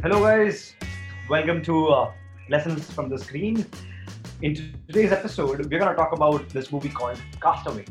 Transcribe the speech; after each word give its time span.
Hello, 0.00 0.20
guys. 0.20 0.76
Welcome 1.28 1.60
to 1.62 1.88
uh, 1.88 2.12
Lessons 2.48 2.88
from 2.88 3.08
the 3.08 3.18
Screen. 3.18 3.66
In 4.42 4.54
today's 4.86 5.10
episode, 5.10 5.58
we're 5.58 5.78
going 5.80 5.88
to 5.88 5.94
talk 5.96 6.12
about 6.12 6.48
this 6.50 6.70
movie 6.70 6.88
called 6.88 7.20
Cast 7.42 7.66
Away, 7.66 7.84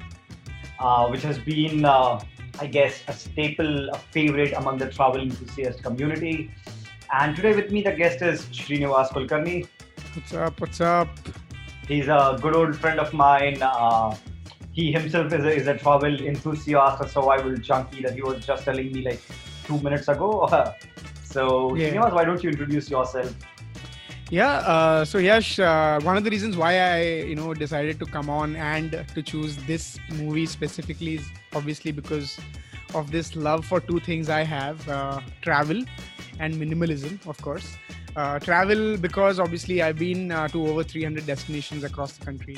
uh, 0.79 1.09
which 1.09 1.21
has 1.23 1.37
been, 1.37 1.83
uh, 1.83 2.17
I 2.61 2.67
guess, 2.67 3.03
a 3.09 3.13
staple, 3.13 3.89
a 3.89 3.97
favorite 3.97 4.53
among 4.53 4.77
the 4.77 4.87
travel 4.89 5.19
enthusiast 5.19 5.83
community. 5.83 6.49
And 7.13 7.35
today 7.35 7.53
with 7.53 7.73
me, 7.73 7.81
the 7.81 7.91
guest 7.91 8.21
is 8.21 8.43
Srinivas 8.53 9.09
Kulkarni. 9.09 9.67
What's 10.15 10.33
up? 10.33 10.61
What's 10.61 10.79
up? 10.79 11.09
He's 11.89 12.07
a 12.07 12.39
good 12.41 12.55
old 12.55 12.77
friend 12.77 13.01
of 13.01 13.13
mine. 13.13 13.57
Uh, 13.61 14.15
he 14.71 14.93
himself 14.93 15.33
is 15.33 15.43
a, 15.43 15.53
is 15.53 15.67
a 15.67 15.77
travel 15.77 16.21
enthusiast, 16.21 17.03
a 17.03 17.09
survival 17.09 17.57
junkie 17.57 18.01
that 18.03 18.13
he 18.13 18.21
was 18.21 18.45
just 18.45 18.63
telling 18.63 18.93
me 18.93 19.01
like 19.01 19.21
two 19.65 19.77
minutes 19.81 20.07
ago. 20.07 20.47
so, 21.37 21.75
Yeah. 21.75 21.89
Srinivas, 21.89 22.13
why 22.17 22.25
don't 22.25 22.43
you 22.43 22.49
introduce 22.49 22.89
yourself? 22.89 23.31
Yeah. 24.29 24.53
Uh, 24.73 25.05
so 25.05 25.19
Yash, 25.19 25.59
uh, 25.59 25.99
one 26.01 26.17
of 26.17 26.23
the 26.23 26.31
reasons 26.31 26.57
why 26.57 26.71
I, 26.79 27.01
you 27.31 27.35
know, 27.35 27.53
decided 27.53 27.99
to 27.99 28.05
come 28.05 28.29
on 28.29 28.55
and 28.55 29.05
to 29.15 29.21
choose 29.21 29.55
this 29.71 29.99
movie 30.21 30.47
specifically 30.47 31.15
is 31.19 31.25
obviously 31.53 31.91
because 31.91 32.39
of 32.95 33.11
this 33.11 33.35
love 33.35 33.65
for 33.65 33.79
two 33.79 33.99
things 33.99 34.29
I 34.29 34.43
have: 34.43 34.89
uh, 34.89 35.21
travel 35.41 35.83
and 36.39 36.55
minimalism, 36.55 37.13
of 37.27 37.41
course. 37.41 37.77
Uh, 38.15 38.39
travel 38.39 38.97
because 38.97 39.39
obviously 39.39 39.81
I've 39.83 39.99
been 39.99 40.31
uh, 40.31 40.47
to 40.47 40.65
over 40.67 40.83
300 40.83 41.27
destinations 41.27 41.83
across 41.83 42.17
the 42.17 42.25
country, 42.25 42.57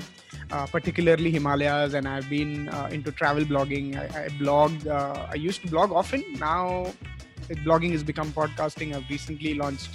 uh, 0.52 0.66
particularly 0.68 1.32
Himalayas, 1.32 1.94
and 1.96 2.08
I've 2.08 2.30
been 2.30 2.70
uh, 2.70 2.88
into 2.92 3.12
travel 3.12 3.44
blogging. 3.44 3.98
I, 3.98 4.26
I 4.26 4.30
blog. 4.40 4.88
Uh, 4.88 5.28
I 5.30 5.36
used 5.36 5.62
to 5.64 5.68
blog 5.68 5.92
often. 5.92 6.24
Now, 6.40 6.94
blogging 7.56 7.92
has 7.92 8.04
become 8.04 8.32
podcasting. 8.32 8.96
I've 8.96 9.10
recently 9.10 9.54
launched 9.56 9.90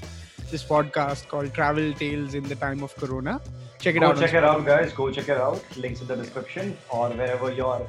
this 0.51 0.65
podcast 0.65 1.29
called 1.29 1.53
Travel 1.55 1.93
Tales 1.95 2.35
in 2.35 2.45
the 2.45 2.55
Time 2.57 2.83
of 2.83 2.95
Corona. 2.97 3.41
Check 3.81 3.97
it 3.97 4.01
Go 4.01 4.09
out. 4.09 4.19
check 4.19 4.35
it 4.35 4.45
out, 4.45 4.65
guys. 4.65 4.93
Go 4.93 5.11
check 5.11 5.29
it 5.29 5.37
out. 5.37 5.63
Links 5.77 6.01
in 6.01 6.07
the 6.07 6.17
description 6.17 6.77
or 6.91 7.09
wherever 7.11 7.53
your 7.53 7.87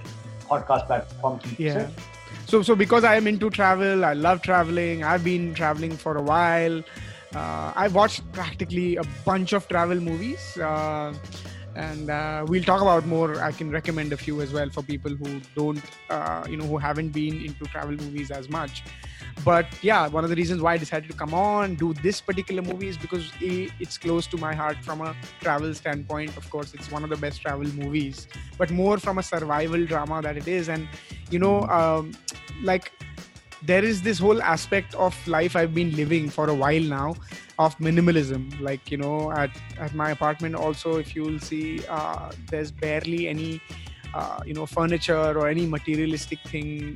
podcast 0.49 0.87
platform 0.87 1.39
keeps 1.39 1.59
Yeah. 1.59 1.79
it. 1.79 1.89
So, 2.47 2.61
so 2.61 2.75
because 2.75 3.03
I 3.03 3.15
am 3.15 3.27
into 3.27 3.49
travel, 3.49 4.05
I 4.05 4.13
love 4.13 4.41
traveling. 4.41 5.03
I've 5.03 5.23
been 5.23 5.53
traveling 5.53 5.95
for 5.97 6.17
a 6.17 6.21
while. 6.21 6.83
Uh, 7.33 7.73
I've 7.75 7.95
watched 7.95 8.29
practically 8.33 8.95
a 8.97 9.03
bunch 9.25 9.53
of 9.53 9.67
travel 9.67 9.99
movies, 9.99 10.57
uh, 10.57 11.13
and 11.75 12.09
uh, 12.09 12.45
we'll 12.47 12.63
talk 12.63 12.81
about 12.81 13.05
more. 13.05 13.41
I 13.41 13.51
can 13.51 13.69
recommend 13.71 14.13
a 14.13 14.17
few 14.17 14.41
as 14.41 14.53
well 14.53 14.69
for 14.69 14.81
people 14.81 15.11
who 15.11 15.41
don't, 15.55 15.81
uh, 16.09 16.45
you 16.49 16.57
know, 16.57 16.65
who 16.65 16.77
haven't 16.77 17.09
been 17.09 17.43
into 17.43 17.65
travel 17.65 17.91
movies 17.91 18.31
as 18.31 18.49
much. 18.49 18.83
But 19.43 19.67
yeah, 19.81 20.07
one 20.07 20.23
of 20.23 20.29
the 20.29 20.35
reasons 20.35 20.61
why 20.61 20.73
I 20.73 20.77
decided 20.77 21.09
to 21.11 21.15
come 21.15 21.33
on 21.33 21.75
do 21.75 21.93
this 21.93 22.21
particular 22.21 22.61
movie 22.61 22.87
is 22.87 22.97
because 22.97 23.31
a, 23.41 23.69
it's 23.79 23.97
close 23.97 24.27
to 24.27 24.37
my 24.37 24.55
heart 24.55 24.77
from 24.83 25.01
a 25.01 25.15
travel 25.41 25.73
standpoint. 25.73 26.35
Of 26.37 26.49
course, 26.49 26.73
it's 26.73 26.89
one 26.89 27.03
of 27.03 27.09
the 27.09 27.17
best 27.17 27.41
travel 27.41 27.67
movies, 27.67 28.27
but 28.57 28.71
more 28.71 28.97
from 28.97 29.17
a 29.17 29.23
survival 29.23 29.85
drama 29.85 30.21
that 30.21 30.37
it 30.37 30.47
is, 30.47 30.69
and 30.69 30.87
you 31.29 31.39
know, 31.39 31.63
um, 31.63 32.13
like 32.63 32.91
there 33.63 33.83
is 33.83 34.01
this 34.01 34.19
whole 34.19 34.41
aspect 34.41 34.93
of 34.95 35.15
life 35.27 35.55
I've 35.55 35.73
been 35.73 35.95
living 35.95 36.29
for 36.29 36.49
a 36.49 36.53
while 36.53 36.81
now 36.81 37.15
of 37.57 37.77
minimalism. 37.77 38.59
Like, 38.59 38.91
you 38.91 38.97
know, 38.97 39.31
at, 39.31 39.51
at 39.79 39.93
my 39.93 40.11
apartment, 40.11 40.55
also, 40.55 40.97
if 40.97 41.15
you'll 41.15 41.39
see, 41.39 41.85
uh, 41.87 42.31
there's 42.49 42.71
barely 42.71 43.27
any, 43.27 43.61
uh, 44.15 44.39
you 44.45 44.53
know, 44.53 44.65
furniture 44.65 45.37
or 45.39 45.47
any 45.49 45.65
materialistic 45.67 46.39
thing 46.47 46.95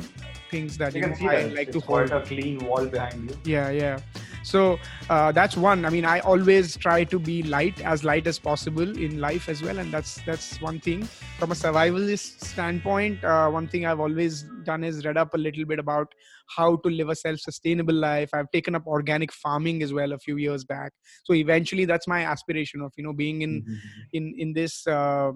things 0.50 0.78
that 0.78 0.96
You 0.96 1.02
you 1.02 1.08
can 1.08 1.12
know, 1.12 1.18
see 1.22 1.28
I 1.28 1.36
that. 1.44 1.54
like 1.54 1.68
it's 1.70 1.74
to 1.74 1.82
hold 1.82 2.12
a 2.12 2.22
clean 2.22 2.60
wall 2.66 2.88
behind 2.88 3.30
you. 3.30 3.36
yeah 3.46 3.70
yeah 3.70 4.00
so 4.44 4.62
uh, 5.10 5.32
that's 5.32 5.56
one 5.56 5.86
i 5.86 5.90
mean 5.90 6.06
i 6.06 6.20
always 6.22 6.76
try 6.86 7.04
to 7.04 7.20
be 7.20 7.36
light 7.44 7.80
as 7.82 8.04
light 8.04 8.28
as 8.28 8.40
possible 8.40 8.90
in 9.08 9.20
life 9.20 9.48
as 9.54 9.62
well 9.62 9.80
and 9.80 9.94
that's 9.94 10.22
that's 10.30 10.60
one 10.62 10.80
thing 10.88 11.04
from 11.38 11.52
a 11.52 11.56
survivalist 11.56 12.44
standpoint 12.54 13.24
uh, 13.24 13.48
one 13.50 13.68
thing 13.68 13.86
i've 13.86 14.00
always 14.08 14.44
done 14.72 14.84
is 14.84 15.06
read 15.06 15.18
up 15.18 15.34
a 15.34 15.38
little 15.38 15.66
bit 15.66 15.80
about 15.80 16.14
how 16.58 16.76
to 16.78 16.90
live 16.90 17.10
a 17.10 17.16
self-sustainable 17.16 17.94
life 17.94 18.30
i've 18.34 18.52
taken 18.52 18.76
up 18.76 18.86
organic 18.88 19.32
farming 19.32 19.82
as 19.84 19.94
well 19.94 20.14
a 20.14 20.20
few 20.20 20.38
years 20.38 20.64
back 20.64 20.92
so 21.24 21.34
eventually 21.34 21.86
that's 21.86 22.08
my 22.08 22.22
aspiration 22.26 22.82
of 22.82 22.92
you 22.98 23.04
know 23.04 23.14
being 23.14 23.42
in 23.42 23.62
Mhm. 23.62 23.78
in 24.14 24.34
in 24.38 24.54
this 24.54 24.86
uh, 24.88 25.32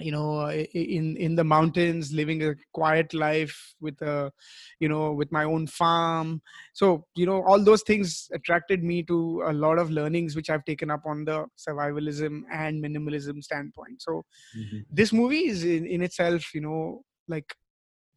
you 0.00 0.10
know 0.10 0.50
in 0.50 1.16
in 1.16 1.36
the 1.36 1.44
mountains 1.44 2.12
living 2.12 2.42
a 2.42 2.54
quiet 2.72 3.14
life 3.14 3.74
with 3.80 4.00
a 4.02 4.32
you 4.80 4.88
know 4.88 5.12
with 5.12 5.30
my 5.30 5.44
own 5.44 5.66
farm 5.68 6.42
so 6.72 7.06
you 7.14 7.24
know 7.24 7.42
all 7.44 7.62
those 7.62 7.82
things 7.82 8.28
attracted 8.32 8.82
me 8.82 9.02
to 9.04 9.42
a 9.46 9.52
lot 9.52 9.78
of 9.78 9.90
learnings 9.90 10.34
which 10.34 10.50
i've 10.50 10.64
taken 10.64 10.90
up 10.90 11.02
on 11.06 11.24
the 11.24 11.44
survivalism 11.56 12.42
and 12.52 12.82
minimalism 12.82 13.42
standpoint 13.42 14.02
so 14.02 14.24
Mhm. 14.56 14.84
this 14.90 15.12
movie 15.12 15.46
is 15.48 15.64
in, 15.64 15.86
in 15.86 16.02
itself 16.02 16.54
you 16.54 16.60
know 16.60 17.04
like 17.28 17.54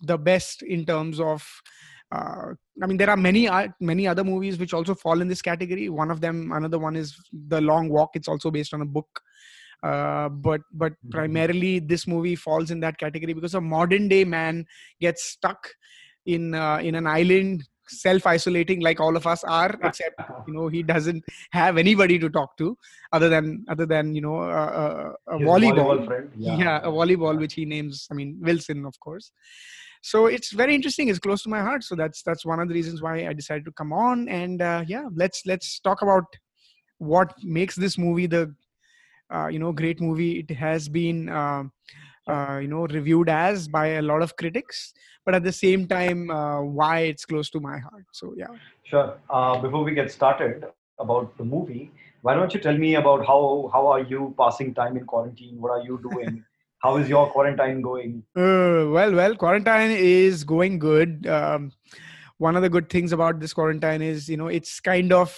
the 0.01 0.17
best 0.17 0.61
in 0.63 0.85
terms 0.85 1.19
of 1.19 1.43
uh, 2.11 2.53
I 2.81 2.85
mean, 2.87 2.95
there 2.97 3.09
are 3.09 3.17
many 3.17 3.49
uh, 3.49 3.67
many 3.81 4.07
other 4.07 4.23
movies 4.23 4.57
which 4.57 4.73
also 4.73 4.95
fall 4.95 5.19
in 5.19 5.27
this 5.27 5.41
category. 5.41 5.89
One 5.89 6.09
of 6.09 6.21
them, 6.21 6.51
another 6.53 6.79
one 6.79 6.95
is 6.95 7.17
The 7.49 7.59
Long 7.59 7.89
Walk. 7.89 8.11
It's 8.13 8.29
also 8.29 8.49
based 8.49 8.73
on 8.73 8.81
a 8.81 8.85
book, 8.85 9.21
uh, 9.83 10.29
but 10.29 10.61
but 10.71 10.93
Mhm. 11.05 11.11
primarily 11.11 11.79
this 11.79 12.07
movie 12.07 12.35
falls 12.35 12.71
in 12.71 12.79
that 12.81 12.97
category 12.97 13.33
because 13.33 13.53
a 13.55 13.61
modern 13.61 14.07
day 14.07 14.23
man 14.25 14.65
gets 14.99 15.23
stuck 15.23 15.69
in 16.25 16.53
uh, 16.53 16.77
in 16.77 16.95
an 16.95 17.07
island, 17.07 17.63
self 17.87 18.25
isolating 18.27 18.81
like 18.81 18.99
all 18.99 19.15
of 19.15 19.25
us 19.27 19.43
are, 19.43 19.73
except 19.83 20.15
you 20.47 20.53
know 20.53 20.67
he 20.67 20.83
doesn't 20.83 21.23
have 21.51 21.77
anybody 21.77 22.17
to 22.19 22.29
talk 22.29 22.57
to 22.57 22.77
other 23.13 23.29
than 23.29 23.63
other 23.69 23.85
than 23.85 24.13
you 24.15 24.21
know 24.21 24.41
a, 24.41 24.63
a, 24.83 25.13
a 25.27 25.39
His 25.39 25.47
volleyball. 25.47 26.05
friend. 26.05 26.29
yeah, 26.37 26.79
a 26.83 26.87
volleyball 26.89 27.37
which 27.39 27.53
he 27.53 27.65
names 27.65 28.07
i 28.11 28.13
mean 28.13 28.37
wilson 28.41 28.85
of 28.85 28.99
course. 28.99 29.31
So 30.03 30.27
it's 30.27 30.51
very 30.51 30.73
interesting. 30.75 31.07
It's 31.09 31.19
close 31.19 31.41
to 31.43 31.49
my 31.49 31.59
heart. 31.59 31.83
So 31.83 31.95
that's 31.95 32.21
that's 32.23 32.45
one 32.45 32.59
of 32.59 32.67
the 32.69 32.73
reasons 32.73 33.01
why 33.01 33.27
i 33.27 33.33
decided 33.33 33.65
to 33.65 33.71
come 33.71 33.91
on. 33.91 34.29
And 34.29 34.61
uh, 34.61 34.83
yeah 34.87 35.07
let's 35.15 35.41
let's 35.45 35.79
talk 35.79 36.01
about 36.01 36.25
what 36.99 37.33
makes 37.43 37.75
this 37.75 37.97
movie 37.97 38.27
the 38.27 38.53
uh, 39.33 39.47
you 39.47 39.59
know 39.59 39.71
great 39.71 39.99
movie 40.01 40.39
it 40.39 40.51
has 40.51 40.87
been 40.89 41.29
uh, 41.29 41.63
uh, 42.27 42.57
you 42.61 42.67
know 42.67 42.85
reviewed 42.87 43.29
as 43.29 43.67
by 43.67 43.87
a 43.87 44.01
lot 44.01 44.21
of 44.21 44.35
critics 44.35 44.93
but 45.25 45.35
at 45.35 45.43
the 45.43 45.51
same 45.51 45.87
time 45.87 46.29
uh, 46.29 46.61
why 46.61 46.99
it's 46.99 47.25
close 47.25 47.49
to 47.49 47.59
my 47.59 47.77
heart 47.77 48.05
so 48.11 48.33
yeah 48.37 48.47
Sure. 48.89 49.19
Uh, 49.29 49.59
before 49.59 49.83
we 49.83 49.93
get 49.93 50.09
started 50.09 50.63
about 50.97 51.37
the 51.37 51.43
movie, 51.43 51.91
why 52.21 52.33
don't 52.33 52.53
you 52.53 52.59
tell 52.59 52.77
me 52.77 52.95
about 52.95 53.25
how 53.25 53.69
how 53.73 53.85
are 53.87 53.99
you 53.99 54.33
passing 54.39 54.73
time 54.73 54.95
in 54.95 55.05
quarantine? 55.05 55.59
What 55.59 55.71
are 55.71 55.83
you 55.83 55.99
doing? 56.01 56.43
how 56.79 56.95
is 56.95 57.09
your 57.09 57.29
quarantine 57.29 57.81
going? 57.81 58.23
Uh, 58.35 58.87
well, 58.95 59.11
well, 59.13 59.35
quarantine 59.35 59.91
is 59.91 60.45
going 60.45 60.79
good. 60.79 61.27
Um, 61.27 61.73
one 62.37 62.55
of 62.55 62.61
the 62.61 62.69
good 62.69 62.89
things 62.89 63.11
about 63.11 63.41
this 63.41 63.53
quarantine 63.53 64.01
is, 64.01 64.29
you 64.29 64.37
know, 64.37 64.47
it's 64.47 64.79
kind 64.79 65.11
of 65.11 65.37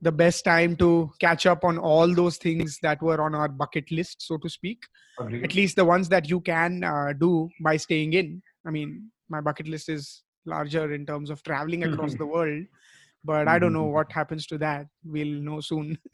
the 0.00 0.12
best 0.12 0.44
time 0.44 0.76
to 0.76 1.10
catch 1.20 1.44
up 1.46 1.64
on 1.64 1.76
all 1.78 2.12
those 2.14 2.36
things 2.36 2.78
that 2.82 3.02
were 3.02 3.20
on 3.20 3.34
our 3.34 3.48
bucket 3.48 3.90
list, 3.90 4.22
so 4.22 4.36
to 4.38 4.48
speak. 4.48 4.82
Agreed. 5.18 5.44
At 5.44 5.54
least 5.54 5.76
the 5.76 5.84
ones 5.84 6.08
that 6.10 6.28
you 6.30 6.40
can 6.40 6.84
uh, 6.84 7.12
do 7.18 7.48
by 7.60 7.76
staying 7.76 8.12
in. 8.12 8.42
I 8.66 8.70
mean, 8.70 9.10
my 9.28 9.40
bucket 9.40 9.66
list 9.68 9.88
is 9.88 10.22
larger 10.46 10.92
in 10.92 11.04
terms 11.04 11.30
of 11.30 11.42
traveling 11.42 11.84
across 11.84 12.14
the 12.18 12.26
world, 12.26 12.64
but 13.24 13.48
I 13.48 13.58
don't 13.58 13.72
know 13.72 13.86
Mhm. 13.88 13.92
what 13.92 14.12
happens 14.12 14.46
to 14.46 14.58
that. 14.58 14.86
We'll 15.04 15.40
know 15.42 15.60
soon. 15.60 15.98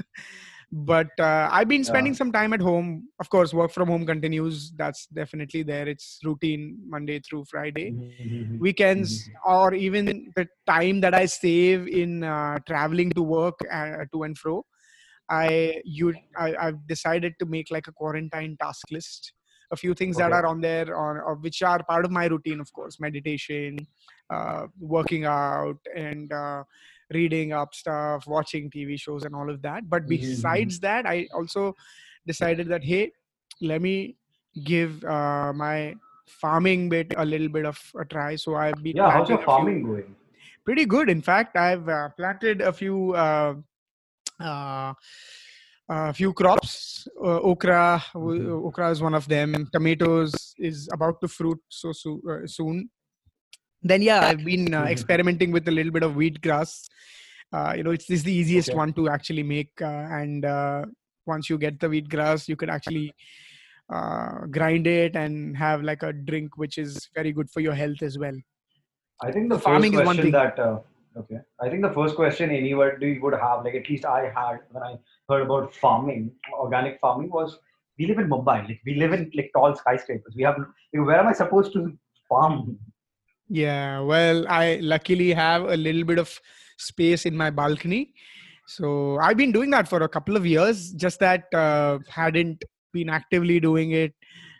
but 0.75 1.11
uh, 1.21 1.49
I've 1.53 1.69
been 1.69 1.85
spending 1.85 2.15
Yeah. 2.15 2.19
some 2.19 2.33
time 2.33 2.53
at 2.53 2.61
home. 2.61 3.09
Of 3.21 3.31
course, 3.31 3.55
work 3.55 3.73
from 3.73 3.89
home 3.89 4.07
continues. 4.07 4.73
That's 4.73 5.07
definitely 5.07 5.63
there. 5.63 5.89
It's 5.89 6.19
routine 6.25 6.79
Monday 6.89 7.21
through 7.21 7.47
Friday. 7.47 7.95
Mhm. 8.29 8.59
Weekends 8.59 9.31
or 9.47 9.75
even 9.75 10.33
the 10.37 10.49
time 10.67 11.01
that 11.03 11.15
I 11.15 11.27
save 11.27 11.89
in 11.89 12.25
uh, 12.25 12.59
traveling 12.67 13.11
to 13.13 13.23
work 13.23 13.57
uh, 13.73 14.05
to 14.13 14.25
and 14.25 14.39
fro. 14.39 14.65
I 15.31 15.81
you 15.85 16.15
I, 16.37 16.55
I've 16.57 16.87
decided 16.87 17.35
to 17.41 17.47
make 17.47 17.71
like 17.71 17.87
a 17.89 17.93
quarantine 17.93 18.57
task 18.61 18.87
list. 18.91 19.33
A 19.71 19.77
few 19.77 19.95
things 19.95 20.19
that 20.19 20.33
are 20.33 20.47
on 20.47 20.61
there, 20.61 20.97
on 20.97 21.17
or 21.17 21.37
which 21.37 21.63
are 21.63 21.83
part 21.85 22.05
of 22.05 22.11
my 22.11 22.27
routine, 22.27 22.61
of 22.61 22.73
course, 22.73 23.01
meditation, 23.01 23.77
uh, 24.31 24.67
working 24.79 25.25
out, 25.25 25.79
and 25.97 26.33
uh, 26.33 26.63
reading 27.13 27.53
up 27.53 27.75
stuff, 27.75 28.27
watching 28.27 28.71
TV 28.71 28.99
shows, 28.99 29.25
and 29.25 29.35
all 29.35 29.51
of 29.51 29.61
that. 29.63 29.89
But 29.89 30.05
Mhm. 30.05 30.09
besides 30.09 30.81
that, 30.81 31.07
I 31.07 31.29
also 31.35 31.75
decided 32.27 32.69
that 32.69 32.83
hey, 32.85 33.13
let 33.61 33.83
me 33.83 34.17
give 34.65 35.05
uh, 35.05 35.53
my 35.53 35.95
farming 36.27 36.89
bit 36.89 37.13
a 37.17 37.25
little 37.25 37.49
bit 37.49 37.67
of 37.67 37.79
a 37.99 38.05
try. 38.05 38.37
So 38.37 38.55
I've 38.57 38.83
been 38.83 38.97
Yeah, 38.97 39.11
how's 39.11 39.29
your 39.29 39.39
a 39.39 39.41
few- 39.43 39.47
farming 39.47 39.83
going? 39.83 40.17
pretty 40.65 40.87
good. 40.87 41.11
In 41.11 41.21
fact, 41.21 41.57
I've 41.57 41.89
uh, 41.89 42.09
planted 42.17 42.61
a 42.63 42.73
few 42.73 43.13
uh, 43.15 43.55
uh, 44.41 44.95
a 45.89 46.13
few 46.15 46.33
crops. 46.33 47.07
Uh, 47.23 47.41
okra, 47.41 48.03
Mhm. 48.15 48.65
okra 48.67 48.91
is 48.91 49.03
one 49.03 49.15
of 49.15 49.29
them. 49.29 49.55
And 49.55 49.71
tomatoes 49.71 50.55
is 50.59 50.89
about 50.93 51.21
to 51.21 51.29
fruit 51.29 51.61
so, 51.69 51.93
so 51.93 52.21
uh, 52.29 52.47
soon. 52.47 52.91
Then 53.85 54.03
yeah, 54.03 54.21
I've 54.21 54.45
been 54.45 54.73
uh, 54.75 54.85
experimenting 54.85 55.53
with 55.53 55.69
a 55.69 55.71
little 55.71 55.93
bit 55.93 56.03
of 56.03 56.17
wheat 56.17 56.41
grass. 56.41 56.89
uh, 57.55 57.73
you 57.77 57.83
know 57.87 57.93
it's 57.97 58.07
this 58.07 58.19
is 58.21 58.25
the 58.25 58.33
easiest 58.33 58.71
Okay. 58.71 58.79
one 58.79 58.93
to 58.95 59.09
actually 59.09 59.43
make 59.43 59.71
uh, 59.81 60.07
and 60.21 60.45
uh, 60.45 60.85
once 61.27 61.49
you 61.51 61.59
get 61.65 61.79
the 61.81 61.89
wheatgrass 61.89 62.49
you 62.49 62.57
can 62.57 62.71
actually 62.77 63.15
uh, 63.97 64.47
grind 64.57 64.87
it 64.87 65.15
and 65.23 65.57
have 65.57 65.83
like 65.83 66.03
a 66.03 66.13
drink 66.13 66.57
which 66.63 66.79
is 66.79 67.09
very 67.15 67.33
good 67.33 67.51
for 67.51 67.61
your 67.61 67.75
health 67.75 68.03
as 68.03 68.19
well 68.19 68.37
I 69.23 69.31
think 69.31 69.49
the 69.51 69.59
Farming 69.59 69.93
first 69.93 70.03
is 70.03 70.07
one 70.07 70.17
thing. 70.17 70.33
that 70.33 70.59
uh, 70.59 70.79
okay. 71.17 71.39
I 71.61 71.69
think 71.71 71.83
the 71.83 71.93
first 71.93 72.17
question 72.17 72.51
anybody 72.51 73.19
would 73.21 73.35
have, 73.35 73.65
like 73.65 73.77
at 73.77 73.89
least 73.89 74.05
I 74.05 74.33
had 74.39 74.59
when 74.71 74.83
I 74.83 74.97
heard 75.29 75.43
about 75.43 75.75
farming, 75.75 76.33
organic 76.53 76.99
farming, 77.01 77.31
was 77.31 77.59
we 77.99 78.07
live 78.07 78.19
in 78.19 78.29
Mumbai. 78.29 78.57
Like 78.69 78.81
we 78.85 78.97
live 78.97 79.13
in 79.13 79.31
like 79.35 79.51
tall 79.57 79.75
skyscrapers. 79.77 80.35
We 80.37 80.43
have 80.43 80.57
like, 80.59 81.07
where 81.07 81.21
am 81.21 81.29
I 81.29 81.33
supposed 81.33 81.73
to 81.75 81.97
farm? 82.29 82.79
Yeah, 83.55 84.01
well, 84.01 84.49
I 84.49 84.81
luckily 84.83 85.33
have 85.33 85.63
a 85.63 85.77
little 85.77 86.03
bit 86.03 86.19
of 86.19 86.41
space 86.77 87.25
in 87.25 87.37
my 87.37 87.51
balcony. 87.51 88.13
So 88.67 89.17
I've 89.23 89.37
been 89.37 89.53
doing 89.53 89.71
that 89.71 89.87
for 89.87 90.03
a 90.03 90.09
couple 90.09 90.37
of 90.37 90.45
years, 90.45 90.91
just 90.93 91.21
that 91.21 91.45
uh, 91.55 92.01
hadn't 92.09 92.65
been 92.93 93.09
actively 93.09 93.61
doing 93.61 93.93
it. 93.93 94.13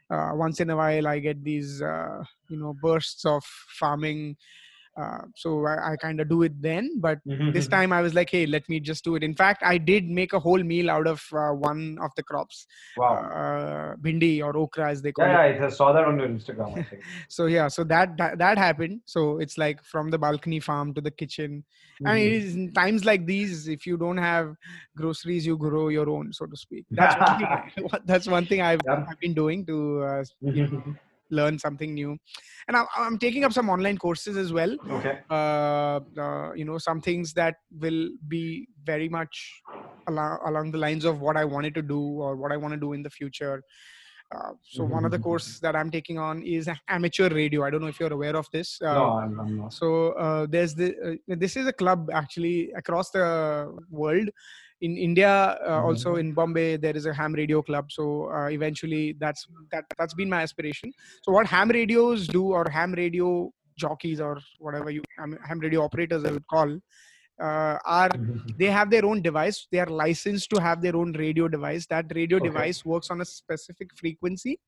Uh, 0.09 0.31
once 0.35 0.61
in 0.61 0.71
a 0.71 0.77
while, 0.77 1.09
I 1.09 1.19
get 1.19 1.43
these, 1.43 1.83
uh, 1.83 2.23
you 2.49 2.57
know, 2.57 2.73
bursts 2.81 3.25
of 3.25 3.43
farming. 3.81 4.37
Uh, 4.97 5.23
so 5.35 5.67
I, 5.67 5.93
I 5.93 5.97
kind 5.97 6.21
of 6.21 6.29
do 6.29 6.43
it 6.43 6.61
then, 6.61 7.01
but 7.01 7.19
this 7.53 7.67
time 7.69 7.93
I 7.93 8.01
was 8.01 8.15
like, 8.15 8.31
hey, 8.31 8.47
let 8.47 8.69
me 8.69 8.81
just 8.81 9.05
do 9.05 9.17
it. 9.17 9.23
In 9.23 9.35
fact, 9.35 9.63
I 9.65 9.77
did 9.79 10.09
make 10.09 10.33
a 10.33 10.39
whole 10.39 10.63
meal 10.63 10.91
out 10.91 11.07
of 11.07 11.23
uh, 11.33 11.51
one 11.51 11.99
of 12.01 12.11
the 12.17 12.23
crops, 12.23 12.67
wow. 12.97 13.15
uh, 13.15 13.97
bhindi 13.97 14.43
or 14.43 14.57
okra 14.57 14.91
as 14.91 15.03
they 15.03 15.13
call 15.13 15.27
it 15.27 15.31
yeah, 15.31 15.47
yeah, 15.47 15.67
I 15.67 15.69
saw 15.69 15.93
that 15.93 16.05
on 16.05 16.19
your 16.19 16.29
Instagram. 16.29 16.79
I 16.79 16.83
think. 16.83 17.03
so 17.29 17.47
yeah 17.47 17.69
so 17.69 17.85
that, 17.85 18.17
that 18.17 18.39
that 18.39 18.59
happened 18.59 19.01
so 19.05 19.39
it's 19.39 19.59
like 19.59 19.83
from 19.85 20.11
the 20.11 20.19
balcony 20.19 20.61
farm 20.61 20.95
to 20.95 21.01
the 21.01 21.11
kitchen 21.11 21.65
i 22.07 22.15
mean 22.15 22.33
it 22.33 22.45
Mhm. 22.45 22.55
in 22.55 22.73
times 22.73 23.05
like 23.05 23.27
these 23.27 23.69
if 23.69 23.87
you 23.87 23.97
don't 23.97 24.17
have 24.17 24.55
groceries 24.97 25.47
you 25.47 25.57
grow 25.57 25.89
your 25.89 26.09
own 26.09 26.33
so 26.33 26.47
to 26.47 26.57
speak 26.57 26.85
that's 26.97 27.17
one 27.19 27.35
thing 27.37 27.49
I, 27.51 27.59
that's 28.05 28.27
one 28.27 28.47
thing 28.47 28.61
i've, 28.63 28.81
Yeah. 28.87 29.05
I've 29.09 29.21
been 29.21 29.35
doing 29.35 29.67
to 29.67 30.03
uh, 30.03 30.25
Mhm. 30.43 30.97
Learn 31.31 31.59
something 31.59 31.95
new 31.95 32.17
and 32.69 32.77
I, 32.77 32.85
i'm 32.97 33.19
taking 33.19 33.45
up 33.45 33.53
some 33.53 33.69
online 33.69 33.99
courses 33.99 34.37
as 34.37 34.53
well 34.53 34.77
okay. 34.91 35.19
uh, 35.31 36.01
uh, 36.19 36.53
you 36.55 36.65
know 36.65 36.79
some 36.79 37.01
things 37.01 37.33
that 37.35 37.57
will 37.71 38.09
be 38.29 38.69
very 38.85 39.09
much 39.09 39.63
along, 40.07 40.39
along 40.47 40.71
the 40.73 40.79
lines 40.79 41.05
of 41.05 41.21
what 41.21 41.37
i 41.37 41.45
wanted 41.45 41.75
to 41.75 41.83
do 41.83 42.01
or 42.01 42.37
what 42.37 42.53
i 42.53 42.57
want 42.57 42.75
to 42.75 42.81
do 42.81 42.93
in 42.93 43.03
the 43.03 43.11
future 43.11 43.63
uh, 44.35 44.53
so 44.63 44.85
one 44.85 45.05
of 45.05 45.11
the 45.11 45.19
Mhm. 45.19 45.23
courses 45.23 45.61
that 45.61 45.77
i'm 45.77 45.91
taking 45.91 46.19
on 46.19 46.43
is 46.43 46.69
amateur 46.89 47.29
radio 47.29 47.65
i 47.65 47.71
don't 47.71 47.81
know 47.81 47.89
if 47.89 48.01
you're 48.01 48.13
aware 48.13 48.37
of 48.37 48.47
this 48.53 48.81
uh, 48.83 48.95
no, 48.95 49.05
I'm, 49.19 49.41
I'm 49.41 49.57
not. 49.59 49.73
so 49.73 50.13
uh, 50.13 50.47
there's 50.49 50.75
the 50.75 51.19
uh, 51.31 51.35
this 51.39 51.57
is 51.57 51.67
a 51.67 51.73
club 51.73 52.11
actually 52.13 52.71
across 52.73 53.11
the 53.11 53.75
world 53.91 54.29
in 54.81 54.97
india 54.97 55.59
uh, 55.69 55.81
also 55.83 56.17
in 56.17 56.33
bombay 56.33 56.77
there 56.77 56.97
is 56.97 57.07
a 57.07 57.15
ham 57.15 57.33
radio 57.33 57.63
club. 57.63 57.91
So 57.91 58.31
uh, 58.33 58.49
eventually 58.49 59.15
that's 59.19 59.47
that 59.73 59.85
that's 59.99 60.15
been 60.15 60.29
my 60.29 60.43
aspiration. 60.43 60.93
So 61.23 61.33
what 61.33 61.47
ham 61.47 61.69
radios 61.71 62.29
do 62.29 62.53
or 62.53 62.69
ham 62.69 62.93
radio 62.93 63.51
jockeys 63.77 64.21
or 64.21 64.39
whatever 64.59 64.91
you 64.91 65.03
ham 65.19 65.37
ham 65.49 65.59
radio 65.59 65.83
operators 65.83 66.25
i 66.25 66.31
would 66.31 66.47
call 66.47 66.79
uh, 67.43 67.77
are 67.85 68.11
Mhm. 68.15 68.55
they 68.57 68.67
have 68.67 68.91
their 68.91 69.05
own 69.05 69.21
device. 69.23 69.67
They 69.73 69.81
are 69.81 69.87
licensed 69.87 70.49
to 70.51 70.61
have 70.61 70.81
their 70.81 70.95
own 70.97 71.13
radio 71.13 71.49
device. 71.49 71.87
That 71.87 72.07
radio 72.15 72.39
Okay. 72.41 72.49
device 72.49 72.85
works 72.85 73.11
on 73.11 73.21
a 73.21 73.25
specific 73.25 73.89
frequency 73.97 74.61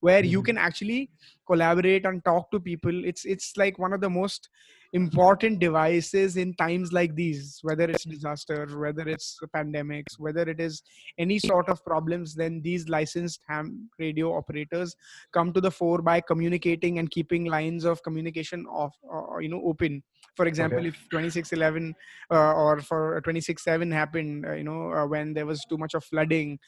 where 0.00 0.24
you 0.24 0.42
Mhm. 0.42 0.42
can 0.42 0.58
actually 0.58 1.10
collaborate 1.46 2.04
and 2.06 2.24
talk 2.24 2.50
to 2.50 2.60
people 2.60 3.04
it's 3.04 3.24
it's 3.24 3.56
like 3.56 3.78
one 3.78 3.92
of 3.92 4.00
the 4.00 4.10
most 4.10 4.48
important 4.92 5.60
devices 5.60 6.36
in 6.36 6.52
times 6.54 6.92
like 6.92 7.14
these 7.14 7.60
whether 7.62 7.84
it's 7.84 8.04
disaster 8.04 8.66
whether 8.76 9.08
it's 9.08 9.38
pandemics 9.54 10.18
whether 10.18 10.42
it 10.42 10.58
is 10.60 10.82
any 11.18 11.38
sort 11.38 11.68
of 11.68 11.84
problems 11.84 12.34
then 12.34 12.60
these 12.62 12.88
licensed 12.88 13.40
ham 13.48 13.88
radio 13.98 14.36
operators 14.36 14.96
come 15.32 15.52
to 15.52 15.60
the 15.60 15.70
fore 15.70 16.02
by 16.02 16.20
communicating 16.20 16.98
and 16.98 17.10
keeping 17.10 17.44
lines 17.44 17.84
of 17.84 18.02
communication 18.02 18.66
off 18.66 18.96
or 19.02 19.40
you 19.42 19.48
know 19.48 19.62
open 19.64 20.02
for 20.34 20.46
example 20.46 20.84
Okay. 20.84 20.86
if 20.86 20.96
2611 21.10 21.94
uh, 22.32 22.52
or 22.54 22.80
for 22.80 23.20
267 23.22 23.90
happened 23.92 24.44
uh, 24.46 24.52
you 24.54 24.64
know 24.64 24.90
uh, 24.92 25.06
when 25.06 25.34
there 25.34 25.46
was 25.46 25.64
too 25.68 25.78
much 25.78 25.94
of 25.94 26.04
flooding 26.04 26.58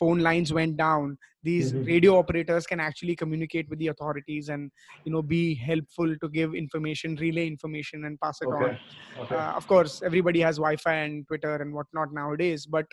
phone 0.00 0.20
lines 0.28 0.52
went 0.58 0.76
down 0.76 1.16
these 1.48 1.72
Mhm. 1.72 1.86
radio 1.86 2.12
operators 2.20 2.66
can 2.70 2.80
actually 2.86 3.14
communicate 3.22 3.68
with 3.70 3.78
the 3.82 3.88
authorities 3.94 4.48
and 4.54 4.70
you 5.04 5.12
know 5.12 5.22
be 5.34 5.42
helpful 5.54 6.14
to 6.22 6.28
give 6.38 6.54
information 6.62 7.16
relay 7.24 7.46
information 7.46 8.04
and 8.08 8.20
pass 8.24 8.40
it 8.42 8.46
on 8.60 8.64
Okay. 8.64 8.78
Okay. 9.24 9.36
uh, 9.36 9.52
of 9.60 9.66
course 9.72 10.02
everybody 10.10 10.40
has 10.48 10.56
wi-fi 10.64 10.94
and 11.04 11.26
twitter 11.28 11.54
and 11.66 11.72
whatnot 11.80 12.12
nowadays 12.22 12.66
but 12.78 12.86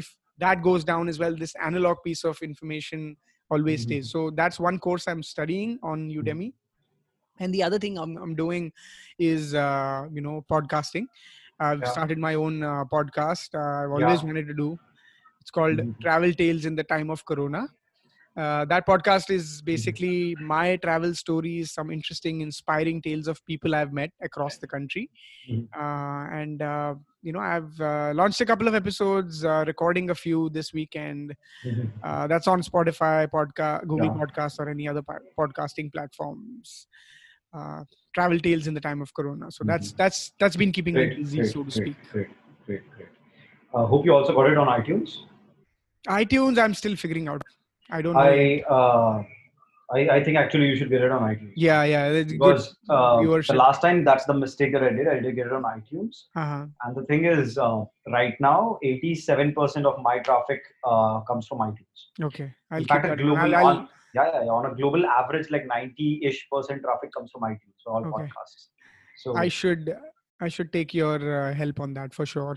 if 0.00 0.14
that 0.38 0.62
goes 0.62 0.84
down 0.92 1.08
as 1.08 1.18
well 1.24 1.36
this 1.44 1.54
analog 1.70 1.98
piece 2.08 2.24
of 2.32 2.40
information 2.50 3.16
always 3.50 3.80
Mhm. 3.80 3.84
stays 3.88 4.10
so 4.16 4.30
that's 4.40 4.58
one 4.70 4.78
course 4.88 5.06
i'm 5.12 5.22
studying 5.34 5.78
on 5.92 6.08
udemy 6.20 6.52
and 7.38 7.54
the 7.54 7.62
other 7.62 7.78
thing 7.78 7.98
i'm, 7.98 8.16
I'm 8.16 8.34
doing 8.34 8.72
is 9.18 9.54
uh, 9.54 10.06
you 10.12 10.20
know 10.26 10.44
podcasting 10.54 11.06
i've 11.58 11.82
Yeah. 11.82 11.92
started 11.96 12.18
my 12.18 12.34
own 12.34 12.62
uh, 12.62 12.84
podcast 12.96 13.54
uh, 13.54 13.84
i've 13.84 13.90
always 13.98 14.20
Yeah. 14.22 14.26
wanted 14.30 14.46
to 14.52 14.54
do 14.54 14.68
it's 15.50 15.58
called 15.58 15.80
Mhm. 15.80 15.94
travel 16.00 16.32
tales 16.32 16.64
in 16.70 16.76
the 16.76 16.84
time 16.84 17.10
of 17.10 17.24
corona 17.24 17.62
uh, 18.36 18.64
that 18.72 18.86
podcast 18.86 19.30
is 19.30 19.46
Mm-hmm. 19.46 19.64
basically 19.72 20.36
my 20.40 20.76
travel 20.76 21.14
stories 21.14 21.72
some 21.72 21.90
interesting 21.90 22.40
inspiring 22.42 23.02
tales 23.02 23.26
of 23.32 23.44
people 23.46 23.74
i've 23.74 23.92
met 23.92 24.10
across 24.28 24.58
the 24.58 24.68
country 24.74 25.04
Mhm. 25.50 25.66
uh, 25.82 26.24
and 26.40 26.62
uh, 26.62 26.94
you 27.22 27.32
know 27.32 27.40
i've 27.40 27.80
uh, 27.80 28.12
launched 28.20 28.40
a 28.40 28.46
couple 28.52 28.68
of 28.68 28.74
episodes 28.82 29.44
uh, 29.44 29.64
recording 29.66 30.10
a 30.10 30.14
few 30.24 30.48
this 30.58 30.72
weekend 30.72 31.34
Mhm. 31.66 31.88
uh, 32.08 32.26
that's 32.32 32.46
on 32.54 32.62
spotify 32.70 33.26
podcast 33.36 33.86
google 33.92 34.10
Yeah. 34.10 34.20
podcasts 34.22 34.58
or 34.60 34.68
any 34.76 34.88
other 34.92 35.02
podcasting 35.40 35.92
platforms 35.92 36.86
uh, 37.58 37.82
travel 38.14 38.38
tales 38.38 38.66
in 38.68 38.74
the 38.74 38.84
time 38.88 39.02
of 39.02 39.12
corona 39.20 39.50
so 39.50 39.64
that's 39.72 39.92
that's 40.02 40.32
that's 40.40 40.56
been 40.64 40.72
keeping 40.78 40.94
me 41.02 41.06
Great, 41.06 41.16
busy 41.22 41.38
great, 41.42 41.52
so 41.54 41.64
to 41.64 41.70
great, 41.70 41.82
speak 41.82 41.98
Great, 42.12 42.30
great, 42.66 42.84
great. 42.96 43.08
Uh, 43.74 43.86
hope 43.86 44.04
you 44.06 44.12
also 44.14 44.32
got 44.38 44.46
it 44.52 44.58
on 44.62 44.68
iTunes. 44.80 45.10
Itunes 46.08 46.58
i'm 46.58 46.74
still 46.74 46.96
figuring 46.96 47.28
out 47.28 47.42
i 47.90 48.00
don't 48.02 48.14
know 48.14 48.20
I, 48.20 48.62
uh, 48.68 49.22
I, 49.92 50.08
I 50.16 50.24
think 50.24 50.36
actually 50.36 50.66
you 50.68 50.76
should 50.76 50.88
get 50.88 51.02
it 51.02 51.10
on 51.10 51.22
iTunes. 51.22 51.52
yeah 51.56 51.82
yeah 51.82 52.22
Because 52.22 52.76
uh, 52.88 53.20
the 53.20 53.54
last 53.54 53.82
time 53.82 54.04
that's 54.04 54.24
the 54.24 54.34
mistake 54.34 54.72
that 54.72 54.84
I 54.84 54.90
did. 54.90 55.08
I 55.08 55.18
did 55.18 55.34
get 55.34 55.46
it 55.48 55.52
on 55.52 55.64
iTunes, 55.64 56.26
uh-huh. 56.36 56.66
and 56.84 56.96
the 56.96 57.02
thing 57.06 57.24
is, 57.24 57.58
uh, 57.58 57.82
right 58.06 58.36
now, 58.40 58.78
eighty-seven 58.84 59.52
percent 59.52 59.86
of 59.86 59.98
my 60.00 60.20
traffic 60.20 60.60
uh, 60.84 61.20
comes 61.22 61.48
from 61.48 61.58
iTunes. 61.58 61.98
okay 62.22 62.54
i'll 62.70 62.78
In 62.78 62.84
fact, 62.84 63.04
a 63.04 63.16
global 63.16 63.36
I'll- 63.36 63.56
I'll- 63.56 63.66
on 63.66 63.88
yeah, 64.14 64.28
yeah, 64.32 64.44
yeah, 64.44 64.50
on 64.60 64.66
a 64.70 64.74
global 64.76 65.04
average, 65.06 65.50
like 65.50 65.66
ninety-ish 65.66 66.46
percent 66.52 66.82
traffic 66.82 67.12
comes 67.12 67.32
from 67.32 67.42
iTunes 67.42 67.78
for 67.82 67.94
all 67.94 68.06
Okay. 68.06 68.28
podcasts. 68.28 68.68
So 69.24 69.36
I 69.36 69.48
should 69.48 69.92
I 70.40 70.46
should 70.46 70.72
take 70.72 70.94
your 70.94 71.16
uh, 71.40 71.52
help 71.52 71.80
on 71.80 71.94
that 71.94 72.14
for 72.14 72.26
sure. 72.26 72.56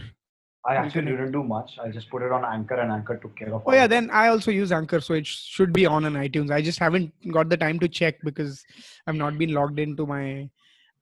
I 0.66 0.76
actually 0.76 1.06
didn't 1.12 1.34
do 1.34 1.44
much. 1.44 1.78
I 1.84 1.90
just 1.90 2.10
put 2.10 2.22
it 2.22 2.32
on 2.32 2.46
Anchor, 2.46 2.76
and 2.76 2.92
Anchor 2.92 3.18
took 3.18 3.36
care 3.36 3.54
of. 3.54 3.64
Oh 3.66 3.74
yeah, 3.74 3.84
it. 3.86 3.90
then 3.90 4.10
I 4.12 4.28
also 4.30 4.50
use 4.52 4.72
Anchor, 4.72 5.02
so 5.02 5.14
it 5.14 5.28
should 5.28 5.74
be 5.74 5.86
on 5.86 6.06
on 6.06 6.14
iTunes. 6.14 6.52
I 6.52 6.62
just 6.62 6.80
haven't 6.80 7.12
got 7.32 7.50
the 7.50 7.58
time 7.58 7.80
to 7.80 7.90
check 7.90 8.16
because 8.24 8.64
I've 9.06 9.16
not 9.16 9.38
been 9.38 9.54
logged 9.54 9.80
into 9.80 10.06
my 10.06 10.50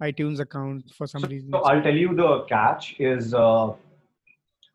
iTunes 0.01 0.39
account 0.39 0.91
for 0.97 1.05
some 1.05 1.21
So, 1.21 1.27
reason. 1.27 1.51
so 1.51 1.59
I'll 1.59 1.81
tell 1.83 1.95
you 1.95 2.15
the 2.15 2.41
catch 2.49 2.95
is 2.99 3.35
uh, 3.35 3.73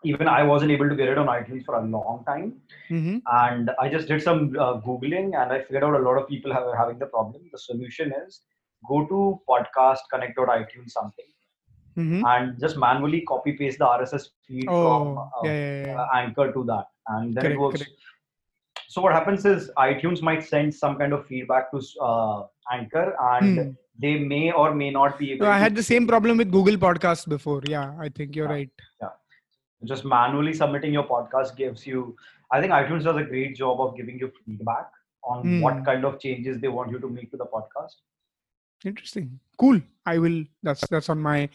even 0.04 0.28
I 0.28 0.42
wasn't 0.44 0.70
able 0.70 0.88
to 0.88 0.94
get 0.94 1.08
it 1.08 1.18
on 1.18 1.26
iTunes 1.26 1.64
for 1.64 1.74
a 1.76 1.84
long 1.84 2.22
time, 2.26 2.52
hmm 2.88 3.16
and 3.38 3.70
I 3.80 3.88
just 3.88 4.06
did 4.08 4.22
some 4.22 4.54
uh, 4.58 4.80
googling 4.80 5.34
and 5.40 5.52
I 5.52 5.62
figured 5.62 5.82
out 5.82 5.94
a 5.94 5.98
lot 5.98 6.16
of 6.22 6.28
people 6.28 6.52
have 6.52 6.66
having 6.78 6.98
the 7.00 7.06
problem. 7.06 7.42
The 7.52 7.58
solution 7.58 8.12
is 8.26 8.42
go 8.88 9.04
to 9.06 9.40
podcast 9.48 9.98
connect.itunes 10.12 10.90
something 10.90 11.24
hmm 11.96 12.22
and 12.32 12.58
just 12.60 12.76
manually 12.76 13.20
copy 13.32 13.52
paste 13.60 13.78
the 13.78 13.86
RSS 13.86 14.30
feed 14.46 14.66
from 14.66 15.18
Oh 15.18 15.30
uh, 15.40 15.46
yeah, 15.46 15.54
yeah, 15.54 15.86
yeah. 15.86 15.96
uh, 16.02 16.06
Anchor 16.14 16.52
to 16.52 16.64
that, 16.72 16.86
and 17.08 17.34
then 17.34 17.44
Correct, 17.44 17.56
it 17.56 17.60
works. 17.60 17.82
correct. 17.82 18.00
So 18.88 19.02
what 19.02 19.12
happens 19.12 19.44
is 19.44 19.70
iTunes 19.78 20.22
might 20.22 20.42
send 20.44 20.74
some 20.74 20.96
kind 20.98 21.12
of 21.12 21.26
feedback 21.26 21.70
to 21.72 21.80
uh, 22.10 22.46
Anchor, 22.72 23.06
and 23.32 23.58
Hmm. 23.58 23.70
they 23.98 24.18
may 24.18 24.52
or 24.52 24.74
may 24.74 24.90
not 24.90 25.18
be 25.18 25.32
able. 25.32 25.46
No, 25.46 25.52
I 25.52 25.58
had 25.58 25.74
the 25.74 25.82
same 25.82 26.06
problem 26.06 26.36
with 26.38 26.50
Google 26.50 26.76
Podcasts 26.86 27.28
before. 27.28 27.62
Yeah, 27.76 27.92
I 27.98 28.08
think 28.20 28.36
you're 28.36 28.48
Yeah. 28.48 28.58
right. 28.60 28.86
just 29.84 30.04
manually 30.04 30.52
submitting 30.58 30.92
your 30.96 31.04
podcast 31.08 31.56
gives 31.56 31.86
you 31.86 32.00
i 32.56 32.60
think 32.60 32.72
itunes 32.76 33.04
does 33.08 33.18
a 33.22 33.24
great 33.32 33.56
job 33.60 33.80
of 33.84 33.90
giving 33.96 34.18
you 34.22 34.28
feedback 34.44 34.86
on 35.32 35.42
Hmm. 35.46 35.60
what 35.64 35.84
kind 35.88 36.04
of 36.08 36.18
changes 36.24 36.60
they 36.64 36.72
want 36.76 36.90
you 36.94 37.00
to 37.04 37.08
make 37.16 37.30
to 37.34 37.36
the 37.42 37.48
podcast 37.56 38.00
Interesting. 38.84 39.40
Cool. 39.58 39.80
I 40.04 40.18
will. 40.18 40.44
That's 40.62 40.86
that's 40.88 41.08
on 41.08 41.20
my 41.20 41.48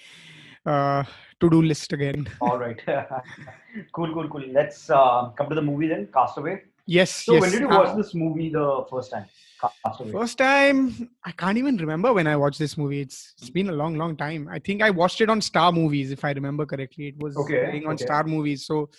uh, 0.66 1.04
to-do 1.40 1.62
list 1.62 1.94
again. 1.94 2.28
all 2.42 2.58
right 2.58 2.82
cool 3.94 4.14
cool 4.14 4.28
cool 4.30 4.44
let's 4.52 4.90
uh, 4.90 5.30
come 5.38 5.48
to 5.50 5.56
the 5.56 5.62
movie 5.62 5.88
then 5.88 6.08
castaway 6.14 6.62
Yes. 6.88 7.12
So 7.12 7.34
yes. 7.34 7.42
when 7.42 7.52
did 7.52 7.62
you 7.62 7.70
Uh, 7.70 7.78
watch 7.80 7.96
this 7.96 8.14
movie 8.16 8.50
the 8.50 8.86
first 8.90 9.12
time? 9.12 9.26
Cast 9.62 10.02
Away. 10.02 10.12
First 10.12 10.38
time, 10.40 11.10
I 11.24 11.32
can't 11.32 11.58
even 11.60 11.78
remember 11.78 12.12
when 12.12 12.26
I 12.26 12.36
watched 12.36 12.58
this 12.58 12.76
movie. 12.76 13.02
It's 13.02 13.34
it's 13.38 13.52
been 13.52 13.70
a 13.70 13.72
long, 13.82 13.96
long 13.96 14.18
time. 14.18 14.50
I 14.52 14.58
think 14.58 14.82
I 14.82 14.90
watched 14.90 15.22
it 15.22 15.30
on 15.30 15.40
Star 15.42 15.72
Movies, 15.72 16.12
if 16.12 16.26
I 16.26 16.32
remember 16.32 16.66
correctly. 16.66 17.10
It 17.10 17.20
was 17.20 17.38
Okay, 17.38 17.60
playing 17.66 17.86
on 17.86 17.94
okay. 17.94 18.04
Star 18.06 18.24
Movies, 18.24 18.66
so 18.66 18.90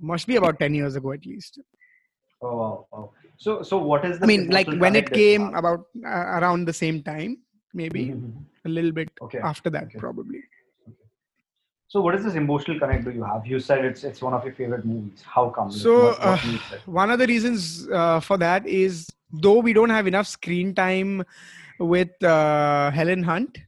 must 0.00 0.26
be 0.26 0.36
about 0.36 0.58
ten 0.58 0.74
years 0.74 0.96
ago 0.96 1.12
at 1.12 1.26
least. 1.26 1.60
Oh, 2.40 2.56
wow, 2.56 2.86
wow. 2.90 3.10
So 3.44 3.62
so 3.62 3.76
what 3.90 4.04
is 4.08 4.18
the 4.18 4.24
I 4.24 4.26
mean, 4.26 4.48
like 4.56 4.68
when 4.82 4.96
it 4.96 5.10
connect 5.10 5.10
that 5.10 5.18
you 5.18 5.26
came 5.26 5.54
about 5.60 5.80
uh, 6.12 6.26
around 6.40 6.64
the 6.64 6.72
same 6.82 7.02
time, 7.08 7.32
maybe 7.80 8.04
Mhm. 8.10 8.44
a 8.64 8.70
little 8.76 8.92
bit 8.98 9.10
Okay. 9.26 9.40
after 9.52 9.70
that, 9.76 9.88
okay. 9.88 9.98
probably. 10.04 10.40
So 11.94 12.00
what 12.04 12.14
is 12.18 12.24
this 12.26 12.36
emotional 12.42 12.78
connect 12.84 13.04
do 13.08 13.10
you 13.18 13.24
have? 13.32 13.46
You 13.46 13.60
said 13.66 13.84
it's 13.88 14.02
it's 14.10 14.22
one 14.28 14.32
of 14.38 14.46
your 14.46 14.54
favorite 14.60 14.86
movies. 14.92 15.22
How 15.34 15.44
come? 15.56 15.70
So, 15.82 15.92
what, 16.04 16.24
what 16.24 16.44
uh. 16.44 16.80
One 17.02 17.10
of 17.16 17.18
the 17.24 17.26
reasons 17.32 17.88
uh, 18.02 18.20
for 18.30 18.38
that 18.46 18.66
is 18.66 19.04
though 19.46 19.58
we 19.68 19.74
don't 19.80 19.94
have 19.98 20.06
enough 20.14 20.26
screen 20.32 20.74
time 20.74 21.22
with 21.78 22.24
uh, 22.24 22.90
Helen 23.00 23.22
Hunt, 23.30 23.58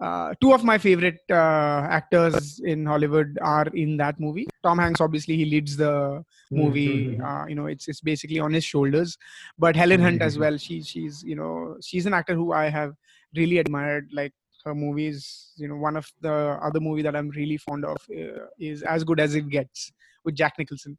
uh, 0.00 0.34
two 0.40 0.52
of 0.52 0.62
my 0.62 0.76
favorite 0.78 1.20
uh, 1.30 1.86
actors 1.88 2.60
in 2.64 2.84
Hollywood 2.84 3.38
are 3.40 3.66
in 3.68 3.96
that 3.96 4.20
movie. 4.20 4.46
Tom 4.62 4.78
Hanks, 4.78 5.00
obviously, 5.00 5.36
he 5.36 5.44
leads 5.46 5.76
the 5.76 6.22
movie. 6.50 7.16
Mhm. 7.16 7.24
Uh, 7.24 7.46
you 7.46 7.54
know, 7.54 7.66
it's 7.66 7.88
it's 7.88 8.00
basically 8.00 8.38
on 8.38 8.52
his 8.52 8.64
shoulders. 8.64 9.16
But 9.58 9.74
Helen 9.74 10.00
Hunt 10.00 10.20
as 10.22 10.38
well. 10.38 10.58
She 10.58 10.82
she's 10.82 11.22
you 11.24 11.36
know 11.36 11.76
she's 11.80 12.06
an 12.06 12.12
actor 12.14 12.34
who 12.34 12.52
I 12.52 12.68
have 12.68 12.94
really 13.34 13.58
admired. 13.58 14.10
Like 14.12 14.34
her 14.64 14.74
movies, 14.74 15.52
you 15.56 15.68
know, 15.68 15.76
one 15.76 15.96
of 15.96 16.10
the 16.20 16.58
other 16.60 16.80
movie 16.80 17.02
that 17.02 17.16
I'm 17.16 17.30
really 17.30 17.56
fond 17.56 17.84
of 17.84 17.96
uh, 18.10 18.46
is 18.58 18.82
As 18.82 19.04
Good 19.04 19.20
as 19.20 19.34
It 19.34 19.48
Gets 19.48 19.92
with 20.26 20.34
Jack 20.34 20.54
Nicholson 20.58 20.98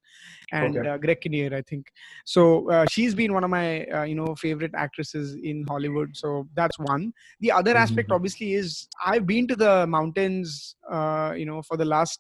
and 0.52 0.76
Okay. 0.76 0.88
uh, 0.88 0.98
Greg 0.98 1.22
Kinnear, 1.22 1.54
I 1.56 1.62
think. 1.62 1.88
So 2.26 2.70
uh, 2.72 2.86
she's 2.90 3.14
been 3.16 3.34
one 3.34 3.44
of 3.44 3.50
my 3.50 3.86
uh, 3.86 4.04
you 4.04 4.16
know 4.16 4.36
favorite 4.36 4.72
actresses 4.76 5.36
in 5.36 5.66
Hollywood. 5.68 6.16
So 6.16 6.48
that's 6.56 6.80
one. 6.80 7.14
The 7.40 7.52
other 7.52 7.76
aspect, 7.78 8.12
Mhm. 8.12 8.12
obviously, 8.12 8.54
is 8.54 8.88
I've 9.06 9.26
been 9.28 9.48
to 9.48 9.56
the 9.56 9.86
mountains. 9.88 10.76
Uh, 10.90 11.34
you 11.38 11.46
know, 11.46 11.62
for 11.62 11.78
the 11.78 11.86
last 11.86 12.20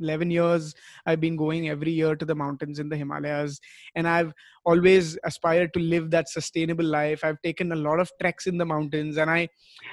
11 0.00 0.30
years 0.30 0.74
i've 1.06 1.20
been 1.20 1.36
going 1.36 1.68
every 1.68 1.90
year 1.90 2.14
to 2.14 2.24
the 2.24 2.34
mountains 2.34 2.78
in 2.78 2.88
the 2.88 2.96
himalayas 2.96 3.58
and 3.96 4.06
i've 4.06 4.32
always 4.64 5.18
aspired 5.24 5.72
to 5.74 5.80
live 5.80 6.10
that 6.12 6.28
sustainable 6.28 6.84
life 6.84 7.24
i've 7.24 7.40
taken 7.42 7.72
a 7.72 7.76
lot 7.76 7.98
of 7.98 8.08
treks 8.20 8.46
in 8.46 8.58
the 8.58 8.64
mountains 8.64 9.16
and 9.16 9.28
i 9.28 9.48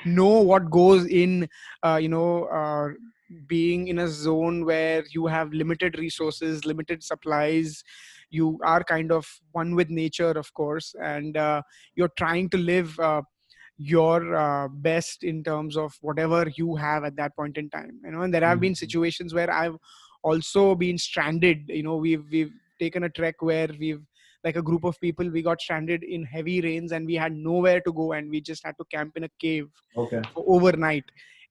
know 0.06 0.42
what 0.42 0.70
goes 0.70 1.06
in 1.08 1.50
uh, 1.84 1.96
you 2.00 2.08
know 2.10 2.44
uh, 2.46 2.90
being 3.48 3.88
in 3.88 4.00
a 4.00 4.08
zone 4.08 4.66
where 4.66 5.04
you 5.12 5.28
have 5.28 5.54
limited 5.54 5.98
resources 6.00 6.66
limited 6.66 7.04
supplies 7.04 7.84
you 8.30 8.60
are 8.64 8.84
kind 8.84 9.12
of 9.12 9.28
one 9.52 9.76
with 9.76 9.90
nature 9.90 10.32
of 10.32 10.54
course 10.54 10.94
and 11.02 11.38
uh, 11.38 11.62
you're 11.96 12.14
trying 12.18 12.50
to 12.50 12.58
live 12.58 13.00
uh, 13.00 13.22
your 13.78 14.36
uh, 14.36 14.68
best 14.70 15.24
in 15.24 15.44
terms 15.44 15.76
of 15.78 15.94
whatever 16.02 16.50
you 16.56 16.76
have 16.76 17.04
at 17.04 17.16
that 17.18 17.36
point 17.36 17.58
in 17.58 17.70
time 17.70 18.00
you 18.04 18.12
know 18.12 18.22
and 18.22 18.34
there 18.34 18.46
have 18.46 18.60
been 18.60 18.74
Mhm. 18.74 18.78
situations 18.78 19.34
where 19.34 19.52
i've 19.52 19.76
also 20.24 20.76
been 20.76 20.98
stranded 20.98 21.66
you 21.68 21.84
know 21.84 21.98
we've 21.98 22.26
we've 22.32 22.54
taken 22.80 23.04
a 23.04 23.10
trek 23.10 23.36
where 23.42 23.70
we've 23.80 24.02
like 24.44 24.56
a 24.56 24.62
group 24.62 24.84
of 24.84 25.00
people 25.02 25.28
we 25.30 25.42
got 25.42 25.60
stranded 25.60 26.04
in 26.04 26.24
heavy 26.24 26.62
rains 26.62 26.92
and 26.92 27.06
we 27.06 27.16
had 27.16 27.34
nowhere 27.34 27.82
to 27.82 27.92
go 27.92 28.12
and 28.14 28.30
we 28.30 28.40
just 28.40 28.64
had 28.64 28.76
to 28.78 28.86
camp 28.94 29.12
in 29.18 29.24
a 29.24 29.30
cave 29.40 29.68
Okay. 29.98 30.22
overnight 30.36 31.04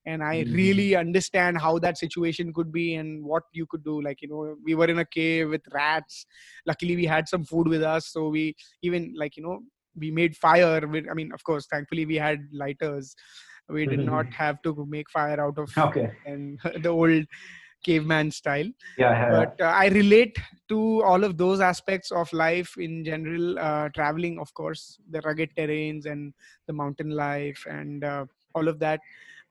and 0.06 0.22
i 0.22 0.34
Mhm. 0.44 0.54
really 0.54 0.94
understand 0.96 1.58
how 1.66 1.78
that 1.78 1.98
situation 1.98 2.52
could 2.52 2.70
be 2.72 2.94
and 2.94 3.24
what 3.24 3.42
you 3.52 3.66
could 3.66 3.84
do. 3.84 4.00
Like 4.02 4.20
you 4.22 4.28
know 4.28 4.56
we 4.64 4.74
were 4.74 4.86
in 4.94 4.98
a 4.98 5.04
cave 5.04 5.50
with 5.50 5.62
rats. 5.72 6.26
Luckily 6.66 6.96
we 6.96 7.06
had 7.06 7.28
some 7.28 7.44
food 7.44 7.68
with 7.68 7.82
us. 7.82 8.06
So 8.08 8.28
we 8.28 8.54
even 8.82 9.12
like 9.16 9.36
you 9.36 9.42
know 9.42 9.60
we 9.96 10.10
made 10.10 10.36
fire 10.36 10.86
with, 10.86 11.04
i 11.10 11.14
mean 11.14 11.30
of 11.32 11.42
course 11.44 11.66
thankfully 11.72 12.04
we 12.06 12.16
had 12.16 12.40
lighters. 12.52 13.14
We 13.68 13.86
did 13.86 14.00
not 14.04 14.26
have 14.34 14.60
to 14.62 14.86
make 14.88 15.10
fire 15.10 15.40
out 15.40 15.58
of 15.58 15.70
Okay. 15.78 16.10
and 16.26 16.58
the 16.82 16.90
old 16.90 17.24
caveman 17.84 18.30
style. 18.30 18.70
Yeah. 18.98 19.30
but 19.36 19.54
uh, 19.60 19.72
i 19.82 19.86
relate 19.88 20.38
to 20.68 20.78
all 21.02 21.22
of 21.24 21.36
those 21.36 21.60
aspects 21.60 22.10
of 22.10 22.32
life 22.32 22.70
in 22.78 23.04
general 23.04 23.58
uh, 23.58 23.88
traveling 23.98 24.38
of 24.44 24.52
course 24.54 24.98
the 25.10 25.20
rugged 25.26 25.50
terrains 25.58 26.06
and 26.06 26.32
the 26.66 26.72
mountain 26.72 27.10
life 27.10 27.64
and 27.68 28.04
uh, 28.04 28.24
all 28.54 28.68
of 28.68 28.78
that 28.78 29.00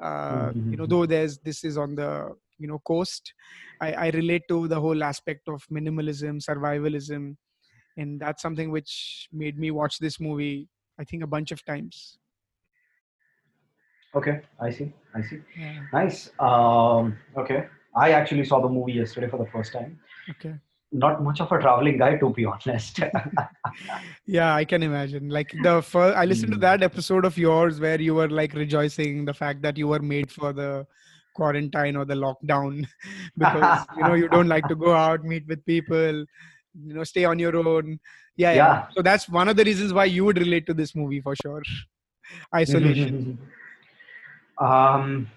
uh, 0.09 0.51
you 0.71 0.77
know 0.77 0.85
Mhm. 0.85 0.89
though 0.93 1.05
there's 1.13 1.35
this 1.47 1.63
is 1.69 1.77
on 1.77 1.95
the 2.01 2.09
you 2.59 2.67
know 2.71 2.79
coast 2.91 3.33
I, 3.81 3.89
I 4.05 4.07
relate 4.11 4.43
to 4.49 4.67
the 4.67 4.79
whole 4.85 5.01
aspect 5.11 5.47
of 5.55 5.65
minimalism 5.77 6.35
survivalism 6.49 7.35
and 7.97 8.19
that's 8.23 8.41
something 8.41 8.69
which 8.71 8.93
made 9.43 9.57
me 9.63 9.71
watch 9.71 9.99
this 9.99 10.19
movie 10.27 10.69
i 10.99 11.03
think 11.05 11.23
a 11.23 11.27
bunch 11.35 11.51
of 11.51 11.61
times 11.65 12.17
Okay. 14.15 14.41
I 14.61 14.69
see. 14.69 14.93
I 15.15 15.21
see. 15.23 15.39
yeah 15.57 15.81
Nice. 15.91 16.29
Um, 16.39 17.17
okay. 17.35 17.65
I 17.95 18.11
actually 18.11 18.45
saw 18.45 18.61
the 18.61 18.69
movie 18.69 18.93
yesterday 18.93 19.27
for 19.27 19.37
the 19.43 19.49
first 19.55 19.73
time. 19.73 19.99
okay 20.29 20.55
Not 20.93 21.23
much 21.23 21.41
of 21.41 21.51
a 21.51 21.59
traveling 21.59 21.97
guy, 21.97 22.17
to 22.17 22.29
be 22.29 22.45
honest. 22.45 22.99
yeah 24.25 24.53
i 24.55 24.63
can 24.63 24.83
imagine 24.83 25.29
like 25.29 25.51
the 25.61 25.81
first 25.81 26.15
i 26.17 26.25
listened 26.25 26.51
to 26.51 26.57
Mm. 26.57 26.61
that 26.61 26.83
episode 26.83 27.25
of 27.25 27.37
yours 27.37 27.79
where 27.79 27.99
you 27.99 28.15
were 28.15 28.29
like 28.29 28.53
rejoicing 28.53 29.25
the 29.25 29.33
fact 29.33 29.61
that 29.61 29.77
you 29.77 29.87
were 29.87 29.99
made 29.99 30.31
for 30.31 30.53
the 30.53 30.85
quarantine 31.35 31.95
or 31.95 32.05
the 32.05 32.13
lockdown 32.15 32.85
because 33.37 33.87
you 33.97 34.03
know 34.03 34.13
you 34.13 34.29
don't 34.29 34.47
like 34.47 34.67
to 34.67 34.75
go 34.75 34.93
out 35.05 35.23
meet 35.23 35.47
with 35.47 35.65
people 35.65 36.25
you 36.87 36.93
know 36.93 37.03
stay 37.03 37.25
on 37.25 37.39
your 37.39 37.55
own 37.55 37.99
yeah, 38.37 38.53
yeah 38.53 38.57
Yeah. 38.57 38.87
so 38.95 39.01
that's 39.01 39.29
one 39.29 39.47
of 39.49 39.55
the 39.55 39.63
reasons 39.63 39.93
why 39.93 40.05
you 40.05 40.25
would 40.25 40.37
relate 40.37 40.65
to 40.67 40.73
this 40.73 40.95
movie 40.95 41.21
for 41.21 41.35
sure 41.35 41.61
isolation 42.55 43.37
um, 44.59 45.27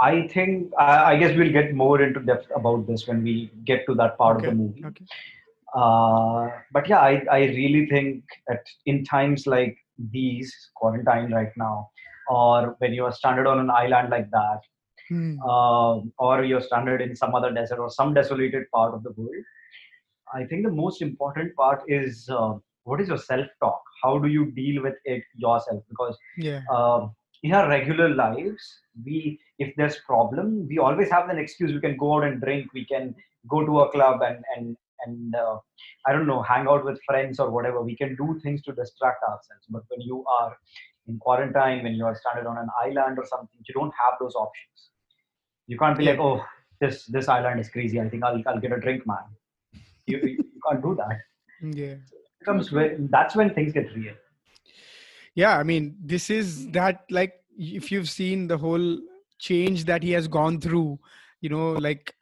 I 0.00 0.28
think 0.28 0.72
I, 0.78 1.12
I 1.12 1.16
guess 1.16 1.36
we'll 1.36 1.52
get 1.52 1.74
more 1.74 2.00
into 2.02 2.20
depth 2.20 2.50
about 2.54 2.86
this 2.86 3.06
when 3.06 3.22
we 3.22 3.50
get 3.64 3.86
to 3.86 3.94
that 3.94 4.18
part 4.18 4.38
okay 4.38 4.40
of 4.40 4.46
the 4.46 4.52
movie. 4.52 4.86
okay 4.86 5.06
Uh, 5.74 6.48
but 6.72 6.88
yeah, 6.88 6.98
I, 7.00 7.24
I 7.30 7.38
really 7.46 7.86
think 7.86 8.24
that 8.48 8.64
in 8.86 9.04
times 9.04 9.46
like 9.46 9.76
these, 10.12 10.54
quarantine 10.76 11.32
right 11.32 11.52
now, 11.56 11.90
or 12.28 12.76
when 12.78 12.92
you 12.94 13.04
are 13.04 13.12
stranded 13.12 13.46
on 13.46 13.58
an 13.58 13.70
island 13.70 14.10
like 14.10 14.30
that, 14.30 14.60
Hmm. 15.08 15.48
um, 15.48 16.12
or 16.18 16.44
you're 16.44 16.60
stranded 16.60 17.00
in 17.00 17.14
some 17.14 17.34
other 17.34 17.52
desert 17.52 17.78
or 17.78 17.90
some 17.90 18.14
desolated 18.14 18.64
part 18.72 18.94
of 18.94 19.02
the 19.02 19.12
world, 19.16 19.44
I 20.32 20.44
think 20.44 20.64
the 20.64 20.72
most 20.72 21.02
important 21.02 21.54
part 21.56 21.82
is 21.88 22.28
uh, 22.30 22.54
what 22.84 23.00
is 23.00 23.08
your 23.08 23.18
self 23.18 23.46
talk? 23.62 23.82
How 24.02 24.18
do 24.18 24.28
you 24.28 24.50
deal 24.52 24.82
with 24.82 24.94
it 25.04 25.22
yourself? 25.34 25.82
Because 25.88 26.16
yeah 26.36 26.62
um, 26.74 27.14
in 27.42 27.52
our 27.52 27.68
regular 27.68 28.08
lives, 28.08 28.80
we 29.04 29.38
if 29.58 29.74
there's 29.76 29.96
problem, 30.06 30.66
we 30.68 30.78
always 30.78 31.10
have 31.10 31.28
an 31.28 31.38
excuse. 31.38 31.72
We 31.72 31.80
can 31.80 31.96
go 31.96 32.16
out 32.16 32.24
and 32.24 32.40
drink. 32.40 32.72
We 32.72 32.84
can 32.84 33.14
go 33.48 33.64
to 33.64 33.80
a 33.80 33.90
club 33.90 34.22
and 34.22 34.44
and 34.56 34.76
and 35.04 35.34
uh, 35.34 35.58
I 36.06 36.12
don't 36.12 36.26
know, 36.26 36.42
hang 36.42 36.66
out 36.68 36.84
with 36.84 37.00
friends 37.04 37.38
or 37.38 37.50
whatever. 37.50 37.82
We 37.82 37.96
can 37.96 38.16
do 38.16 38.40
things 38.42 38.62
to 38.62 38.72
distract 38.72 39.22
ourselves. 39.22 39.66
But 39.68 39.82
when 39.88 40.00
you 40.00 40.24
are 40.26 40.56
in 41.06 41.18
quarantine, 41.18 41.84
when 41.84 41.94
you 41.94 42.06
are 42.06 42.16
stranded 42.16 42.46
on 42.46 42.58
an 42.58 42.68
island 42.82 43.18
or 43.18 43.26
something, 43.26 43.58
you 43.66 43.74
don't 43.74 43.92
have 44.04 44.14
those 44.20 44.34
options. 44.34 44.90
You 45.66 45.78
can't 45.78 45.98
be 45.98 46.04
like, 46.04 46.18
oh, 46.18 46.44
this 46.80 47.06
this 47.06 47.28
island 47.28 47.60
is 47.60 47.68
crazy. 47.68 48.00
I 48.00 48.08
think 48.08 48.24
I'll 48.24 48.42
I'll 48.46 48.60
get 48.60 48.72
a 48.72 48.80
drink, 48.80 49.06
man. 49.06 49.24
You, 50.06 50.18
you 50.18 50.44
can't 50.68 50.82
do 50.82 50.94
that. 50.96 51.18
yeah 51.82 51.96
It 52.40 52.44
comes 52.44 52.70
when 52.70 53.08
that's 53.10 53.34
when 53.34 53.54
things 53.54 53.72
get 53.72 53.94
real. 53.94 54.14
Yeah 55.36 55.58
i 55.58 55.62
mean 55.62 55.94
this 56.02 56.30
is 56.30 56.68
that 56.72 57.04
like 57.10 57.34
if 57.56 57.92
you've 57.92 58.08
seen 58.10 58.48
the 58.48 58.58
whole 58.58 58.98
change 59.38 59.84
that 59.84 60.02
he 60.02 60.10
has 60.12 60.26
gone 60.26 60.60
through 60.60 60.98
you 61.42 61.50
know 61.50 61.72
like 61.72 62.14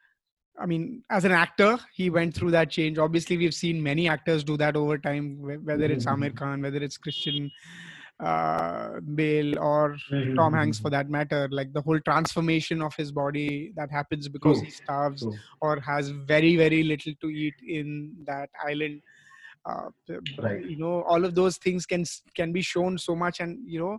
i 0.59 0.65
mean 0.65 1.01
as 1.09 1.23
an 1.23 1.31
actor 1.31 1.77
he 1.93 2.09
went 2.09 2.35
through 2.35 2.51
that 2.51 2.69
change. 2.69 2.97
Obviously 2.97 3.37
we've 3.37 3.53
seen 3.53 3.81
many 3.81 4.09
actors 4.09 4.43
do 4.43 4.57
that 4.57 4.75
over 4.75 4.97
time 4.97 5.37
whether 5.63 5.85
it's 5.85 6.05
Aamir 6.05 6.35
Khan 6.35 6.61
whether 6.61 6.77
it's 6.77 6.97
christian 6.97 7.49
uh 8.21 8.99
bale 9.13 9.59
or 9.59 9.97
tom 10.35 10.53
hanks 10.53 10.79
for 10.79 10.89
that 10.89 11.09
matter 11.09 11.49
like 11.51 11.73
the 11.73 11.81
whole 11.81 11.99
transformation 12.01 12.81
of 12.81 12.95
his 12.95 13.11
body 13.11 13.73
that 13.75 13.91
happens 13.91 14.29
because 14.29 14.61
he 14.61 14.69
starves 14.69 15.25
or 15.61 15.79
has 15.81 16.09
very 16.09 16.55
very 16.55 16.81
little 16.83 17.13
to 17.19 17.29
eat 17.29 17.55
in 17.67 18.15
that 18.25 18.49
island 18.65 19.01
uh, 19.65 19.89
Right. 20.39 20.63
you 20.65 20.77
know 20.77 21.03
all 21.03 21.25
of 21.25 21.35
those 21.35 21.57
things 21.57 21.85
can 21.85 22.05
can 22.35 22.51
be 22.51 22.61
shown 22.61 22.97
so 22.97 23.15
much 23.15 23.39
and 23.39 23.57
you 23.65 23.79
know 23.79 23.97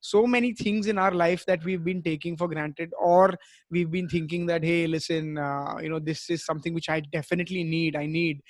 so 0.00 0.26
many 0.26 0.52
things 0.52 0.86
in 0.86 0.96
our 0.96 1.10
life 1.10 1.44
that 1.46 1.64
we've 1.64 1.82
been 1.82 2.02
taking 2.02 2.36
for 2.36 2.46
granted 2.46 2.92
or 3.00 3.34
we've 3.70 3.90
been 3.90 4.08
thinking 4.08 4.46
that 4.46 4.62
hey 4.62 4.86
listen 4.86 5.36
uh, 5.38 5.74
you 5.82 5.88
know 5.88 5.98
this 5.98 6.30
is 6.30 6.44
something 6.44 6.72
which 6.72 6.88
i 6.88 7.00
definitely 7.00 7.64
need 7.64 7.96
i 7.96 8.06
need. 8.06 8.40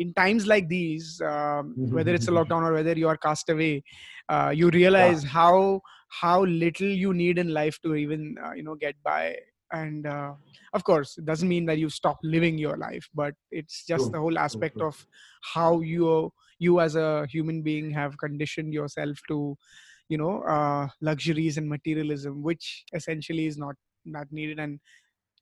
In 0.00 0.14
times 0.14 0.46
like 0.46 0.68
these 0.68 1.20
um, 1.26 1.76
whether 1.90 2.14
it's 2.14 2.28
a 2.28 2.30
lockdown 2.30 2.62
or 2.62 2.72
whether 2.72 2.92
you 2.92 3.08
are 3.08 3.16
cast 3.16 3.48
away 3.48 3.82
uh, 4.28 4.52
you 4.54 4.70
realize 4.70 5.24
how 5.24 5.80
how 6.08 6.44
little 6.44 6.86
you 6.86 7.12
need 7.12 7.36
in 7.38 7.52
life 7.52 7.80
to 7.82 7.96
even 7.96 8.36
uh, 8.44 8.52
you 8.52 8.62
know 8.62 8.76
get 8.76 8.94
by 9.02 9.34
and 9.72 10.06
uh, 10.06 10.34
of 10.72 10.84
course 10.84 11.18
it 11.18 11.24
doesn't 11.24 11.48
mean 11.48 11.66
that 11.66 11.78
you 11.78 11.88
stop 11.88 12.18
living 12.22 12.58
your 12.58 12.76
life 12.76 13.08
but 13.14 13.34
it's 13.50 13.84
just 13.86 14.10
True, 14.10 14.12
the 14.12 14.18
whole 14.18 14.38
aspect 14.38 14.76
true. 14.76 14.88
of 14.88 15.06
how 15.54 15.80
you 15.80 16.32
you 16.58 16.80
as 16.80 16.96
a 16.96 17.26
human 17.30 17.62
being 17.62 17.90
have 17.90 18.18
conditioned 18.18 18.72
yourself 18.72 19.18
to 19.28 19.56
you 20.08 20.18
know 20.18 20.42
uh, 20.42 20.88
luxuries 21.00 21.58
and 21.58 21.68
materialism 21.68 22.42
which 22.42 22.84
essentially 22.92 23.46
is 23.46 23.58
not 23.58 23.74
not 24.04 24.26
needed 24.32 24.58
and 24.58 24.80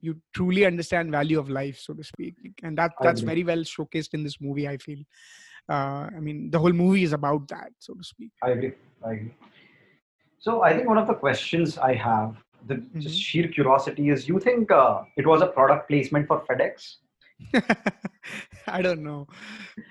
you 0.00 0.21
truly 0.35 0.66
understand 0.66 1.11
value 1.11 1.38
of 1.38 1.49
life 1.50 1.78
so 1.78 1.95
to 1.95 2.04
speak 2.04 2.35
and 2.62 2.76
that 2.78 2.92
that's 3.02 3.23
very 3.23 3.45
well 3.45 3.59
showcased 3.75 4.14
in 4.14 4.23
this 4.25 4.40
movie 4.40 4.68
i 4.68 4.76
feel 4.76 4.99
uh, 5.71 6.09
i 6.16 6.21
mean 6.21 6.50
the 6.50 6.59
whole 6.59 6.73
movie 6.73 7.02
is 7.02 7.12
about 7.12 7.49
that 7.49 7.71
so 7.78 7.95
to 7.95 8.04
speak 8.04 8.33
I 8.42 8.50
agree. 8.50 8.73
I 9.04 9.12
agree. 9.12 9.35
So 10.38 10.62
I 10.62 10.75
think 10.75 10.88
one 10.88 10.99
of 10.99 11.06
the 11.06 11.14
questions 11.14 11.78
I 11.78 11.95
have, 11.95 12.42
the 12.68 12.76
just 13.04 13.16
Mhm. 13.16 13.23
sheer 13.26 13.49
curiosity, 13.49 14.11
is: 14.11 14.28
You 14.28 14.38
think 14.40 14.70
uh, 14.70 15.02
it 15.16 15.26
was 15.26 15.42
a 15.42 15.46
product 15.58 15.88
placement 15.88 16.26
for 16.26 16.38
FedEx? 16.49 16.96
i 18.66 18.80
don't 18.82 19.02
know 19.02 19.26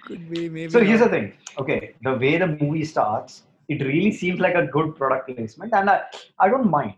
could 0.06 0.24
be 0.30 0.50
maybe 0.50 0.70
So 0.70 0.80
here's 0.84 1.00
the 1.02 1.10
thing. 1.10 1.34
Okay, 1.60 1.96
the 2.08 2.14
way 2.24 2.38
the 2.38 2.48
movie 2.48 2.86
starts, 2.86 3.44
it 3.70 3.84
really 3.90 4.12
seems 4.12 4.40
like 4.46 4.56
a 4.56 4.66
good 4.76 4.96
product 4.96 5.30
placement, 5.30 5.74
and 5.74 5.90
I, 5.90 6.02
I 6.40 6.50
don't 6.50 6.70
mind. 6.70 6.96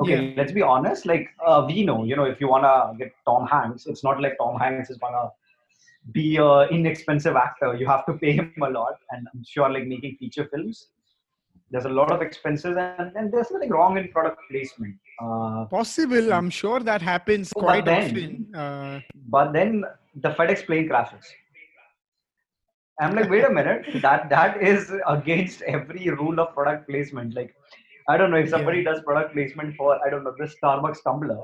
Okay, 0.00 0.34
let's 0.36 0.52
be 0.52 0.62
honest. 0.62 1.06
Like 1.06 1.28
uh, 1.44 1.64
we 1.68 1.84
know, 1.84 2.04
you 2.04 2.16
know, 2.16 2.24
if 2.24 2.40
you 2.40 2.48
wanna 2.48 2.94
get 3.00 3.12
Tom 3.26 3.46
Hanks, 3.46 3.86
it's 3.86 4.04
not 4.04 4.20
like 4.22 4.36
Tom 4.38 4.58
Hanks 4.58 4.88
is 4.90 4.98
gonna 4.98 5.26
be 6.12 6.36
an 6.36 6.68
inexpensive 6.70 7.36
actor. 7.36 7.74
You 7.74 7.86
have 7.86 8.06
to 8.06 8.14
pay 8.14 8.32
him 8.32 8.54
a 8.62 8.70
lot, 8.70 8.96
and 9.10 9.26
I'm 9.34 9.42
sure, 9.44 9.68
like 9.76 9.86
making 9.94 10.16
feature 10.20 10.46
films, 10.54 10.88
there's 11.70 11.84
a 11.92 11.94
lot 12.00 12.12
of 12.12 12.22
expenses, 12.22 12.76
and, 12.76 13.12
and 13.16 13.32
there's 13.32 13.50
nothing 13.50 13.70
wrong 13.70 13.98
in 13.98 14.08
product 14.08 14.40
placement. 14.50 14.94
Uh, 15.20 15.64
possible 15.66 16.32
i'm 16.32 16.48
sure 16.48 16.78
that 16.88 17.02
happens 17.02 17.52
But 17.54 17.60
quite 17.62 17.84
then- 17.84 18.04
often 18.10 18.54
uh, 18.54 19.00
but 19.36 19.52
then 19.52 19.84
the 20.14 20.30
FedEx 20.30 20.64
plane 20.66 20.88
crashes. 20.88 21.24
I'm 23.00 23.14
like, 23.14 23.30
wait 23.30 23.44
a 23.44 23.50
minute, 23.50 23.86
that 24.02 24.28
that 24.30 24.60
is 24.60 24.92
against 25.06 25.62
every 25.62 26.08
rule 26.10 26.40
of 26.40 26.52
product 26.54 26.88
placement. 26.88 27.34
Like, 27.34 27.54
I 28.08 28.16
don't 28.16 28.32
know 28.32 28.38
if 28.38 28.48
somebody 28.48 28.82
does 28.82 29.00
product 29.02 29.34
placement 29.34 29.76
for 29.76 29.88
I 30.04 30.10
don't 30.10 30.24
know 30.24 30.34
this 30.40 30.56
Starbucks 30.60 31.04
tumbler. 31.04 31.38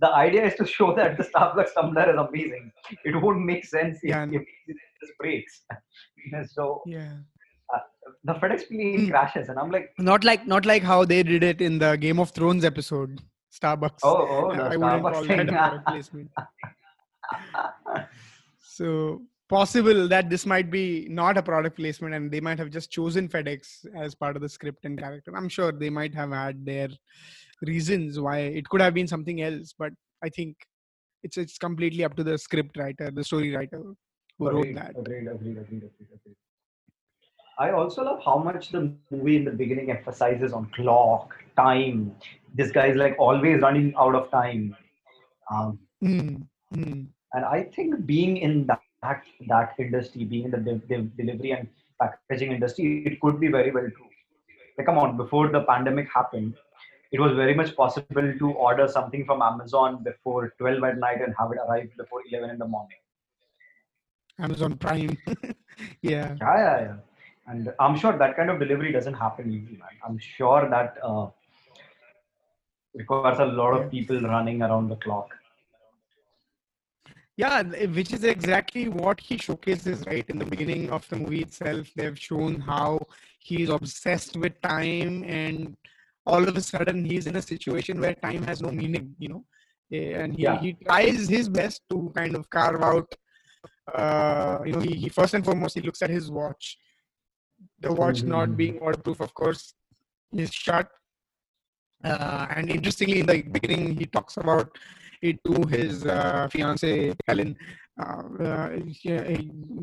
The 0.00 0.10
idea 0.12 0.44
is 0.46 0.54
to 0.56 0.66
show 0.66 0.94
that 0.96 1.16
the 1.16 1.24
Starbucks 1.24 1.72
tumbler 1.74 2.10
is 2.12 2.18
amazing. 2.26 2.70
It 3.04 3.16
won't 3.22 3.40
make 3.52 3.64
sense 3.64 3.96
if, 4.02 4.10
Yeah. 4.10 4.26
if 4.30 4.44
this 5.00 5.10
breaks. 5.18 5.62
so 6.54 6.82
yeah 6.86 7.14
the 8.24 8.34
FedEx 8.34 8.68
plane 8.68 9.00
Mm. 9.06 9.10
crashes, 9.10 9.48
and 9.48 9.58
I'm 9.58 9.70
like, 9.70 9.90
not 9.98 10.24
like 10.24 10.46
not 10.46 10.66
like 10.66 10.82
how 10.82 11.04
they 11.04 11.22
did 11.22 11.42
it 11.42 11.60
in 11.60 11.78
the 11.78 11.96
game 11.96 12.18
of 12.20 12.30
thrones 12.30 12.64
episode 12.64 13.20
starbucks 13.52 13.98
oh, 14.04 14.26
oh, 14.30 14.54
the 14.56 14.62
I 14.72 14.76
wouldn't 14.76 15.02
Starbucks 15.02 15.12
call 15.12 15.24
thing. 15.24 15.46
that 15.46 15.48
a 15.48 15.52
product 15.52 16.28
so 18.60 19.22
possible 19.48 20.06
that 20.08 20.30
this 20.30 20.46
might 20.46 20.70
be 20.70 21.08
not 21.10 21.36
a 21.36 21.42
product 21.42 21.76
placement 21.76 22.14
and 22.14 22.30
they 22.30 22.40
might 22.40 22.58
have 22.58 22.70
just 22.70 22.90
chosen 22.90 23.28
FedEx 23.28 23.84
as 23.96 24.14
part 24.14 24.36
of 24.36 24.42
the 24.42 24.48
script 24.48 24.84
and 24.84 24.98
character. 24.98 25.32
I'm 25.36 25.48
sure 25.48 25.72
they 25.72 25.90
might 25.90 26.14
have 26.14 26.30
had 26.30 26.64
their 26.64 26.88
reasons 27.62 28.20
why 28.20 28.38
it 28.38 28.68
could 28.68 28.80
have 28.80 28.94
been 28.94 29.08
something 29.08 29.42
else, 29.42 29.74
but 29.76 29.92
I 30.22 30.28
think 30.28 30.56
it's 31.22 31.36
it's 31.36 31.58
completely 31.58 32.04
up 32.04 32.14
to 32.16 32.24
the 32.24 32.38
script 32.38 32.76
writer, 32.76 33.10
the 33.10 33.24
story 33.24 33.54
writer 33.54 33.82
who 34.38 34.48
wrote 34.50 34.60
Agreed, 34.60 34.76
that. 34.76 34.90
agreed, 34.96 35.26
agreed, 35.28 35.58
agreed, 35.58 35.82
agreed, 35.82 36.08
agreed. 36.14 36.36
I 37.60 37.72
also 37.72 38.02
love 38.02 38.20
how 38.24 38.38
much 38.38 38.70
the 38.70 38.90
movie 39.10 39.36
in 39.36 39.44
the 39.44 39.50
beginning 39.50 39.90
emphasizes 39.90 40.54
on 40.54 40.70
clock, 40.74 41.34
time. 41.56 42.16
This 42.54 42.70
guy 42.72 42.86
is 42.86 42.96
like 42.96 43.16
always 43.18 43.60
running 43.60 43.92
out 43.98 44.14
of 44.14 44.30
time. 44.30 44.76
Um, 45.50 45.78
Mm, 46.02 46.46
mm. 46.74 47.06
and 47.34 47.44
I 47.44 47.64
think 47.64 48.06
being 48.06 48.38
in 48.38 48.66
that 48.68 48.80
that, 49.02 49.22
that 49.48 49.74
industry, 49.78 50.24
being 50.24 50.46
in 50.46 50.50
the 50.50 50.56
de- 50.58 50.86
de- 50.90 51.10
delivery 51.18 51.50
and 51.52 51.68
packaging 52.00 52.52
industry, 52.52 53.02
it 53.04 53.20
could 53.20 53.38
be 53.38 53.48
very 53.48 53.70
well 53.70 53.88
true. 53.96 54.08
Like, 54.78 54.86
come 54.86 54.96
on, 54.98 55.18
before 55.18 55.48
the 55.48 55.62
pandemic 55.64 56.08
happened, 56.14 56.54
it 57.12 57.20
was 57.20 57.32
very 57.32 57.54
much 57.54 57.76
possible 57.76 58.32
to 58.38 58.50
order 58.52 58.88
something 58.88 59.26
from 59.26 59.42
Amazon 59.42 60.02
before 60.02 60.54
12 60.58 60.82
at 60.84 60.98
night 60.98 61.20
and 61.20 61.34
have 61.38 61.52
it 61.52 61.58
arrive 61.66 61.90
before 61.98 62.22
11 62.30 62.50
in 62.50 62.58
the 62.58 62.66
morning. 62.66 62.98
Amazon 64.38 64.76
Prime. 64.78 65.16
yeah. 66.02 66.36
Yeah, 66.40 66.56
yeah, 66.56 66.80
yeah. 66.80 66.96
And 67.46 67.72
I'm 67.80 67.96
sure 67.96 68.16
that 68.16 68.36
kind 68.36 68.50
of 68.50 68.58
delivery 68.58 68.92
doesn't 68.92 69.14
happen 69.14 69.50
easily, 69.50 69.76
man. 69.78 69.88
I'm 70.06 70.18
sure 70.18 70.68
that 70.70 70.96
uh, 71.02 71.28
requires 72.94 73.38
a 73.38 73.46
lot 73.46 73.72
of 73.72 73.90
people 73.90 74.20
running 74.20 74.62
around 74.62 74.88
the 74.88 74.96
clock. 74.96 75.28
Yeah, 77.36 77.62
which 77.62 78.12
is 78.12 78.24
exactly 78.24 78.88
what 78.88 79.18
he 79.18 79.38
showcases, 79.38 80.04
right? 80.06 80.28
In 80.28 80.38
the 80.38 80.44
beginning 80.44 80.90
of 80.90 81.08
the 81.08 81.16
movie 81.16 81.40
itself, 81.40 81.88
they've 81.96 82.18
shown 82.18 82.60
how 82.60 83.00
he's 83.38 83.70
obsessed 83.70 84.36
with 84.36 84.60
time, 84.60 85.24
and 85.24 85.74
all 86.26 86.46
of 86.46 86.54
a 86.56 86.60
sudden, 86.60 87.04
he's 87.04 87.26
in 87.26 87.36
a 87.36 87.42
situation 87.42 87.98
where 87.98 88.14
time 88.14 88.42
has 88.42 88.60
no 88.60 88.70
meaning, 88.70 89.14
you 89.18 89.30
know. 89.30 89.44
Eh, 89.90 90.12
And 90.22 90.36
he, 90.36 90.42
Yeah. 90.42 90.58
he 90.60 90.74
tries 90.74 91.28
his 91.28 91.48
best 91.48 91.82
to 91.90 92.12
kind 92.14 92.36
of 92.36 92.50
carve 92.50 92.82
out, 92.82 93.14
uh, 93.94 94.58
you 94.66 94.72
know, 94.72 94.80
he, 94.80 94.94
he 94.96 95.08
first 95.08 95.32
and 95.32 95.44
foremost, 95.44 95.74
he 95.76 95.80
looks 95.80 96.02
at 96.02 96.10
his 96.10 96.30
watch. 96.30 96.76
The 97.80 97.92
watch 97.92 98.22
not 98.22 98.56
being 98.56 98.78
waterproof, 98.80 99.20
of 99.20 99.32
course, 99.34 99.74
is 100.32 100.52
shut. 100.52 100.88
Uh, 102.04 102.46
and 102.56 102.70
interestingly, 102.70 103.20
in 103.20 103.26
the 103.26 103.42
beginning, 103.42 103.96
he 103.96 104.06
talks 104.06 104.36
about 104.36 104.70
it 105.22 105.38
to 105.44 105.66
his 105.66 106.06
uh, 106.06 106.48
fiance 106.50 107.14
Helen. 107.26 107.56
Uh, 108.00 108.22
uh, 108.42 108.68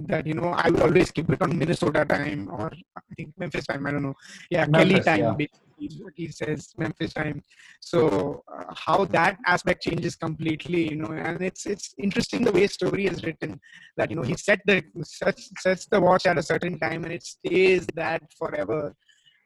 that 0.08 0.24
you 0.26 0.34
know, 0.34 0.50
I 0.50 0.70
will 0.70 0.84
always 0.84 1.12
keep 1.12 1.30
it 1.30 1.42
on 1.42 1.58
Minnesota 1.58 2.06
time 2.06 2.50
or 2.52 2.72
I 2.96 3.02
think 3.16 3.34
Memphis 3.38 3.68
time. 3.68 3.86
I 3.86 3.92
don't 3.92 4.04
know. 4.04 4.16
Yeah, 4.50 4.66
Kelly 4.66 5.00
time. 5.02 5.20
yeah. 5.20 5.48
Is 5.80 6.02
he 6.16 6.28
says 6.30 6.74
Memphis 6.78 7.14
time. 7.14 7.42
So 7.80 8.44
uh, 8.52 8.74
how 8.76 9.06
that 9.06 9.38
aspect 9.46 9.84
changes 9.84 10.16
completely, 10.16 10.90
you 10.90 10.98
know, 10.98 11.12
and 11.12 11.42
it's 11.42 11.66
it's 11.66 11.94
interesting 11.98 12.44
the 12.44 12.52
way 12.52 12.68
story 12.68 13.06
is 13.06 13.24
written. 13.24 13.60
That 13.98 14.10
you 14.10 14.16
know 14.16 14.24
he 14.24 14.36
set 14.36 14.60
the 14.66 14.84
sets 15.04 15.52
sets 15.60 15.86
the 15.86 16.00
watch 16.00 16.26
at 16.26 16.38
a 16.38 16.44
certain 16.44 16.80
time 16.80 17.04
and 17.04 17.14
it 17.14 17.24
stays 17.24 17.86
that 17.96 18.22
forever 18.38 18.96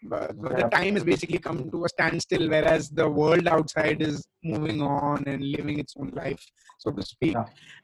but, 0.04 0.42
but 0.42 0.58
the 0.58 0.64
time 0.64 0.96
has 0.96 1.04
basically 1.04 1.38
come 1.38 1.70
to 1.70 1.86
a 1.86 1.90
standstill 1.90 2.50
whereas 2.50 2.90
the 2.90 3.08
world 3.08 3.48
outside 3.48 4.02
is 4.02 4.26
moving 4.44 4.82
on 4.82 5.24
and 5.28 5.44
living 5.44 5.80
its 5.80 5.96
own 5.98 6.12
life 6.16 6.44
so 6.80 6.92
to 6.92 7.04
speak 7.04 7.36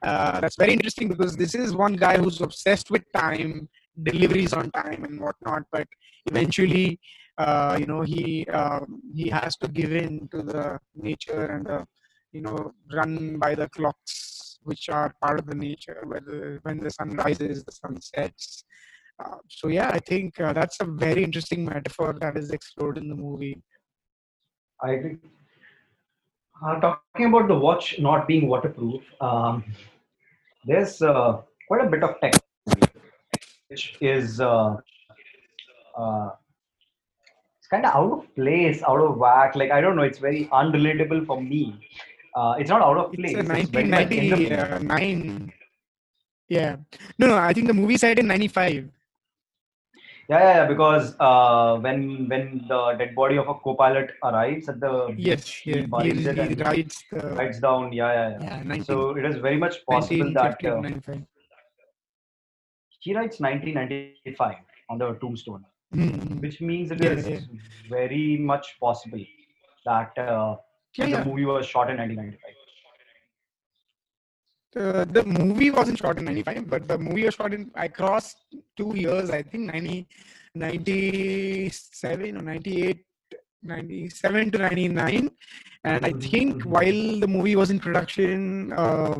uh, 0.02 0.40
that's 0.40 0.56
very 0.56 0.74
interesting 0.74 1.08
because 1.08 1.36
this 1.36 1.54
is 1.54 1.76
one 1.76 1.94
guy 1.94 2.18
who's 2.18 2.42
obsessed 2.42 2.90
with 2.90 3.04
time 3.16 3.70
deliveries 4.04 4.54
on 4.54 4.72
time 4.72 5.04
and 5.04 5.20
whatnot 5.20 5.64
but 5.72 5.88
eventually 6.26 7.00
you 7.80 7.86
know 7.86 8.02
he 8.02 8.45
um, 8.47 9.02
he 9.13 9.30
has 9.30 9.56
to 9.58 9.67
give 9.67 9.91
in 9.91 10.28
to 10.30 10.41
the 10.41 10.80
nature 10.95 11.45
and 11.54 11.65
the 11.65 11.86
you 12.32 12.41
know 12.41 12.71
run 12.93 13.38
by 13.38 13.56
the 13.56 13.69
clocks 13.69 14.60
which 14.63 14.89
are 14.89 15.13
part 15.21 15.39
of 15.39 15.45
the 15.45 15.56
nature 15.56 16.04
whether 16.06 16.60
when 16.63 16.80
the 16.80 16.89
sun 16.89 17.10
rises 17.15 17.63
the 17.63 17.71
sun 17.71 18.00
sets 18.02 18.63
uh, 19.23 19.38
so 19.50 19.67
yeah, 19.67 19.89
I 19.89 20.00
think 20.00 20.39
uh, 20.39 20.54
that's 20.54 20.80
a 20.80 20.86
very 20.86 21.23
interesting 21.23 21.65
metaphor 21.65 22.15
that 22.21 22.38
is 22.38 22.52
explored 22.52 22.97
in 22.97 23.10
the 23.10 23.15
movie. 23.15 23.62
I 24.82 24.91
agree. 24.91 25.17
Uh, 26.63 26.80
talking 26.80 27.26
about 27.26 27.47
the 27.47 27.56
watch 27.56 28.00
not 28.00 28.28
being 28.28 28.47
waterproof, 28.47 29.02
um, 29.21 29.63
there's 30.65 31.02
uh, 31.02 31.41
quite 31.67 31.86
a 31.86 31.89
bit 31.89 32.04
of 32.04 32.19
tech 32.21 32.34
which 33.69 33.97
is 34.02 34.39
uh, 34.39 34.76
uh, 35.97 36.30
it's 37.67 37.71
kind 37.71 37.86
of 37.86 37.95
out 37.95 38.12
of 38.19 38.36
place, 38.36 38.82
out 38.88 39.01
of 39.01 39.17
whack. 39.17 39.56
Like 39.56 39.71
I 39.71 39.82
don't 39.82 39.95
know, 39.95 40.03
it's 40.03 40.19
very 40.19 40.45
unrelatable 40.53 41.25
for 41.25 41.41
me. 41.41 41.75
Uh, 42.36 42.56
it's 42.58 42.69
not 42.69 42.82
out 42.82 42.97
of 42.97 43.12
place. 43.12 43.36
It's 43.36 43.49
a 43.49 43.58
it's 43.58 43.69
very 43.69 43.86
much 43.86 44.12
in 44.12 44.30
the- 44.30 44.49
1999. 44.49 45.53
Yeah, 46.49 46.77
no, 47.19 47.27
no, 47.27 47.38
I 47.38 47.51
think 47.51 47.67
the 47.67 47.73
movie 47.73 47.97
set 47.97 48.19
in 48.19 48.27
'95. 48.27 48.89
Yeah, 50.30 50.39
yeah, 50.39 50.56
yeah, 50.56 50.65
because 50.65 51.13
uh, 51.19 51.77
when 51.80 52.30
when 52.30 52.65
the 52.69 52.93
dead 52.99 53.13
body 53.15 53.38
of 53.38 53.49
a 53.49 53.56
co-pilot 53.56 54.12
arrives 54.23 54.69
at 54.69 54.80
the 54.80 55.13
Yes, 55.17 55.65
yeah, 55.65 55.86
he 56.01 56.12
he, 56.12 56.23
he 56.23 56.56
writes 56.63 57.03
the 57.12 57.27
writes 57.39 57.60
down. 57.60 57.91
Yeah, 57.91 58.13
yeah, 58.13 58.30
yeah. 58.30 58.58
yeah, 58.60 58.63
19, 58.63 58.84
So 58.86 59.17
it 59.17 59.25
is 59.25 59.38
very 59.47 59.58
much 59.58 59.86
possible 59.86 60.32
that 60.39 60.63
1950, 60.63 61.12
uh, 61.12 61.19
he 62.99 63.15
writes 63.15 63.41
1995 63.41 64.56
on 64.89 64.97
the 64.99 65.13
tombstone, 65.15 65.65
Mm. 65.95 66.41
which 66.41 66.60
means 66.62 66.91
it 66.91 67.02
Yeah, 67.02 67.12
is 67.12 67.47
very 67.89 68.38
much 68.38 68.78
possible 68.80 69.23
that 69.86 70.17
uh, 70.17 70.56
Yeah, 70.95 71.06
the 71.06 71.12
yeah. 71.12 71.23
movie 71.23 71.45
was 71.45 71.65
shot 71.65 71.89
in 71.89 71.97
1995. 71.97 72.54
The, 74.73 75.21
the 75.21 75.26
movie 75.26 75.71
wasn't 75.71 75.97
shot 76.00 76.17
in 76.19 76.26
95, 76.26 76.69
but 76.69 76.88
the 76.88 76.97
movie 76.97 77.23
was 77.26 77.36
shot 77.36 77.54
in 77.54 77.71
across 77.76 78.36
two 78.76 78.93
years, 78.95 79.30
I 79.30 79.41
think 79.41 79.63
90, 79.73 80.08
97 80.56 82.38
or 82.38 82.41
98, 82.41 83.06
97 83.63 84.52
to 84.52 84.58
99 84.60 85.30
and 85.84 86.06
i 86.06 86.12
think 86.13 86.63
Mhm. 86.63 86.65
while 86.65 87.19
the 87.19 87.28
movie 87.28 87.56
was 87.56 87.69
in 87.71 87.80
production 87.80 88.71
uh, 88.73 89.15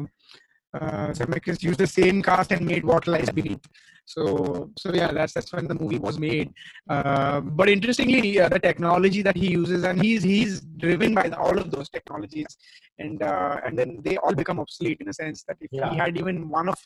uh, 0.74 1.08
Zemeckis 1.18 1.64
used 1.64 1.80
the 1.80 1.88
same 1.88 2.22
cast 2.22 2.52
and 2.52 2.66
made 2.66 2.84
What 2.86 3.08
Lies 3.08 3.30
Beneath. 3.30 3.66
So, 4.08 4.72
so 4.80 4.94
yeah, 4.94 5.12
that's 5.12 5.34
that's 5.34 5.52
when 5.54 5.68
the 5.68 5.76
movie 5.76 6.00
was 6.00 6.18
made. 6.18 6.54
Uh, 6.90 7.42
but 7.42 7.70
interestingly, 7.70 8.40
uh, 8.40 8.50
the 8.50 8.60
technology 8.60 9.22
that 9.22 9.36
he 9.36 9.52
uses, 9.52 9.84
and 9.84 10.02
he's 10.02 10.24
he's 10.24 10.62
driven 10.84 11.14
by 11.14 11.28
the, 11.30 11.38
all 11.38 11.58
of 11.58 11.72
those 11.72 11.90
technologies, 11.90 12.52
and 13.00 13.22
uh, 13.22 13.60
and 13.66 13.78
then 13.78 14.00
they 14.04 14.18
all 14.18 14.34
become 14.34 14.60
obsolete 14.60 15.00
in 15.02 15.10
a 15.10 15.14
sense 15.14 15.44
that 15.48 15.58
if 15.62 15.72
Yeah. 15.72 15.90
he 15.90 15.98
had 15.98 16.18
even 16.18 16.50
one 16.50 16.70
of 16.70 16.80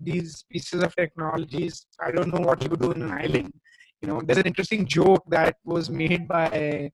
these 0.00 0.44
pieces 0.50 0.82
of 0.82 0.94
technologies, 0.94 1.86
I 2.00 2.10
don't 2.12 2.32
know 2.32 2.40
what 2.48 2.62
he 2.62 2.68
would 2.68 2.80
do 2.80 2.92
in 2.92 3.02
an 3.02 3.12
island. 3.12 3.52
You 4.02 4.08
know, 4.08 4.20
there's 4.24 4.38
an 4.38 4.46
interesting 4.46 4.86
joke 4.86 5.24
that 5.30 5.56
was 5.64 5.90
made 5.90 6.28
by 6.28 6.92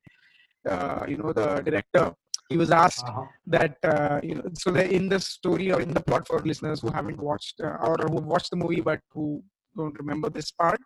uh, 0.69 1.05
you 1.09 1.17
know 1.17 1.33
the 1.33 1.61
director. 1.63 2.15
He 2.49 2.57
was 2.57 2.71
asked 2.71 3.11
Uh-huh. 3.11 3.27
that 3.47 3.77
uh, 3.83 4.21
you 4.23 4.37
know 4.37 4.45
so 4.55 4.75
in 4.75 5.09
the 5.09 5.21
story 5.21 5.73
or 5.73 5.81
in 5.81 5.93
the 5.93 6.01
plot 6.01 6.27
for 6.27 6.41
listeners 6.41 6.81
who 6.81 6.91
haven't 6.91 7.19
watched 7.19 7.61
uh, 7.61 7.77
or 7.89 7.97
who 8.09 8.17
watched 8.33 8.51
the 8.51 8.57
movie 8.57 8.81
but 8.81 9.01
who 9.13 9.43
don't 9.77 9.99
remember 9.99 10.31
this 10.31 10.51
part 10.51 10.81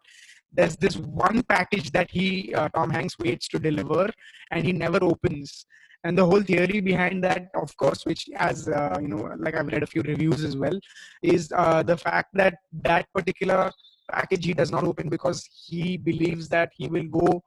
there's 0.52 0.76
this 0.76 0.96
one 0.96 1.42
package 1.42 1.90
that 1.92 2.10
he 2.10 2.54
uh, 2.54 2.68
tom 2.74 2.90
hanks 2.90 3.18
waits 3.18 3.48
to 3.48 3.58
deliver 3.58 4.10
and 4.50 4.64
he 4.64 4.72
never 4.72 5.02
opens 5.02 5.66
and 6.04 6.16
the 6.16 6.24
whole 6.24 6.42
theory 6.42 6.80
behind 6.80 7.22
that 7.22 7.48
of 7.54 7.76
course 7.76 8.06
which 8.06 8.28
as 8.36 8.68
uh, 8.68 8.98
you 9.00 9.08
know 9.08 9.22
like 9.38 9.54
i've 9.54 9.66
read 9.66 9.82
a 9.82 9.92
few 9.94 10.02
reviews 10.02 10.44
as 10.44 10.56
well 10.56 10.78
is 11.22 11.52
uh, 11.56 11.82
the 11.82 11.96
fact 11.96 12.28
that 12.32 12.54
that 12.72 13.06
particular 13.14 13.70
package 14.10 14.44
he 14.44 14.54
does 14.54 14.70
not 14.70 14.84
open 14.84 15.08
because 15.08 15.46
he 15.66 15.96
believes 15.96 16.48
that 16.48 16.70
he 16.76 16.88
will 16.88 17.08
go 17.08 17.42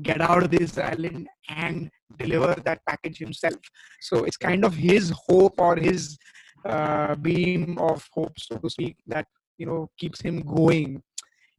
get 0.00 0.20
out 0.20 0.42
of 0.42 0.50
this 0.50 0.78
island 0.78 1.28
and 1.48 1.90
deliver 2.18 2.54
that 2.64 2.80
package 2.86 3.18
himself. 3.18 3.60
So 4.00 4.24
it's 4.24 4.36
kind 4.36 4.64
of 4.64 4.74
his 4.74 5.12
hope 5.28 5.54
or 5.58 5.76
his 5.76 6.16
uh, 6.64 7.14
beam 7.16 7.78
of 7.78 8.06
hope, 8.12 8.32
so 8.38 8.56
to 8.56 8.70
speak, 8.70 8.96
that 9.06 9.26
you 9.58 9.66
know 9.66 9.90
keeps 9.98 10.20
him 10.20 10.40
going. 10.42 11.02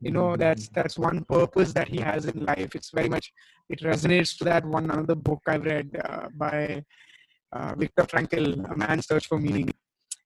You 0.01 0.11
know 0.11 0.35
that's 0.35 0.67
that's 0.69 0.97
one 0.97 1.23
purpose 1.25 1.71
that 1.73 1.87
he 1.87 1.99
has 1.99 2.25
in 2.25 2.43
life. 2.45 2.75
It's 2.75 2.91
very 2.91 3.09
much 3.09 3.31
it 3.69 3.79
resonates 3.81 4.37
to 4.37 4.43
that 4.45 4.65
one 4.65 4.85
another 4.91 5.15
book 5.15 5.41
I've 5.47 5.65
read 5.65 5.89
uh, 6.03 6.27
by 6.35 6.83
uh, 7.53 7.75
Viktor 7.77 8.03
Frankl, 8.03 8.71
A 8.71 8.77
Man's 8.77 9.07
Search 9.07 9.27
for 9.27 9.39
Meaning. 9.39 9.69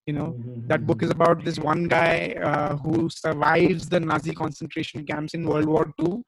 You 0.08 0.13
know 0.13 0.36
that 0.67 0.86
book 0.88 1.03
is 1.03 1.12
about 1.12 1.43
this 1.45 1.60
one 1.60 1.88
guy 1.88 2.34
uh, 2.41 2.75
who 2.77 3.10
survives 3.10 3.88
the 3.89 3.99
Nazi 3.99 4.34
concentration 4.34 5.06
camps 5.06 5.34
in 5.34 5.47
World 5.47 5.65
War 5.65 5.91
II 5.99 6.23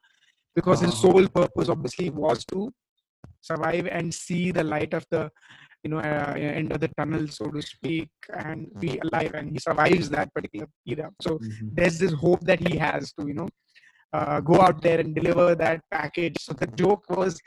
because 0.54 0.80
his 0.80 0.90
Uh-huh. 0.90 1.12
sole 1.12 1.28
purpose 1.28 1.68
obviously 1.68 2.10
was 2.10 2.44
to 2.46 2.72
survive 3.40 3.86
and 3.86 4.12
see 4.14 4.50
the 4.52 4.62
light 4.64 4.92
of 4.94 5.04
the 5.10 5.30
you 5.82 5.90
know 5.90 5.98
uh, 5.98 6.34
end 6.36 6.72
of 6.72 6.80
the 6.80 6.88
tunnel 6.98 7.26
so 7.28 7.46
to 7.50 7.62
speak 7.62 8.10
and 8.44 8.68
be 8.80 8.98
alive 9.04 9.32
and 9.34 9.50
he 9.50 9.58
survives 9.58 10.10
that 10.10 10.32
particular 10.34 10.66
era. 10.86 11.10
So 11.20 11.38
Mhm. 11.38 11.70
there's 11.76 11.98
this 11.98 12.12
hope 12.12 12.40
that 12.50 12.60
he 12.66 12.76
has 12.76 13.12
to 13.14 13.26
you 13.26 13.34
know 13.34 13.48
uh, 14.12 14.40
go 14.40 14.60
out 14.60 14.82
there 14.82 15.00
and 15.00 15.14
deliver 15.14 15.54
that 15.54 15.80
package. 15.90 16.36
So 16.40 16.52
the 16.52 16.66
joke 16.82 17.04
was 17.10 17.40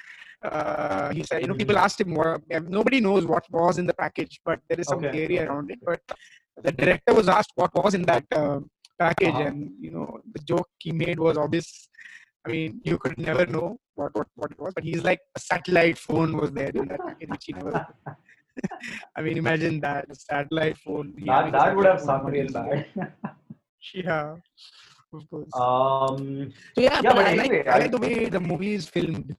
uh, 0.43 1.13
he 1.13 1.23
said 1.23 1.41
you 1.41 1.47
know 1.47 1.53
people 1.53 1.77
asked 1.77 2.01
him 2.01 2.13
what, 2.15 2.41
nobody 2.79 2.99
knows 2.99 3.25
what 3.25 3.45
was 3.49 3.77
in 3.77 3.85
the 3.85 3.93
package 3.93 4.39
but 4.43 4.59
there 4.67 4.79
is 4.79 4.87
some 4.87 4.99
Okay. 4.99 5.11
theory 5.11 5.39
around 5.39 5.71
it. 5.71 5.79
But 5.85 6.01
the 6.61 6.71
director 6.71 7.13
was 7.13 7.27
asked 7.29 7.51
what 7.55 7.73
was 7.75 7.93
in 7.93 8.03
that 8.03 8.25
uh, 8.31 8.59
package 8.99 9.39
Uh-huh. 9.39 9.47
and 9.49 9.71
you 9.79 9.91
know 9.91 10.19
the 10.33 10.39
joke 10.51 10.69
he 10.79 10.91
made 10.91 11.19
was 11.19 11.37
obvious. 11.37 11.87
I 12.45 12.51
mean, 12.51 12.81
you 12.83 12.97
could 12.97 13.17
never 13.17 13.45
know 13.45 13.77
what, 13.95 14.13
what, 14.15 14.27
what 14.35 14.51
it 14.51 14.59
was, 14.59 14.73
but 14.73 14.83
he's 14.83 15.03
like 15.03 15.19
a 15.35 15.39
satellite 15.39 15.97
phone 15.97 16.35
was 16.37 16.51
there 16.51 16.69
in 16.69 16.87
that 16.87 16.99
package, 17.05 17.29
which 17.29 17.45
he 17.45 17.53
never. 17.59 17.85
I 19.15 19.21
mean, 19.21 19.37
imagine 19.37 19.79
that 19.81 20.05
a 20.09 20.15
satellite 20.15 20.77
phone. 20.77 21.13
That, 21.25 21.51
that 21.51 21.75
would 21.75 21.85
have 21.85 22.01
sunk 22.01 22.29
real 22.29 22.51
bad. 22.51 22.85
Yeah, 23.93 24.35
of 25.13 25.29
course. 25.29 25.49
um, 25.55 26.51
so 26.73 26.81
yeah, 26.81 27.01
yeah, 27.03 27.13
but, 27.13 27.15
but 27.17 27.25
I, 27.25 27.31
anyway, 27.31 27.57
like, 27.57 27.67
I 27.67 27.71
I- 27.75 27.79
like 27.79 27.91
the 27.91 27.97
way 27.97 28.25
the 28.29 28.39
movie 28.39 28.73
is 28.75 28.87
filmed. 28.87 29.35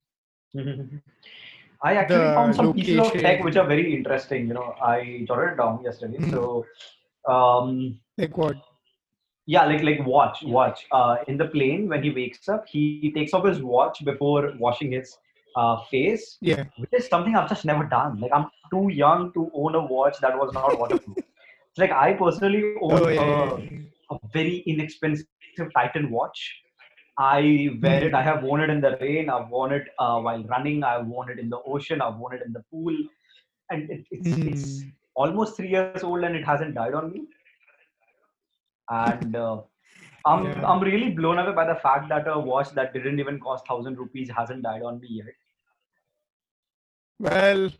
I 1.82 1.96
actually 1.96 2.18
The 2.28 2.34
found 2.34 2.54
some 2.56 2.74
pieces 2.74 2.98
of 3.00 3.12
tech 3.12 3.42
which 3.42 3.56
are 3.56 3.66
very 3.66 3.94
interesting. 3.94 4.46
You 4.48 4.54
know, 4.54 4.74
I 4.82 5.24
jotted 5.26 5.52
it 5.52 5.56
down 5.56 5.82
yesterday. 5.82 6.18
Mhm. 6.18 6.30
So, 6.30 6.66
um, 7.26 7.98
Like 8.18 8.36
what? 8.36 8.56
Yeah, 9.46 9.64
like 9.66 9.82
like 9.82 10.06
watch, 10.06 10.42
watch. 10.42 10.86
Uh, 10.92 11.16
in 11.28 11.36
the 11.36 11.46
plane 11.48 11.88
when 11.88 12.02
he 12.02 12.10
wakes 12.10 12.48
up, 12.48 12.66
he 12.66 13.12
takes 13.14 13.34
off 13.34 13.44
his 13.46 13.62
watch 13.62 14.04
before 14.04 14.52
washing 14.58 14.92
his 14.92 15.16
uh, 15.56 15.76
face, 15.90 16.38
Yeah. 16.40 16.64
which 16.78 16.90
is 16.92 17.08
something 17.08 17.36
I've 17.36 17.48
just 17.48 17.64
never 17.64 17.84
done. 17.84 18.20
Like 18.20 18.32
I'm 18.32 18.46
too 18.70 18.88
young 18.90 19.32
to 19.34 19.50
own 19.54 19.74
a 19.74 19.84
watch 19.84 20.16
that 20.20 20.36
was 20.38 20.52
not 20.54 20.78
waterproof. 20.78 21.16
It's 21.70 21.78
like 21.78 21.92
I 21.92 22.14
personally 22.14 22.74
own 22.80 23.02
Oh, 23.02 23.08
yeah, 23.08 23.56
a, 24.10 24.14
a 24.14 24.18
very 24.32 24.58
inexpensive 24.66 25.26
Titan 25.76 26.10
watch. 26.10 26.60
I 27.18 27.68
wear 27.80 28.02
it. 28.08 28.14
I 28.14 28.22
have 28.22 28.42
worn 28.42 28.60
it 28.62 28.70
in 28.70 28.80
the 28.80 28.96
rain. 29.00 29.30
I've 29.30 29.48
worn 29.48 29.72
it 29.72 29.84
uh, 30.00 30.18
while 30.20 30.42
running. 30.44 30.82
I've 30.82 31.06
worn 31.06 31.30
it 31.30 31.38
in 31.38 31.48
the 31.48 31.60
ocean. 31.64 32.00
I've 32.02 32.16
worn 32.16 32.34
it 32.36 32.42
in 32.44 32.52
the 32.52 32.62
pool, 32.72 32.96
and 33.70 33.88
it, 33.90 34.04
it's 34.10 34.28
it's 34.52 34.82
Mm. 34.84 34.92
almost 35.14 35.56
three 35.56 35.68
years 35.68 36.02
old 36.02 36.24
and 36.24 36.34
it 36.34 36.44
hasn't 36.44 36.74
died 36.74 36.94
on 36.94 37.12
me. 37.12 37.20
And 38.90 39.36
uh, 39.36 39.62
I'm 40.26 40.44
Yeah. 40.44 40.66
I'm 40.66 40.80
really 40.80 41.10
blown 41.10 41.38
away 41.38 41.52
by 41.52 41.66
the 41.66 41.80
fact 41.80 42.08
that 42.08 42.26
a 42.26 42.38
watch 42.38 42.70
that 42.72 42.92
didn't 42.92 43.20
even 43.20 43.40
cost 43.40 43.66
thousand 43.66 43.98
rupees 43.98 44.30
hasn't 44.36 44.62
died 44.62 44.82
on 44.82 45.00
me 45.00 45.08
yet. 45.22 45.34
Well, 47.18 47.70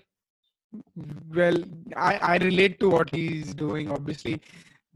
well, 1.35 1.57
I, 1.97 2.17
I 2.17 2.37
relate 2.39 2.81
to 2.81 2.91
what 2.91 3.15
he's 3.15 3.55
doing. 3.55 3.91
Obviously, 3.91 4.41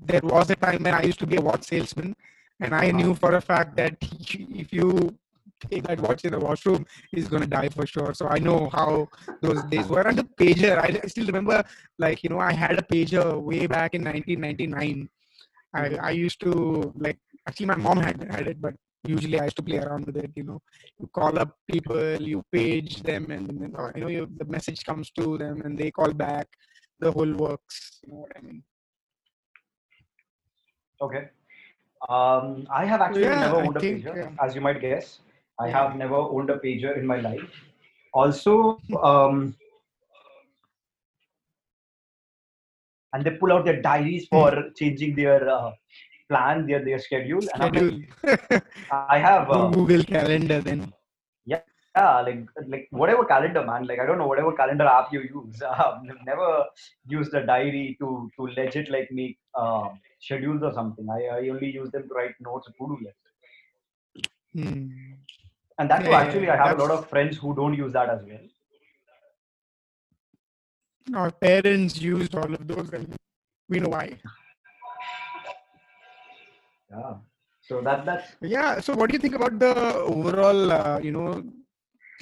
there 0.00 0.20
was 0.22 0.50
a 0.50 0.56
time 0.56 0.82
when 0.82 0.94
I 0.94 1.02
used 1.02 1.18
to 1.20 1.26
be 1.26 1.36
a 1.36 1.40
watch 1.40 1.64
salesman, 1.64 2.14
and 2.60 2.74
I 2.74 2.90
knew 2.90 3.14
for 3.14 3.34
a 3.34 3.40
fact 3.40 3.76
that 3.76 3.96
if 4.02 4.72
you 4.72 5.16
take 5.70 5.84
that 5.84 6.00
watch 6.00 6.24
in 6.24 6.32
the 6.32 6.38
washroom, 6.38 6.86
he's 7.10 7.28
gonna 7.28 7.46
die 7.46 7.68
for 7.68 7.86
sure. 7.86 8.14
So 8.14 8.28
I 8.28 8.38
know 8.38 8.68
how 8.72 9.08
those 9.40 9.64
days 9.64 9.88
were. 9.88 10.02
And 10.02 10.18
the 10.18 10.24
pager, 10.24 10.78
I, 10.78 11.00
I 11.02 11.06
still 11.06 11.26
remember, 11.26 11.64
like 11.98 12.22
you 12.22 12.30
know, 12.30 12.38
I 12.38 12.52
had 12.52 12.78
a 12.78 12.82
pager 12.82 13.40
way 13.40 13.66
back 13.66 13.94
in 13.94 14.04
1999. 14.04 15.08
I 15.74 15.96
I 15.96 16.10
used 16.10 16.40
to 16.40 16.92
like 16.96 17.18
actually 17.46 17.66
my 17.66 17.76
mom 17.76 17.98
had 17.98 18.22
had 18.30 18.46
it, 18.48 18.60
but 18.60 18.74
usually 19.04 19.38
I 19.40 19.44
used 19.44 19.56
to 19.56 19.62
play 19.62 19.78
around 19.78 20.06
with 20.06 20.16
it. 20.16 20.30
You 20.34 20.44
know, 20.44 20.60
you 20.98 21.08
call 21.08 21.38
up 21.38 21.56
people, 21.70 22.20
you 22.20 22.42
page 22.52 23.02
them, 23.02 23.30
and 23.30 23.46
you 23.96 24.00
know 24.02 24.08
you, 24.08 24.28
the 24.36 24.44
message 24.44 24.84
comes 24.84 25.10
to 25.12 25.38
them, 25.38 25.62
and 25.62 25.78
they 25.78 25.90
call 25.90 26.12
back. 26.12 26.46
The 27.00 27.12
whole 27.12 27.32
works. 27.34 28.00
You 28.04 28.12
know 28.12 28.20
what 28.20 28.32
I 28.36 28.40
mean? 28.40 28.62
Okay. 31.00 31.28
Um, 32.08 32.66
I 32.70 32.84
have 32.84 33.00
actually 33.00 33.22
Yeah, 33.22 33.40
never 33.40 33.56
I 33.56 33.66
owned 33.66 33.76
a 33.76 33.80
think, 33.80 34.04
pager, 34.04 34.16
yeah. 34.16 34.30
as 34.44 34.54
you 34.54 34.60
might 34.60 34.80
guess. 34.80 35.20
I 35.60 35.68
have 35.68 35.96
never 35.96 36.14
owned 36.16 36.50
a 36.50 36.58
pager 36.58 36.96
in 36.96 37.06
my 37.06 37.20
life. 37.20 37.50
Also, 38.12 38.78
um, 39.02 39.54
and 43.12 43.24
they 43.24 43.30
pull 43.30 43.52
out 43.52 43.64
their 43.64 43.80
diaries 43.80 44.26
for 44.28 44.70
changing 44.76 45.16
their 45.16 45.48
uh, 45.48 45.72
plan, 46.28 46.66
their 46.66 46.84
their 46.84 46.98
schedule. 46.98 47.40
Like, 47.58 47.74
I 48.90 49.18
have 49.18 49.50
uh, 49.50 49.68
Google 49.68 50.04
Calendar 50.04 50.60
then. 50.60 50.92
yeah, 51.46 51.60
yeah, 51.96 52.20
like 52.20 52.46
like 52.66 52.88
whatever 52.90 53.24
calendar, 53.24 53.64
man. 53.64 53.86
Like 53.86 54.00
I 54.00 54.06
don't 54.06 54.18
know 54.18 54.26
whatever 54.26 54.52
calendar 54.52 54.86
app 54.86 55.12
you 55.12 55.22
use. 55.22 55.62
Uh, 55.62 55.70
I've 56.08 56.26
never 56.26 56.64
used 57.06 57.34
a 57.34 57.44
diary 57.44 57.96
to 58.00 58.30
to 58.36 58.42
legit 58.42 58.90
like 58.90 59.10
make 59.10 59.38
uh, 59.54 59.88
schedules 60.20 60.62
or 60.62 60.72
something. 60.72 61.08
I, 61.08 61.20
I 61.36 61.48
only 61.48 61.70
use 61.70 61.90
them 61.90 62.08
to 62.08 62.14
write 62.14 62.34
notes, 62.40 62.66
to 62.66 62.72
do 62.78 62.98
list. 63.02 63.18
Hmm. 64.54 64.86
And 65.78 65.90
that's 65.90 66.06
Yeah, 66.06 66.18
actually, 66.18 66.50
I 66.50 66.56
have 66.56 66.78
a 66.78 66.82
lot 66.82 66.90
of 66.90 67.08
friends 67.08 67.36
who 67.36 67.54
don't 67.54 67.74
use 67.74 67.92
that 67.92 68.10
as 68.10 68.22
well. 68.24 68.46
Our 71.14 71.30
parents 71.30 72.00
used 72.00 72.34
all 72.34 72.52
of 72.52 72.66
those, 72.66 72.90
and 72.92 73.16
we 73.68 73.80
know 73.80 73.88
why. 73.88 74.18
Yeah. 76.90 77.14
So 77.60 77.80
that 77.82 78.04
that's 78.04 78.32
Yeah. 78.40 78.80
So, 78.80 78.94
what 78.94 79.10
do 79.10 79.14
you 79.14 79.18
think 79.18 79.34
about 79.34 79.58
the 79.58 79.74
overall, 79.96 80.72
uh, 80.72 80.98
you 81.02 81.12
know, 81.12 81.42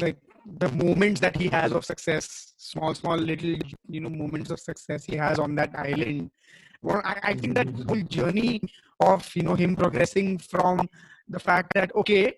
like 0.01 0.19
the 0.59 0.69
moments 0.71 1.21
that 1.21 1.37
he 1.37 1.49
has 1.49 1.73
of 1.73 1.85
success, 1.85 2.55
small, 2.57 2.95
small, 2.95 3.17
little, 3.17 3.55
you 3.89 4.01
know, 4.01 4.11
moments 4.11 4.51
of 4.51 4.61
success 4.61 5.05
he 5.05 5.17
has 5.17 5.39
on 5.39 5.55
that 5.57 5.71
island? 5.77 6.31
Well, 6.83 7.01
I, 7.05 7.19
I 7.23 7.35
think 7.35 7.55
that 7.55 7.69
whole 7.87 8.03
journey 8.03 8.61
of 9.01 9.29
you 9.35 9.43
know 9.43 9.55
him 9.55 9.77
progressing 9.77 10.39
from 10.39 10.89
the 11.29 11.39
fact 11.39 11.75
that 11.75 11.95
okay, 11.95 12.35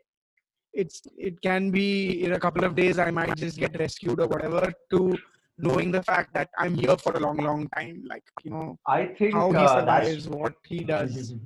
it's 0.72 1.02
it 1.16 1.40
can 1.40 1.70
be 1.70 2.24
in 2.24 2.32
a 2.32 2.40
couple 2.40 2.64
of 2.64 2.74
days 2.74 2.98
I 2.98 3.10
might 3.10 3.36
just 3.36 3.58
get 3.58 3.78
rescued 3.78 4.20
or 4.20 4.26
whatever 4.26 4.72
to 4.90 5.18
knowing 5.58 5.90
the 5.90 6.02
fact 6.02 6.32
that 6.34 6.50
I'm 6.58 6.74
here 6.74 6.96
for 6.96 7.12
a 7.16 7.20
long, 7.20 7.38
long 7.38 7.68
time. 7.76 8.04
Like 8.06 8.24
you 8.44 8.50
know 8.52 8.78
I 8.86 9.06
think 9.06 9.34
how 9.34 9.52
he 9.52 9.64
uh, 9.64 9.68
survives, 9.68 10.28
what 10.28 10.54
he 10.64 10.80
does. 10.80 11.34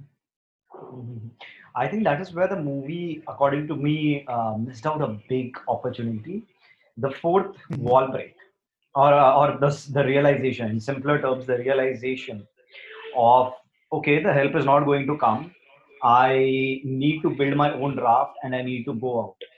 I 1.77 1.89
think 1.89 2.05
that 2.05 2.21
is 2.21 2.33
where 2.35 2.49
the 2.49 2.61
movie, 2.61 3.23
according 3.29 3.67
to 3.69 3.77
me, 3.77 4.25
uh, 4.29 4.55
missed 4.59 4.87
out 4.87 5.03
a 5.03 5.09
big 5.35 5.59
opportunity. 5.69 6.37
the 7.05 7.09
4th 7.21 7.55
Mhm. 7.71 7.79
wall 7.89 8.07
break, 8.15 8.35
or 9.03 9.07
uh, 9.19 9.37
or 9.41 9.47
the 9.63 9.71
the 9.97 10.03
realization, 10.09 10.71
in 10.75 10.81
simpler 10.87 11.17
terms, 11.23 11.47
the 11.51 11.57
realization 11.61 12.43
of 13.27 13.55
okay, 13.99 14.17
the 14.27 14.33
help 14.41 14.57
is 14.61 14.67
not 14.73 14.85
going 14.91 15.07
to 15.13 15.17
come. 15.25 15.43
I 16.03 16.81
need 17.03 17.23
to 17.27 17.31
build 17.43 17.57
my 17.65 17.71
own 17.87 17.99
raft 18.09 18.37
and 18.45 18.55
I 18.61 18.63
need 18.71 18.85
to 18.91 18.95
go 19.07 19.13
out. 19.25 19.49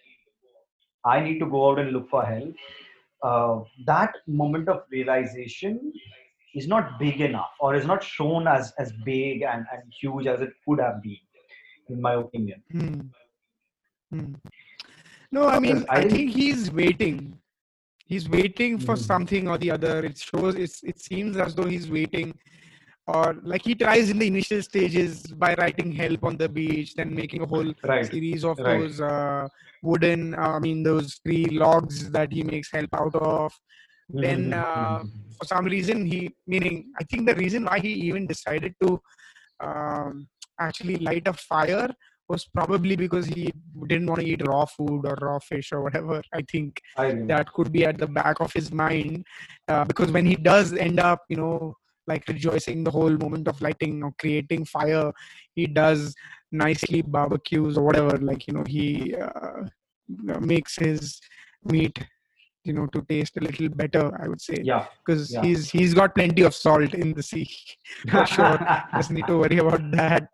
I 1.04 1.20
need 1.20 1.38
to 1.38 1.46
go 1.46 1.70
out 1.70 1.78
and 1.78 1.92
look 1.92 2.08
for 2.10 2.24
help. 2.24 2.54
Uh, 3.28 3.54
that 3.86 4.12
moment 4.26 4.68
of 4.68 4.78
realization 4.96 5.72
is 6.54 6.66
not 6.68 6.98
big 7.04 7.20
enough 7.28 7.52
or 7.60 7.74
is 7.74 7.86
not 7.92 8.02
shown 8.16 8.46
as, 8.46 8.72
as 8.78 8.92
big 9.04 9.42
and, 9.42 9.64
and 9.72 9.82
huge 10.00 10.26
as 10.32 10.40
it 10.46 10.52
could 10.64 10.78
have 10.86 11.02
been, 11.02 11.24
in 11.88 12.00
my 12.06 12.14
opinion. 12.24 12.62
Hmm. 12.70 13.00
Hmm. 14.12 14.32
No, 15.32 15.46
I 15.48 15.58
mean, 15.58 15.78
I 15.88 16.00
I 16.00 16.08
think- 16.08 16.32
he's 16.38 16.70
waiting. 16.82 17.16
He's 18.06 18.28
waiting 18.28 18.72
for 18.86 18.94
Mhm. 18.94 19.06
something 19.12 19.44
or 19.48 19.56
the 19.64 19.70
other. 19.76 19.94
It 20.10 20.18
shows. 20.18 20.54
It's, 20.64 20.82
it 20.92 20.98
seems 21.00 21.38
as 21.44 21.54
though 21.54 21.68
he's 21.74 21.88
waiting, 21.98 22.28
or 23.06 23.36
like 23.42 23.62
he 23.62 23.74
tries 23.74 24.10
in 24.10 24.18
the 24.18 24.26
initial 24.26 24.62
stages 24.62 25.22
by 25.26 25.54
writing 25.58 25.92
help 25.92 26.24
on 26.24 26.36
the 26.36 26.48
beach, 26.48 26.94
then 26.94 27.14
making 27.14 27.42
a 27.42 27.46
whole 27.46 27.72
Right. 27.84 28.06
series 28.10 28.44
of 28.44 28.58
right. 28.58 28.80
those 28.80 29.00
uh, 29.00 29.48
wooden. 29.82 30.34
Uh, 30.34 30.52
I 30.56 30.58
mean, 30.58 30.82
those 30.82 31.20
three 31.24 31.46
logs 31.46 32.10
that 32.12 32.32
he 32.32 32.42
makes 32.42 32.70
help 32.70 32.88
out 32.94 33.14
of. 33.16 33.52
Then, 34.08 34.52
uh, 34.54 35.04
For 35.38 35.46
some 35.46 35.64
reason, 35.66 36.06
he 36.06 36.30
meaning 36.46 36.92
I 36.98 37.04
think 37.04 37.26
the 37.26 37.34
reason 37.34 37.64
why 37.64 37.80
he 37.80 37.92
even 38.08 38.26
decided 38.26 38.74
to 38.82 39.00
um, 39.60 40.28
actually 40.60 40.96
light 40.96 41.26
a 41.28 41.32
fire 41.32 41.88
was 42.28 42.46
probably 42.46 42.96
because 42.96 43.26
he 43.26 43.52
didn't 43.86 44.06
want 44.06 44.20
to 44.20 44.26
eat 44.26 44.46
raw 44.46 44.64
food 44.64 45.02
or 45.04 45.16
raw 45.20 45.38
fish 45.38 45.72
or 45.72 45.82
whatever. 45.82 46.22
I 46.32 46.42
think 46.50 46.80
I 46.96 47.12
that 47.26 47.52
could 47.52 47.70
be 47.72 47.84
at 47.84 47.98
the 47.98 48.06
back 48.06 48.40
of 48.40 48.52
his 48.52 48.72
mind 48.72 49.26
uh, 49.68 49.84
because 49.84 50.10
when 50.10 50.24
he 50.24 50.36
does 50.36 50.72
end 50.72 51.00
up, 51.00 51.20
you 51.28 51.36
know, 51.36 51.76
like 52.06 52.26
rejoicing 52.28 52.84
the 52.84 52.90
whole 52.90 53.16
moment 53.16 53.48
of 53.48 53.60
lighting 53.60 54.02
or 54.02 54.12
creating 54.18 54.64
fire, 54.64 55.12
he 55.54 55.66
does 55.66 56.14
nicely 56.52 57.02
barbecues 57.02 57.76
or 57.78 57.84
whatever. 57.84 58.16
Like 58.18 58.46
you 58.46 58.54
know, 58.54 58.64
he 58.66 59.14
uh, 59.14 59.62
makes 60.40 60.76
his 60.76 61.20
meat, 61.64 61.98
you 62.64 62.72
know, 62.72 62.86
to 62.86 63.02
taste 63.02 63.36
a 63.36 63.40
little 63.40 63.68
better. 63.68 64.10
I 64.22 64.28
would 64.28 64.40
say 64.40 64.58
yeah. 64.62 64.86
because 65.04 65.32
Yeah. 65.32 65.42
he's 65.42 65.70
he's 65.70 65.94
got 65.94 66.14
plenty 66.14 66.42
of 66.42 66.54
salt 66.54 66.94
in 66.94 67.12
the 67.14 67.22
sea 67.22 67.48
for 68.10 68.24
sure 68.26 68.58
doesn't 68.94 69.14
need 69.14 69.26
to 69.26 69.38
worry 69.38 69.58
about 69.58 69.90
that 69.92 70.28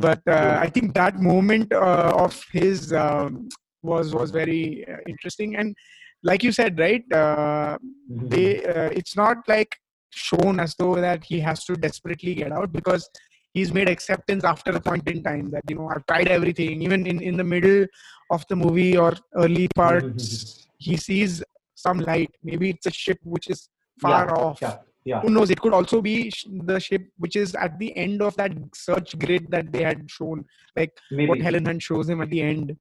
but 0.00 0.20
uh, 0.28 0.58
i 0.60 0.68
think 0.68 0.94
that 0.94 1.16
moment 1.20 1.72
uh, 1.72 2.12
of 2.24 2.42
his 2.52 2.92
um, 2.92 3.48
was 3.82 4.14
was 4.14 4.30
very 4.30 4.86
uh, 4.88 4.96
interesting 5.06 5.56
and 5.56 5.74
like 6.22 6.42
you 6.42 6.52
said 6.52 6.78
right 6.78 7.04
uh, 7.12 7.76
Mhm. 8.10 8.28
they 8.30 8.64
uh, 8.64 8.90
it's 9.00 9.16
not 9.16 9.36
like 9.48 9.76
shown 10.10 10.60
as 10.60 10.74
though 10.78 10.94
that 10.96 11.24
he 11.24 11.40
has 11.40 11.64
to 11.64 11.74
desperately 11.74 12.34
get 12.34 12.52
out 12.52 12.72
because 12.72 13.08
he's 13.52 13.72
made 13.72 13.88
acceptance 13.88 14.44
after 14.44 14.70
a 14.72 14.80
point 14.80 15.08
in 15.08 15.22
time 15.22 15.50
that 15.50 15.62
you 15.68 15.76
know 15.76 15.88
i've 15.94 16.06
tried 16.06 16.28
everything. 16.28 16.82
Even 16.82 17.06
in 17.06 17.20
in 17.20 17.36
the 17.36 17.44
middle 17.44 17.86
of 18.30 18.44
the 18.48 18.56
movie 18.56 18.96
or 18.96 19.14
early 19.36 19.68
parts 19.74 20.66
he 20.78 20.96
sees 20.96 21.42
some 21.74 21.98
light. 22.00 22.30
Maybe 22.42 22.70
it's 22.70 22.86
a 22.86 22.90
ship 22.90 23.18
which 23.24 23.48
is 23.48 23.68
far 24.00 24.26
Yeah, 24.26 24.32
off. 24.44 24.58
yeah, 24.62 24.76
yeah. 25.04 25.20
who 25.20 25.30
knows? 25.30 25.50
It 25.50 25.60
could 25.60 25.72
also 25.72 26.00
be 26.02 26.30
sh- 26.30 26.46
the 26.72 26.78
ship 26.80 27.02
which 27.18 27.36
is 27.36 27.54
at 27.54 27.78
the 27.78 27.96
end 27.96 28.20
of 28.22 28.36
that 28.36 28.52
search 28.74 29.18
grid 29.18 29.46
that 29.50 29.72
they 29.72 29.82
had 29.82 30.10
shown 30.10 30.44
Like 30.76 30.92
what 31.10 31.40
helen 31.40 31.64
hunt 31.66 31.82
shows 31.82 32.08
him 32.08 32.20
at 32.20 32.30
the 32.30 32.42
end. 32.42 32.76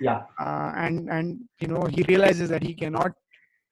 Yeah. 0.00 0.22
uh, 0.38 0.72
and 0.76 1.10
and 1.10 1.40
you 1.60 1.68
know 1.68 1.82
he 1.90 2.02
realizes 2.04 2.48
that 2.50 2.62
he 2.62 2.74
cannot 2.74 3.12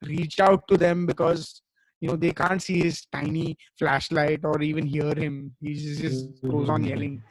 reach 0.02 0.40
out 0.40 0.66
to 0.68 0.76
them 0.76 1.06
because 1.06 1.62
you 2.00 2.08
know 2.08 2.16
they 2.16 2.32
can't 2.32 2.62
see 2.62 2.82
his 2.82 3.06
tiny 3.12 3.56
flashlight 3.78 4.40
or 4.44 4.60
even 4.62 4.86
hear 4.86 5.14
him 5.14 5.54
he 5.60 5.74
just, 5.74 6.00
just 6.00 6.26
goes 6.48 6.68
on 6.68 6.82
Mhm. 6.82 6.88
yelling 6.90 7.22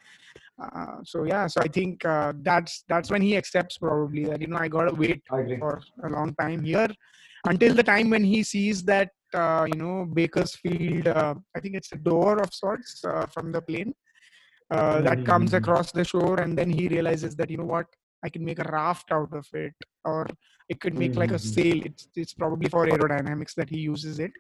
uh, 0.64 0.98
so 1.04 1.24
yeah 1.24 1.48
so 1.48 1.60
i 1.62 1.68
think 1.68 2.04
uh, 2.06 2.34
that's 2.42 2.84
that's 2.88 3.10
when 3.12 3.22
he 3.22 3.36
accepts 3.38 3.78
probably 3.78 4.26
that 4.26 4.42
you 4.42 4.48
know 4.48 4.58
i 4.58 4.68
gotta 4.68 4.94
wait 4.94 5.22
for 5.60 5.82
a 6.04 6.10
long 6.10 6.34
time 6.36 6.64
here 6.64 6.90
until 7.46 7.74
the 7.74 7.84
time 7.84 8.10
when 8.10 8.24
he 8.24 8.44
sees 8.44 8.84
that 8.84 9.10
uh, 9.34 9.66
you 9.72 9.80
know 9.80 10.06
bakersfield 10.20 11.08
uh, 11.08 11.34
i 11.56 11.60
think 11.60 11.76
it's 11.76 11.92
a 11.94 11.98
door 12.10 12.38
of 12.40 12.54
sorts 12.54 13.04
uh, 13.06 13.26
from 13.28 13.52
the 13.52 13.62
plane 13.62 13.94
uh, 14.72 15.02
that 15.02 15.24
comes 15.26 15.52
Mhm. 15.52 15.58
across 15.60 15.92
the 15.92 16.04
shore 16.04 16.40
and 16.42 16.58
then 16.58 16.70
he 16.70 16.88
realizes 16.88 17.36
that 17.36 17.50
you 17.50 17.58
know 17.58 17.72
what 17.76 17.88
i 18.24 18.30
can 18.30 18.44
make 18.50 18.60
a 18.60 18.70
raft 18.72 19.12
out 19.12 19.34
of 19.34 19.48
it 19.54 19.74
or 20.06 20.28
it 20.70 20.80
could 20.80 20.96
make 21.04 21.16
like 21.22 21.32
a 21.32 21.42
Mhm. 21.42 21.54
sail 21.56 21.78
it's 21.90 22.08
it's 22.24 22.34
probably 22.42 22.70
for 22.76 22.86
aerodynamics 22.94 23.56
that 23.60 23.70
he 23.76 23.80
uses 23.80 24.20
it 24.20 24.32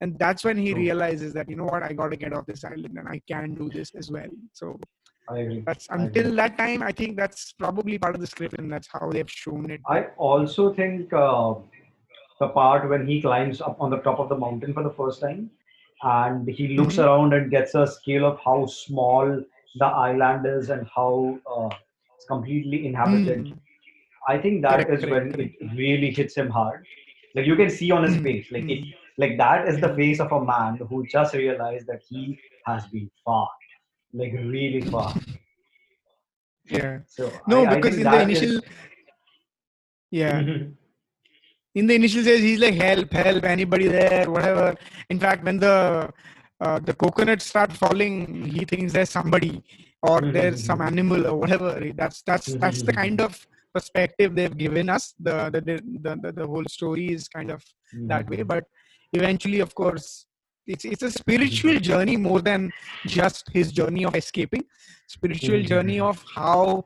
and 0.00 0.18
that's 0.22 0.44
when 0.48 0.58
he 0.66 0.74
realizes 0.74 1.32
that 1.36 1.48
you 1.50 1.56
know 1.60 1.70
what 1.74 1.82
i 1.88 1.92
got 2.00 2.10
to 2.14 2.18
get 2.24 2.32
off 2.38 2.46
this 2.52 2.64
island 2.64 2.96
and 3.02 3.08
i 3.16 3.18
can 3.32 3.54
do 3.60 3.68
this 3.78 3.90
as 4.02 4.10
well 4.16 4.32
so 4.60 4.78
I 5.32 5.38
agree. 5.38 5.62
that's 5.66 5.86
until 5.98 6.28
that 6.40 6.56
time 6.62 6.82
i 6.82 6.92
think 7.00 7.16
that's 7.22 7.52
probably 7.64 7.98
part 8.04 8.14
of 8.16 8.20
the 8.20 8.30
script 8.34 8.58
and 8.58 8.72
that's 8.72 8.88
how 8.94 9.10
they've 9.10 9.36
shown 9.44 9.70
it 9.76 9.80
I 9.94 10.00
also 10.28 10.72
think 10.74 11.12
uh, 11.12 11.54
the 12.40 12.48
part 12.48 12.88
when 12.90 13.06
he 13.06 13.20
climbs 13.22 13.60
up 13.60 13.80
on 13.80 13.90
the 13.94 13.98
top 14.06 14.18
of 14.24 14.28
the 14.32 14.36
mountain 14.44 14.72
for 14.76 14.82
the 14.82 14.94
first 14.98 15.20
time 15.24 15.40
and 16.02 16.48
he 16.58 16.68
looks 16.78 16.96
Mhm. 16.96 17.04
around 17.04 17.34
and 17.38 17.50
gets 17.56 17.74
a 17.80 17.86
scale 17.96 18.26
of 18.30 18.38
how 18.44 18.56
small 18.66 19.26
the 19.82 19.90
island 20.06 20.46
is 20.52 20.70
and 20.76 20.86
how 20.96 21.10
uh, 21.54 21.70
it's 22.16 22.26
completely 22.32 22.86
inhabited. 22.90 23.42
Mm. 23.46 23.58
I 24.28 24.38
think 24.38 24.62
that 24.62 24.90
is 24.90 25.00
Correct, 25.00 25.04
correct, 25.04 25.36
when 25.36 25.46
it 25.46 25.52
really 25.76 26.10
hits 26.10 26.36
him 26.36 26.50
hard. 26.50 26.84
Like 27.34 27.46
you 27.46 27.56
can 27.56 27.70
see 27.70 27.90
on 27.90 28.02
his 28.04 28.16
Mm, 28.16 28.22
face, 28.22 28.46
like 28.52 28.68
it, 28.68 28.84
mm. 28.84 28.92
like 29.18 29.36
that 29.38 29.68
is 29.68 29.80
the 29.80 29.94
face 29.94 30.20
of 30.20 30.30
a 30.32 30.44
man 30.44 30.76
who 30.88 31.06
just 31.06 31.34
realized 31.34 31.86
that 31.86 32.02
he 32.08 32.38
has 32.66 32.86
been 32.88 33.10
far, 33.24 33.48
like 34.12 34.32
really 34.32 34.82
far. 34.82 35.14
yeah. 36.70 36.98
So 37.06 37.40
no 37.46 37.66
I- 37.66 37.72
I 37.72 37.74
because 37.76 37.96
think 37.96 38.06
in 38.06 38.10
the 38.10 38.16
that 38.16 38.30
is- 38.30 38.42
initial 38.42 38.60
yeah 40.10 40.40
in 41.74 41.86
the 41.86 41.94
initial 41.94 42.22
stage 42.22 42.40
he's 42.40 42.60
like 42.60 42.74
help 42.74 43.12
help 43.12 43.44
anybody 43.44 43.88
there 43.88 44.30
whatever. 44.30 44.74
In 45.08 45.18
fact 45.18 45.42
when 45.44 45.58
the 45.58 46.10
uh, 46.60 46.78
the 46.78 46.94
coconuts 46.94 47.46
start 47.46 47.72
falling 47.72 48.44
he 48.44 48.64
thinks 48.64 48.92
there's 48.92 49.10
somebody 49.10 49.62
or 50.02 50.20
there's 50.20 50.62
some 50.62 50.80
Mhm. 50.80 50.86
animal 50.90 51.26
or 51.26 51.36
whatever 51.38 51.70
that's 51.96 52.22
that's 52.22 52.54
that's 52.56 52.82
the 52.82 52.92
kind 52.92 53.20
of 53.20 53.46
perspective 53.74 54.34
they've 54.34 54.56
given 54.56 54.88
us 54.88 55.14
the 55.18 55.50
the 55.50 55.60
the, 55.60 56.20
the, 56.22 56.32
the, 56.32 56.46
whole 56.46 56.64
story 56.68 57.12
is 57.12 57.28
kind 57.28 57.50
of 57.50 57.62
that 58.08 58.28
way. 58.28 58.42
But 58.42 58.64
eventually 59.12 59.60
of 59.60 59.74
course 59.74 60.26
it's 60.66 60.84
it's 60.84 61.02
a 61.02 61.10
spiritual 61.10 61.78
journey 61.80 62.16
more 62.16 62.40
than 62.40 62.70
just 63.06 63.48
his 63.52 63.72
journey 63.72 64.04
of 64.04 64.14
escaping. 64.14 64.64
Spiritual 65.08 65.62
journey 65.62 66.00
of 66.00 66.22
how 66.34 66.84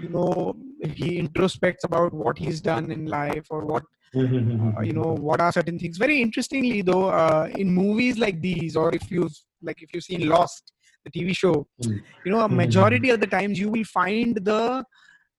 you 0.00 0.08
know 0.08 0.56
he 0.82 1.20
introspects 1.20 1.84
about 1.84 2.12
what 2.12 2.38
he's 2.38 2.60
done 2.60 2.90
in 2.90 3.06
life 3.06 3.46
or 3.50 3.64
what 3.64 3.84
uh, 4.16 4.80
you 4.82 4.94
know 4.94 5.14
what 5.28 5.40
are 5.40 5.52
certain 5.52 5.78
things. 5.78 5.98
Very 5.98 6.22
interestingly 6.22 6.82
though 6.82 7.08
uh, 7.08 7.48
in 7.56 7.70
movies 7.70 8.18
like 8.18 8.40
these 8.40 8.76
or 8.76 8.94
if 8.94 9.10
you 9.10 9.28
like 9.62 9.82
if 9.82 9.92
you've 9.92 10.04
seen 10.04 10.28
lost 10.28 10.72
the 11.04 11.10
tv 11.10 11.36
show 11.36 11.66
Mm. 11.84 12.00
you 12.24 12.32
know 12.32 12.40
a 12.40 12.48
majority 12.48 13.10
of 13.10 13.20
the 13.20 13.26
times 13.26 13.58
you 13.58 13.68
will 13.68 13.84
find 13.84 14.36
the 14.44 14.84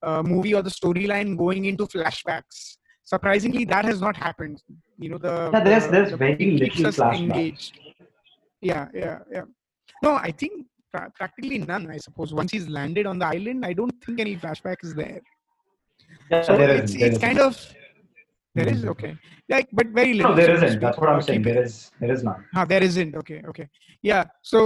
uh, 0.03 0.23
movie 0.23 0.53
or 0.53 0.62
the 0.62 0.69
storyline 0.69 1.38
going 1.38 1.65
into 1.65 1.85
flashbacks 1.85 2.77
surprisingly 3.03 3.65
that 3.65 3.85
has 3.85 3.99
not 4.01 4.15
happened 4.15 4.62
you 4.97 5.09
know 5.09 5.17
the 5.17 5.49
Yeah, 5.53 5.63
there's- 5.69 5.88
there's 5.88 6.12
the 6.12 6.17
very 6.17 6.51
little 6.62 6.91
flashbacks. 6.91 7.19
engaged 7.19 7.79
yeah 8.62 8.88
yeah 8.93 9.19
yeah 9.35 9.45
no 10.03 10.12
i 10.15 10.31
think 10.31 10.53
pra- 10.93 11.12
practically 11.19 11.57
none 11.59 11.89
i 11.89 11.97
suppose 11.97 12.33
once 12.33 12.51
he's 12.51 12.67
landed 12.79 13.05
on 13.12 13.17
the 13.19 13.25
island 13.38 13.65
i 13.65 13.73
don't 13.73 13.95
think 14.05 14.19
any 14.25 14.35
flashback 14.43 14.77
is 14.83 14.93
there 15.01 15.19
Yeah, 16.31 16.41
so 16.47 16.51
there 16.59 16.71
it's 16.79 16.93
there 16.93 17.07
it's 17.07 17.17
isn't. 17.17 17.21
kind 17.27 17.39
of 17.47 17.53
there 18.57 18.69
is 18.73 18.81
Mhm. 18.83 18.89
okay 18.93 19.12
like 19.53 19.67
but 19.79 19.88
very 19.99 20.13
little 20.17 20.31
No, 20.31 20.38
there 20.41 20.53
isn't. 20.55 20.79
That's 20.85 20.97
what 21.01 21.09
I'm 21.12 21.21
saying. 21.27 21.43
There 21.47 21.62
is, 21.65 21.73
there 22.01 22.12
is 22.15 22.21
none. 22.27 22.41
Ah, 22.57 22.65
there 22.71 22.83
isn't. 22.88 23.12
Okay, 23.21 23.39
okay. 23.51 23.65
Yeah. 24.09 24.23
So 24.51 24.59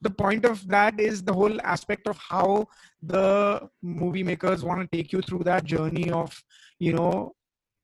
the 0.00 0.10
point 0.10 0.44
of 0.44 0.66
that 0.68 1.00
is 1.00 1.22
the 1.22 1.32
whole 1.32 1.60
aspect 1.62 2.06
of 2.06 2.16
how 2.18 2.66
the 3.02 3.68
movie 3.82 4.22
makers 4.22 4.64
want 4.64 4.80
to 4.80 4.96
take 4.96 5.12
you 5.12 5.20
through 5.22 5.44
that 5.44 5.64
journey 5.64 6.10
of 6.10 6.40
you 6.78 6.92
know 6.92 7.32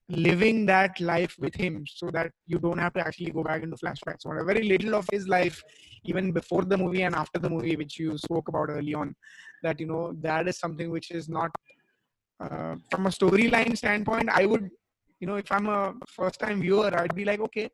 living 0.09 0.67
that 0.67 1.01
life 1.01 1.35
with 1.39 1.55
him 1.55 1.85
so 1.87 2.11
that 2.11 2.31
you 2.47 2.59
don't 2.59 2.79
have 2.79 2.93
to 2.93 3.01
actually 3.01 3.31
go 3.31 3.43
back 3.43 3.63
into 3.63 3.77
flashbacks. 3.77 4.27
Or 4.27 4.45
very 4.45 4.63
little 4.65 4.95
of 4.95 5.09
his 5.11 5.27
life 5.27 5.63
even 6.05 6.31
before 6.31 6.65
the 6.65 6.77
movie 6.77 7.03
and 7.03 7.15
after 7.15 7.39
the 7.39 7.49
movie 7.49 7.77
which 7.77 7.99
you 7.99 8.19
spoke 8.19 8.49
about 8.49 8.69
early 8.69 8.95
on 8.95 9.15
that 9.63 9.81
you 9.81 9.87
know 9.87 10.13
that 10.21 10.47
is 10.47 10.59
something 10.59 10.91
which 10.91 11.11
is 11.11 11.29
not 11.29 11.51
uh, 12.41 12.77
from 12.91 13.07
a 13.07 13.11
storyline 13.11 13.77
standpoint 13.77 14.29
i 14.29 14.45
would 14.45 14.69
you 15.21 15.27
know 15.27 15.37
if 15.37 15.51
i'm 15.51 15.69
a 15.69 15.95
first 16.07 16.39
time 16.39 16.61
viewer 16.61 16.91
i'd 17.01 17.15
be 17.15 17.25
like 17.25 17.41
okay 17.41 17.71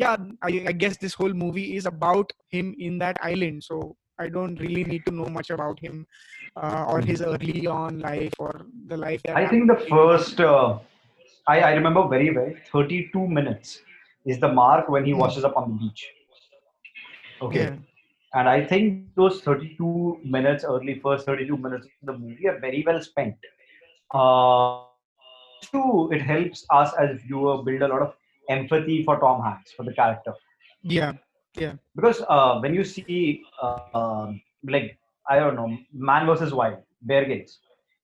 yeah 0.00 0.16
I, 0.42 0.64
I 0.68 0.72
guess 0.72 0.98
this 0.98 1.14
whole 1.14 1.32
movie 1.34 1.76
is 1.76 1.86
about 1.86 2.32
him 2.48 2.74
in 2.78 2.98
that 2.98 3.18
island 3.22 3.64
so 3.64 3.96
i 4.18 4.28
don't 4.28 4.60
really 4.60 4.84
need 4.84 5.06
to 5.06 5.12
know 5.12 5.26
much 5.38 5.50
about 5.50 5.80
him 5.80 6.06
uh, 6.56 6.84
or 6.88 7.00
his 7.02 7.22
early 7.22 7.66
on 7.66 7.98
life 8.00 8.34
or 8.38 8.66
the 8.88 8.96
life 8.96 9.22
that 9.24 9.42
I 9.42 9.46
think 9.46 9.68
the 9.68 9.76
first, 9.76 10.40
uh, 10.40 10.78
I, 11.46 11.60
I 11.60 11.72
remember 11.74 12.06
very 12.08 12.30
well. 12.34 12.52
Thirty-two 12.72 13.26
minutes 13.28 13.80
is 14.26 14.40
the 14.40 14.48
mark 14.52 14.88
when 14.88 15.04
he 15.04 15.14
Hmm. 15.14 15.30
washes 15.30 15.44
up 15.44 15.56
on 15.56 15.70
the 15.70 15.76
beach. 15.78 16.10
Okay, 17.42 17.70
Yeah. 17.70 17.76
and 18.34 18.48
I 18.48 18.64
think 18.66 18.94
those 19.16 19.40
thirty-two 19.42 20.20
minutes, 20.24 20.64
early 20.64 21.00
first 21.00 21.26
thirty-two 21.26 21.56
minutes 21.58 21.86
of 21.86 22.06
the 22.06 22.18
movie, 22.18 22.48
are 22.48 22.58
very 22.60 22.84
well 22.86 23.00
spent. 23.00 23.36
Uh, 24.14 24.84
two, 25.72 26.10
it 26.12 26.20
helps 26.22 26.66
us 26.70 26.92
as 26.98 27.20
viewer 27.22 27.62
build 27.62 27.82
a 27.82 27.88
lot 27.88 28.02
of 28.02 28.14
empathy 28.50 29.02
for 29.04 29.18
Tom 29.20 29.42
Hanks 29.42 29.72
for 29.72 29.84
the 29.84 29.94
character. 29.94 30.34
Yeah. 30.82 31.12
Yeah. 31.56 31.74
Because 31.96 32.22
uh, 32.28 32.58
when 32.60 32.74
you 32.74 32.84
see 32.84 33.42
uh, 33.62 33.78
um, 33.94 34.40
like 34.68 34.98
I 35.28 35.38
don't 35.38 35.56
know 35.56 35.76
Man 35.92 36.26
versus 36.26 36.52
Wild, 36.54 36.78
Bear 37.02 37.24
Grylls, 37.24 37.58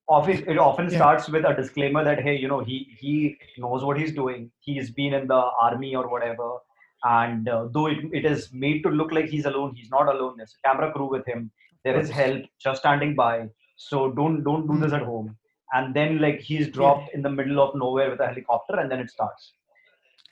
often 0.09 0.45
it 0.55 0.59
often 0.59 0.89
Yeah. 0.91 0.97
starts 0.99 1.29
with 1.29 1.45
a 1.45 1.55
disclaimer 1.55 2.05
that 2.09 2.23
hey 2.23 2.37
you 2.37 2.49
know 2.49 2.61
he 2.71 2.79
he 3.01 3.13
knows 3.59 3.85
what 3.85 3.99
he's 3.99 4.15
doing. 4.23 4.51
He's 4.61 4.91
been 4.91 5.15
in 5.15 5.29
the 5.29 5.43
army 5.69 5.95
or 5.95 6.09
whatever. 6.09 6.51
And 7.05 7.49
uh, 7.49 7.69
though 7.73 7.87
it, 7.87 7.99
it 8.13 8.25
is 8.25 8.53
made 8.53 8.83
to 8.85 8.91
look 8.91 9.13
like 9.13 9.27
he's 9.27 9.45
alone 9.47 9.75
he's 9.77 9.91
not 9.91 10.09
alone. 10.15 10.35
There's 10.39 10.57
a 10.59 10.69
camera 10.69 10.93
crew 10.93 11.11
with 11.11 11.27
him. 11.27 11.51
There 11.85 11.99
is 11.99 12.11
help 12.11 12.43
just 12.67 12.81
standing 12.81 13.15
by. 13.15 13.49
So 13.77 14.11
don't 14.11 14.43
don't 14.43 14.67
do 14.67 14.79
this 14.85 14.93
at 14.93 15.03
home. 15.03 15.37
And 15.73 15.95
then 15.95 16.19
like 16.21 16.41
he's 16.41 16.69
dropped 16.69 17.15
in 17.15 17.23
the 17.23 17.31
middle 17.39 17.61
of 17.61 17.75
nowhere 17.75 18.11
with 18.11 18.21
a 18.21 18.27
helicopter 18.27 18.81
and 18.81 18.91
then 18.91 19.01
it 19.01 19.11
starts 19.11 19.53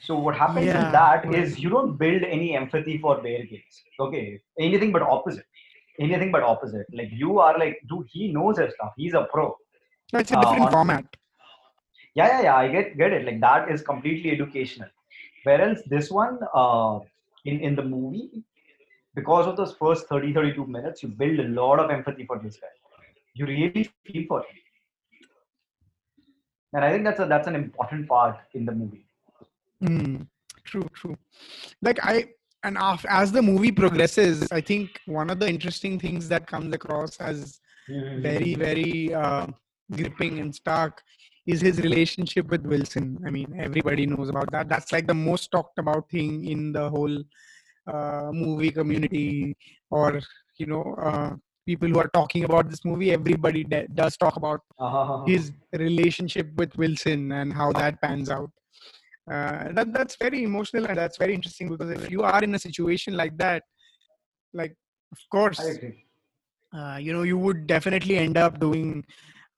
so 0.06 0.18
what 0.18 0.36
happens 0.36 0.66
Yeah, 0.66 0.86
in 0.86 0.92
that 0.92 1.24
is 1.40 1.58
you 1.64 1.70
don't 1.74 1.96
build 1.96 2.22
any 2.36 2.48
empathy 2.56 2.98
for 2.98 3.12
Bear 3.26 3.42
Grylls. 3.50 3.76
Okay, 4.06 4.40
anything 4.68 4.92
but 4.92 5.02
opposite. 5.02 5.46
Anything 6.06 6.32
but 6.32 6.42
opposite. 6.42 6.86
Like 6.92 7.10
you 7.12 7.38
are 7.38 7.58
like, 7.58 7.76
dude, 7.88 8.06
he 8.14 8.32
knows 8.32 8.58
his 8.58 8.74
stuff. 8.74 8.92
He's 8.96 9.14
a 9.14 9.26
pro. 9.32 9.44
No, 10.12 10.18
it's 10.20 10.32
a 10.32 10.38
Uh, 10.38 10.40
different 10.42 10.66
on- 10.66 10.72
format. 10.72 11.04
Yeah, 12.14 12.26
yeah, 12.32 12.42
yeah. 12.48 12.56
I 12.56 12.68
get 12.76 12.96
get 13.02 13.12
it. 13.18 13.24
Like 13.28 13.40
that 13.44 13.70
is 13.76 13.82
completely 13.92 14.32
educational. 14.38 14.90
Whereas 15.44 15.82
this 15.94 16.10
one, 16.18 16.38
uh, 16.62 16.98
in 17.52 17.60
in 17.68 17.74
the 17.80 17.86
movie, 17.94 18.26
because 19.20 19.46
of 19.52 19.56
those 19.60 19.72
first 19.84 20.08
30, 20.12 20.32
32 20.36 20.66
minutes, 20.76 21.02
you 21.04 21.08
build 21.22 21.40
a 21.46 21.48
lot 21.60 21.80
of 21.84 21.90
empathy 21.96 22.26
for 22.32 22.38
this 22.44 22.56
guy. 22.66 22.74
You 23.40 23.46
really 23.54 23.84
feel 24.06 24.24
for 24.28 24.40
him. 24.40 24.60
And 26.72 26.84
I 26.84 26.90
think 26.92 27.04
that's 27.04 27.20
a 27.20 27.26
that's 27.26 27.46
an 27.46 27.54
important 27.56 28.08
part 28.08 28.36
in 28.54 28.64
the 28.64 28.72
movie. 28.72 29.03
Mm, 29.82 30.26
true, 30.64 30.88
true. 30.94 31.16
Like 31.82 31.98
I 32.02 32.28
and 32.62 32.76
af- 32.80 33.04
as 33.08 33.30
the 33.32 33.42
movie 33.42 33.72
progresses, 33.72 34.50
I 34.50 34.60
think 34.60 35.00
one 35.06 35.28
of 35.30 35.38
the 35.38 35.48
interesting 35.48 35.98
things 35.98 36.28
that 36.28 36.46
comes 36.46 36.74
across 36.74 37.16
as 37.20 37.60
very, 38.16 38.54
very 38.54 39.12
uh, 39.14 39.46
gripping 39.92 40.38
and 40.38 40.54
stark 40.54 41.02
is 41.46 41.60
his 41.60 41.78
relationship 41.80 42.48
with 42.48 42.64
Wilson. 42.64 43.18
I 43.26 43.30
mean, 43.30 43.54
everybody 43.58 44.06
knows 44.06 44.30
about 44.30 44.50
that. 44.52 44.68
That's 44.68 44.92
like 44.92 45.06
the 45.06 45.14
most 45.14 45.50
talked 45.50 45.78
about 45.78 46.08
thing 46.10 46.46
in 46.46 46.72
the 46.72 46.88
whole 46.88 47.22
uh, 47.86 48.30
movie 48.32 48.70
community, 48.70 49.54
or 49.90 50.20
you 50.56 50.66
know, 50.66 50.94
uh, 51.02 51.34
people 51.66 51.88
who 51.88 51.98
are 51.98 52.08
talking 52.08 52.44
about 52.44 52.70
this 52.70 52.82
movie. 52.84 53.12
Everybody 53.12 53.64
de- 53.64 53.88
does 53.88 54.16
talk 54.16 54.36
about 54.36 54.60
Uh-huh. 54.78 55.24
his 55.26 55.52
relationship 55.72 56.48
with 56.56 56.74
Wilson 56.76 57.32
and 57.32 57.52
how 57.52 57.72
that 57.72 58.00
pans 58.00 58.30
out. 58.30 58.50
Uh, 59.30 59.72
that 59.72 59.92
that's 59.92 60.16
very 60.16 60.42
emotional 60.42 60.86
and 60.86 60.98
that's 60.98 61.16
very 61.18 61.34
interesting 61.34 61.68
because 61.68 61.90
if 61.90 62.10
you 62.10 62.22
are 62.22 62.42
in 62.42 62.54
a 62.54 62.58
situation 62.58 63.16
like 63.16 63.36
that, 63.38 63.62
like 64.52 64.74
of 65.12 65.18
course, 65.30 65.78
uh, 66.76 66.96
you 67.00 67.12
know 67.12 67.22
you 67.22 67.38
would 67.38 67.66
definitely 67.66 68.18
end 68.18 68.36
up 68.36 68.58
doing, 68.60 69.04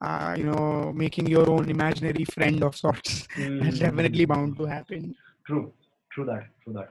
uh, 0.03 0.35
you 0.37 0.45
know, 0.45 0.93
making 0.95 1.27
your 1.27 1.49
own 1.51 1.69
imaginary 1.71 2.25
friend 2.25 2.63
of 2.63 2.77
sorts. 2.77 3.27
That's 3.61 3.79
Mm. 3.79 3.81
definitely 3.81 4.25
bound 4.25 4.57
to 4.59 4.65
happen. 4.67 5.15
True, 5.47 5.73
true 6.13 6.25
that, 6.27 6.47
true 6.63 6.75
that. 6.75 6.91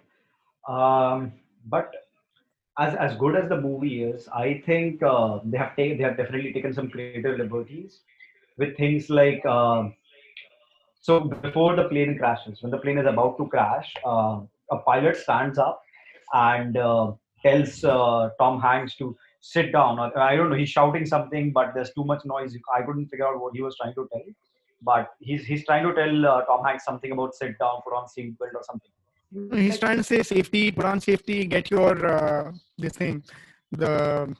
Um, 0.72 1.34
but 1.66 1.92
as 2.80 2.96
as 2.96 3.16
good 3.18 3.36
as 3.36 3.50
the 3.50 3.60
movie 3.60 4.04
is, 4.04 4.28
I 4.30 4.62
think 4.66 5.02
uh, 5.04 5.40
they 5.46 5.58
have 5.58 5.76
taken 5.76 5.98
they 5.98 6.04
have 6.04 6.18
definitely 6.18 6.54
taken 6.54 6.74
some 6.74 6.90
creative 6.90 7.26
liberties 7.28 8.02
with 8.58 8.76
things 8.78 9.10
like 9.10 9.42
uh, 9.46 9.90
so 11.06 11.20
before 11.48 11.76
the 11.76 11.88
plane 11.91 12.18
crashes, 12.18 12.62
when 12.62 12.72
the 12.72 12.80
plane 12.84 12.98
is 12.98 13.06
about 13.06 13.38
to 13.38 13.46
crash, 13.48 13.94
uh, 14.04 14.39
a 14.72 14.78
pilot 14.88 15.15
stands 15.15 15.60
up 15.60 15.80
and 16.34 16.78
uh, 16.78 17.12
tells 17.44 17.84
uh, 17.84 18.30
Tom 18.39 18.60
Hanks 18.60 18.96
to 19.02 19.15
sit 19.39 19.72
down. 19.72 20.00
I 20.00 20.36
don't 20.36 20.50
know, 20.50 20.56
he's 20.56 20.70
shouting 20.70 21.06
something, 21.06 21.52
but 21.52 21.76
there's 21.76 21.91
too 21.98 22.06
much 22.12 22.24
noise. 22.26 22.58
I 22.76 22.82
couldn't 22.82 23.10
figure 23.10 23.28
out 23.28 23.39
what 23.39 23.54
he 23.56 23.62
was 23.62 23.76
trying 23.80 23.94
to 23.94 24.08
tell. 24.12 24.24
But 24.82 25.12
he's 25.20 25.46
he's 25.46 25.63
trying 25.68 25.84
to 25.88 25.94
tell 26.00 26.26
uh, 26.26 26.41
Tom 26.46 26.65
Hanks 26.65 26.86
something 26.86 27.12
about 27.12 27.36
sit 27.36 27.54
down, 27.60 27.76
put 27.84 27.94
on 28.00 28.06
seatbelt 28.13 28.56
or 28.56 28.63
something. 28.63 29.62
He's 29.62 29.78
trying 29.78 29.98
to 29.98 30.04
say 30.04 30.24
safety, 30.24 30.72
put 30.72 30.86
on 30.86 31.00
safety, 31.02 31.46
get 31.46 31.70
your 31.70 31.94
uh, 32.15 32.52
this 32.80 32.94
thing, 32.94 33.24
the 33.72 34.36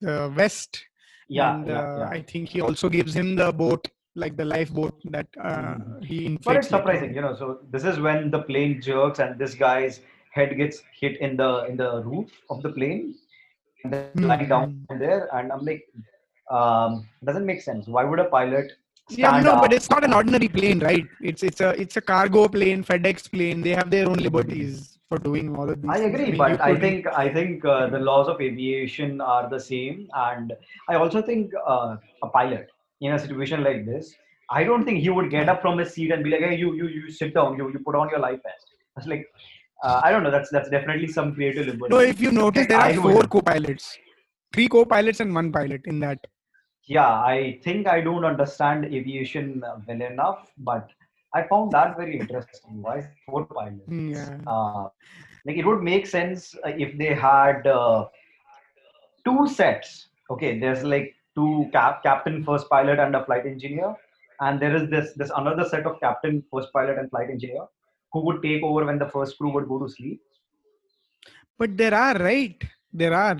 the 0.00 0.30
vest. 0.30 0.84
Yeah, 1.28 1.54
and, 1.54 1.66
yeah, 1.66 1.80
uh, 1.80 1.98
yeah. 1.98 2.08
I 2.16 2.22
think 2.22 2.48
he 2.48 2.62
also 2.62 2.88
gives 2.88 3.14
him 3.14 3.36
the 3.36 3.52
boat, 3.52 3.88
like 4.24 4.36
the 4.36 4.44
lifeboat 4.44 4.94
that 5.16 5.26
uh, 5.42 5.74
Mhm. 5.76 6.04
he. 6.10 6.18
But 6.44 6.56
it's 6.60 6.68
surprising, 6.76 7.14
you 7.14 7.22
know. 7.26 7.34
So 7.42 7.46
this 7.70 7.84
is 7.84 7.98
when 8.08 8.30
the 8.36 8.42
plane 8.50 8.80
jerks 8.88 9.18
and 9.26 9.38
this 9.38 9.54
guy's 9.64 10.00
head 10.38 10.56
gets 10.60 10.82
hit 11.00 11.20
in 11.28 11.36
the 11.42 11.50
in 11.70 11.76
the 11.84 11.90
roof 12.10 12.30
of 12.50 12.62
the 12.66 12.72
plane, 12.78 13.14
and 13.84 13.92
then 13.94 14.28
lying 14.32 14.48
down 14.54 14.76
there. 15.06 15.22
And 15.36 15.52
I'm 15.52 15.64
like, 15.70 15.84
um, 16.50 17.06
doesn't 17.24 17.46
make 17.54 17.62
sense. 17.70 17.86
Why 17.96 18.04
would 18.04 18.18
a 18.26 18.28
pilot 18.36 18.72
Yeah, 19.10 19.40
no, 19.44 19.52
up? 19.54 19.62
but 19.64 19.72
it's 19.72 19.88
not 19.92 20.04
an 20.06 20.12
ordinary 20.20 20.48
plane, 20.58 20.80
right? 20.90 21.06
It's 21.32 21.42
it's 21.50 21.60
a 21.60 21.70
it's 21.82 21.96
a 21.96 22.04
cargo 22.12 22.48
plane, 22.56 22.84
FedEx 22.92 23.30
plane. 23.34 23.62
They 23.66 23.74
have 23.82 23.90
their 23.96 24.06
own 24.10 24.18
liberties 24.28 24.98
for 25.10 25.18
doing 25.26 25.46
all 25.56 25.70
of 25.74 25.80
these. 25.82 25.90
I 25.94 25.98
agree, 26.08 26.26
you 26.32 26.36
but 26.40 26.60
I 26.60 26.72
could- 26.72 26.82
think 26.86 27.06
I 27.22 27.26
think 27.36 27.64
uh, 27.74 27.86
the 27.94 28.00
laws 28.08 28.28
of 28.32 28.42
aviation 28.48 29.22
are 29.34 29.44
the 29.54 29.60
same, 29.68 30.02
and 30.26 30.52
I 30.88 30.96
also 31.04 31.22
think 31.30 31.54
uh, 31.74 31.96
a 32.26 32.28
pilot 32.34 32.68
in 33.00 33.12
a 33.12 33.18
situation 33.18 33.62
like 33.62 33.86
this, 33.86 34.14
I 34.50 34.64
don't 34.64 34.84
think 34.84 35.00
he 35.00 35.10
would 35.10 35.30
get 35.30 35.48
up 35.48 35.60
from 35.62 35.78
his 35.78 35.92
seat 35.94 36.10
and 36.12 36.24
be 36.24 36.30
like, 36.30 36.40
"Hey, 36.40 36.56
you 36.56 36.74
you 36.74 36.88
you 36.88 37.10
sit 37.10 37.34
down, 37.34 37.56
you 37.58 37.70
you 37.72 37.80
put 37.88 37.94
on 37.94 38.08
your 38.10 38.20
life 38.20 38.40
vest." 38.42 38.66
That's 38.96 39.06
like, 39.08 39.26
uh, 39.84 40.00
I 40.02 40.10
don't 40.10 40.22
know. 40.22 40.30
That's 40.30 40.50
that's 40.50 40.70
definitely 40.70 41.08
some 41.08 41.34
creative 41.34 41.66
liberty. 41.66 41.94
no. 41.94 42.00
If 42.00 42.20
you 42.20 42.32
notice, 42.32 42.66
there 42.66 42.80
I 42.80 42.92
are 42.94 43.00
would- 43.00 43.12
four 43.14 43.22
co-pilots, 43.36 43.96
three 44.54 44.68
co-pilots 44.68 45.20
and 45.20 45.34
one 45.34 45.52
pilot 45.52 45.82
in 45.94 46.00
that. 46.00 46.18
yeah, 46.96 47.14
I 47.30 47.60
think 47.64 47.86
I 47.92 48.00
don't 48.04 48.24
understand 48.24 48.84
aviation 48.98 49.48
well 49.88 50.02
enough, 50.12 50.50
but 50.68 50.88
I 51.34 51.42
found 51.50 51.72
that 51.72 51.96
very 51.98 52.18
interesting. 52.18 52.80
Why 52.86 52.94
four 53.26 53.44
pilots? 53.58 53.90
Mm, 53.96 54.06
Yeah. 54.14 54.38
Uh, 54.52 54.88
like 55.46 55.58
it 55.62 55.66
would 55.70 55.82
make 55.88 56.06
sense 56.06 56.54
uh, 56.66 56.72
if 56.86 56.96
they 57.02 57.12
had 57.24 57.66
uh, 57.66 58.06
two 59.26 59.46
sets. 59.46 60.08
Okay, 60.30 60.58
there's 60.58 60.82
like 60.84 61.14
two 61.38 61.50
cap- 61.72 62.02
captain, 62.02 62.44
first 62.52 62.70
pilot, 62.76 63.02
and 63.06 63.18
a 63.22 63.24
flight 63.24 63.50
engineer, 63.54 63.90
and 64.46 64.64
there 64.64 64.76
is 64.78 64.88
this 64.94 65.12
this 65.22 65.34
another 65.42 65.68
set 65.74 65.90
of 65.92 66.00
captain, 66.06 66.40
first 66.54 66.72
pilot, 66.78 66.98
and 67.02 67.10
flight 67.10 67.36
engineer 67.36 67.68
who 68.12 68.24
would 68.26 68.42
take 68.48 68.62
over 68.70 68.84
when 68.88 68.98
the 69.04 69.12
first 69.14 69.38
crew 69.38 69.52
would 69.58 69.68
go 69.68 69.78
to 69.84 69.88
sleep. 69.94 70.20
But 71.62 71.76
there 71.84 71.94
are 71.94 72.18
right. 72.30 72.68
There 73.04 73.14
are. 73.14 73.38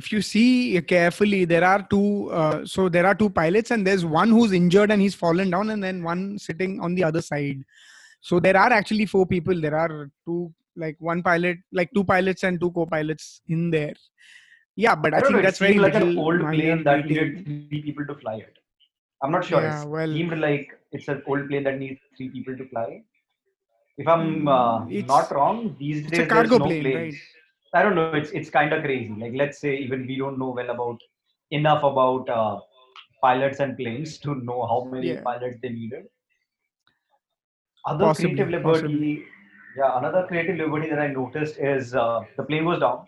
If 0.00 0.12
you 0.12 0.20
see 0.20 0.80
carefully, 0.82 1.44
there 1.46 1.64
are 1.64 1.82
two. 1.92 2.30
Uh, 2.30 2.66
so 2.72 2.88
there 2.96 3.06
are 3.10 3.14
two 3.14 3.30
pilots, 3.30 3.70
and 3.76 3.86
there's 3.86 4.04
one 4.04 4.30
who's 4.30 4.52
injured 4.52 4.90
and 4.96 5.00
he's 5.00 5.14
fallen 5.14 5.50
down, 5.50 5.70
and 5.70 5.82
then 5.82 6.02
one 6.02 6.38
sitting 6.38 6.80
on 6.80 6.94
the 6.94 7.04
other 7.04 7.22
side. 7.22 7.62
So 8.20 8.40
there 8.40 8.56
are 8.56 8.72
actually 8.72 9.06
four 9.06 9.26
people. 9.26 9.60
There 9.60 9.76
are 9.76 10.10
two, 10.26 10.52
like 10.84 10.96
one 10.98 11.22
pilot, 11.22 11.58
like 11.72 11.90
two 11.94 12.04
pilots 12.04 12.44
and 12.44 12.60
two 12.60 12.70
co-pilots 12.72 13.40
in 13.48 13.70
there. 13.70 13.94
Yeah, 14.76 14.94
but 14.94 15.14
I, 15.14 15.18
I 15.18 15.20
think 15.20 15.32
know. 15.32 15.38
It 15.40 15.42
that's 15.42 15.58
very 15.58 15.78
like 15.78 15.94
an 15.94 16.18
old 16.18 16.40
plane 16.40 16.84
that 16.84 17.06
needed 17.06 17.44
three 17.44 17.82
people 17.82 18.06
to 18.06 18.14
fly 18.14 18.34
it. 18.36 18.58
I'm 19.22 19.32
not 19.32 19.44
sure. 19.44 19.60
Yeah, 19.62 19.82
it 19.82 19.88
well- 19.88 20.06
seemed 20.08 20.38
like 20.38 20.70
it's 20.92 21.08
an 21.08 21.22
old 21.26 21.48
plane 21.48 21.64
that 21.64 21.78
needs 21.78 22.00
three 22.16 22.28
people 22.30 22.56
to 22.56 22.68
fly. 22.68 23.02
If 23.98 24.06
I'm 24.06 24.42
Mm, 24.44 24.48
uh, 24.58 24.84
not 25.14 25.30
wrong, 25.32 25.74
these 25.78 26.00
it's 26.06 26.18
a 26.18 26.26
days 26.26 26.28
there's 26.34 26.50
cargo 26.50 26.58
no 26.58 26.66
plane, 26.66 26.82
planes. 26.82 27.14
right? 27.14 27.80
I 27.80 27.82
don't 27.82 27.94
know. 27.96 28.12
It's 28.20 28.30
it's 28.30 28.50
kind 28.50 28.72
of 28.72 28.82
crazy. 28.82 29.14
Like 29.22 29.32
let's 29.34 29.58
say 29.58 29.76
even 29.76 30.06
we 30.06 30.16
don't 30.18 30.38
know 30.38 30.50
well 30.50 30.70
about 30.70 30.98
enough 31.50 31.82
about 31.82 32.28
uh, 32.28 32.60
pilots 33.22 33.60
and 33.60 33.76
planes 33.76 34.18
to 34.18 34.34
know 34.50 34.66
how 34.66 34.84
many 34.92 35.12
Yeah. 35.12 35.22
pilots 35.22 35.56
they 35.62 35.70
needed. 35.70 36.04
Other 37.86 38.04
Possibly, 38.06 38.34
creative 38.34 38.50
liberty. 38.50 38.80
possibly. 38.80 39.24
Yeah, 39.76 39.98
another 39.98 40.26
creative 40.26 40.56
liberty 40.56 40.90
that 40.90 40.98
I 40.98 41.08
noticed 41.08 41.58
is 41.58 41.94
uh, 41.94 42.20
the 42.36 42.44
plane 42.44 42.64
goes 42.64 42.80
down. 42.80 43.04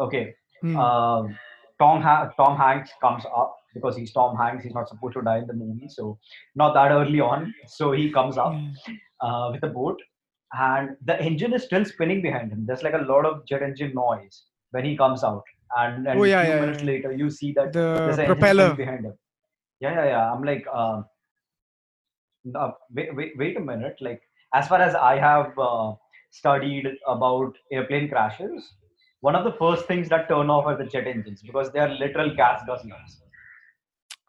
Okay, 0.00 0.34
Hmm. 0.60 0.76
um, 0.76 1.38
Tom 1.80 2.02
ha- 2.02 2.30
Tom 2.36 2.56
Hanks 2.56 2.90
comes 3.00 3.24
up 3.26 3.54
because 3.74 3.96
he's 3.96 4.12
Tom 4.12 4.36
Hanks. 4.36 4.64
He's 4.64 4.74
not 4.74 4.88
supposed 4.88 5.14
to 5.14 5.22
die 5.22 5.38
in 5.38 5.46
the 5.46 5.54
movie, 5.54 5.88
so 5.88 6.18
not 6.56 6.74
that 6.74 6.90
early 6.90 7.20
on. 7.20 7.54
So 7.66 7.92
he 7.92 8.10
comes 8.10 8.36
up 8.36 8.54
uh, 9.20 9.50
with 9.52 9.62
a 9.62 9.68
boat, 9.68 10.00
and 10.58 10.96
the 11.04 11.20
engine 11.22 11.52
is 11.54 11.62
still 11.64 11.84
spinning 11.84 12.20
behind 12.22 12.50
him. 12.50 12.64
There's 12.66 12.82
like 12.82 12.94
a 12.94 13.04
lot 13.12 13.24
of 13.26 13.46
jet 13.46 13.62
engine 13.62 13.92
noise 13.94 14.42
when 14.72 14.84
he 14.84 14.96
comes 14.96 15.22
out, 15.22 15.44
and, 15.76 16.08
and 16.08 16.18
Oh, 16.18 16.24
yeah, 16.24 16.44
few 16.44 16.54
yeah, 16.54 16.60
minutes 16.60 16.80
yeah. 16.80 16.86
later 16.86 17.12
you 17.12 17.30
see 17.30 17.52
that 17.52 17.72
The 17.72 17.78
there's 17.78 18.18
engine 18.18 18.34
propeller. 18.34 18.74
behind 18.74 19.04
him. 19.04 19.14
Yeah, 19.80 19.94
yeah, 19.94 20.04
yeah. 20.06 20.32
I'm 20.32 20.42
like, 20.42 20.66
um, 20.74 21.04
no, 22.44 22.74
wait, 22.92 23.14
wait, 23.14 23.32
wait 23.36 23.56
a 23.56 23.60
minute. 23.60 23.96
Like, 24.00 24.20
as 24.54 24.66
far 24.68 24.80
as 24.80 24.94
I 24.94 25.18
have 25.18 25.56
uh, 25.58 25.92
studied 26.30 26.86
about 27.06 27.56
airplane 27.70 28.08
crashes, 28.08 28.72
one 29.20 29.34
of 29.34 29.44
the 29.44 29.52
first 29.52 29.86
things 29.86 30.08
that 30.08 30.28
turn 30.28 30.50
off 30.50 30.66
are 30.66 30.76
the 30.76 30.84
jet 30.84 31.06
engines 31.06 31.42
because 31.42 31.72
they 31.72 31.80
are 31.80 31.88
literal 31.88 32.34
gas 32.34 32.62
guzzlers. 32.68 33.16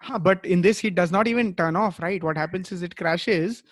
Huh, 0.02 0.18
but 0.20 0.44
in 0.46 0.62
this, 0.62 0.84
it 0.84 0.96
does 0.96 1.12
not 1.12 1.28
even 1.28 1.54
turn 1.56 1.76
off, 1.76 2.00
right? 2.00 2.24
What 2.24 2.38
happens 2.38 2.72
is 2.72 2.82
it 2.82 2.96
crashes 2.96 3.64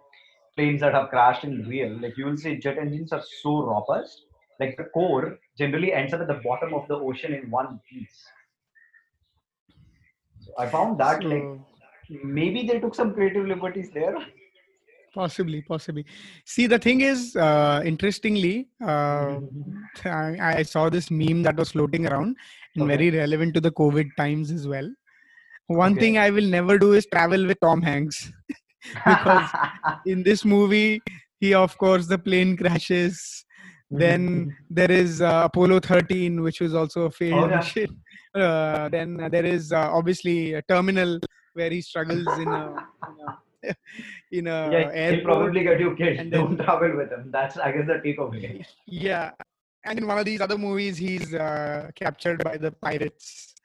planes 0.55 0.81
that 0.81 0.93
have 0.93 1.09
crashed 1.09 1.43
in 1.43 1.67
real, 1.67 1.99
like 2.01 2.17
you 2.17 2.25
will 2.25 2.37
see 2.37 2.57
jet 2.57 2.77
engines 2.77 3.11
are 3.11 3.23
so 3.41 3.63
robust. 3.63 4.25
Like 4.59 4.75
the 4.77 4.85
core 4.85 5.39
generally 5.57 5.93
ends 5.93 6.13
up 6.13 6.21
at 6.21 6.27
the 6.27 6.41
bottom 6.43 6.73
of 6.73 6.87
the 6.87 6.95
ocean 6.95 7.33
in 7.33 7.49
one 7.49 7.79
piece. 7.89 8.25
So 10.39 10.51
I 10.57 10.67
found 10.69 10.99
that 10.99 11.23
like 11.23 11.43
maybe 12.09 12.67
they 12.67 12.79
took 12.79 12.95
some 12.95 13.13
creative 13.13 13.45
liberties 13.45 13.91
there. 13.91 14.15
possibly, 15.13 15.61
possibly. 15.61 16.05
See, 16.45 16.67
the 16.67 16.79
thing 16.79 17.01
is, 17.01 17.35
uh, 17.35 17.81
interestingly, 17.85 18.69
uh, 18.81 19.39
I, 20.05 20.55
I 20.59 20.63
saw 20.63 20.89
this 20.89 21.09
meme 21.11 21.43
that 21.43 21.57
was 21.57 21.71
floating 21.71 22.07
around 22.07 22.37
and 22.75 22.85
Okay. 22.85 22.97
very 22.97 23.09
relevant 23.11 23.53
to 23.55 23.61
the 23.61 23.71
COVID 23.71 24.15
times 24.15 24.51
as 24.51 24.67
well. 24.67 24.89
One 25.67 25.91
Okay. 25.91 25.99
thing 25.99 26.17
I 26.17 26.29
will 26.29 26.47
never 26.47 26.77
do 26.77 26.93
is 26.93 27.05
travel 27.07 27.45
with 27.45 27.59
Tom 27.61 27.81
Hanks. 27.81 28.31
Because 29.05 29.49
in 30.05 30.23
this 30.23 30.45
movie, 30.45 31.01
he, 31.39 31.53
of 31.53 31.77
course, 31.77 32.07
the 32.07 32.17
plane 32.17 32.55
crashes. 32.57 33.45
Then 33.91 34.55
there 34.69 34.91
is 34.91 35.19
uh, 35.21 35.41
Apollo 35.45 35.79
13, 35.79 36.41
which 36.43 36.61
was 36.61 36.75
also 36.75 37.03
a 37.05 37.11
failed 37.11 37.45
Oh, 37.45 37.49
yeah. 37.49 37.57
mission. 37.57 38.01
Uh, 38.35 38.87
then 38.89 39.17
there 39.31 39.43
is 39.43 39.71
uh, 39.73 39.89
obviously 39.91 40.53
a 40.53 40.61
terminal 40.61 41.19
where 41.53 41.71
he 41.71 41.81
struggles 41.81 42.27
in 42.37 42.47
a, 42.47 42.75
in 43.09 43.17
a, 43.27 43.75
in 44.31 44.47
a 44.47 44.69
yeah, 44.71 44.79
he'll 44.81 44.89
airport. 44.91 45.23
probably 45.23 45.63
get 45.63 45.79
you 45.79 45.95
killed. 45.95 46.17
and 46.19 46.31
Don't 46.31 46.55
travel 46.57 46.95
with 46.95 47.09
him. 47.11 47.31
That's 47.31 47.57
I 47.57 47.71
guess 47.71 47.87
the 47.87 47.93
takeaway. 48.05 48.63
Yeah. 48.85 49.31
And 49.83 49.97
in 49.97 50.05
one 50.05 50.19
of 50.19 50.25
these 50.25 50.41
other 50.41 50.59
movies, 50.59 50.95
he's 50.97 51.33
uh, 51.33 51.89
captured 51.95 52.43
by 52.43 52.57
the 52.57 52.71
pirates. 52.71 53.55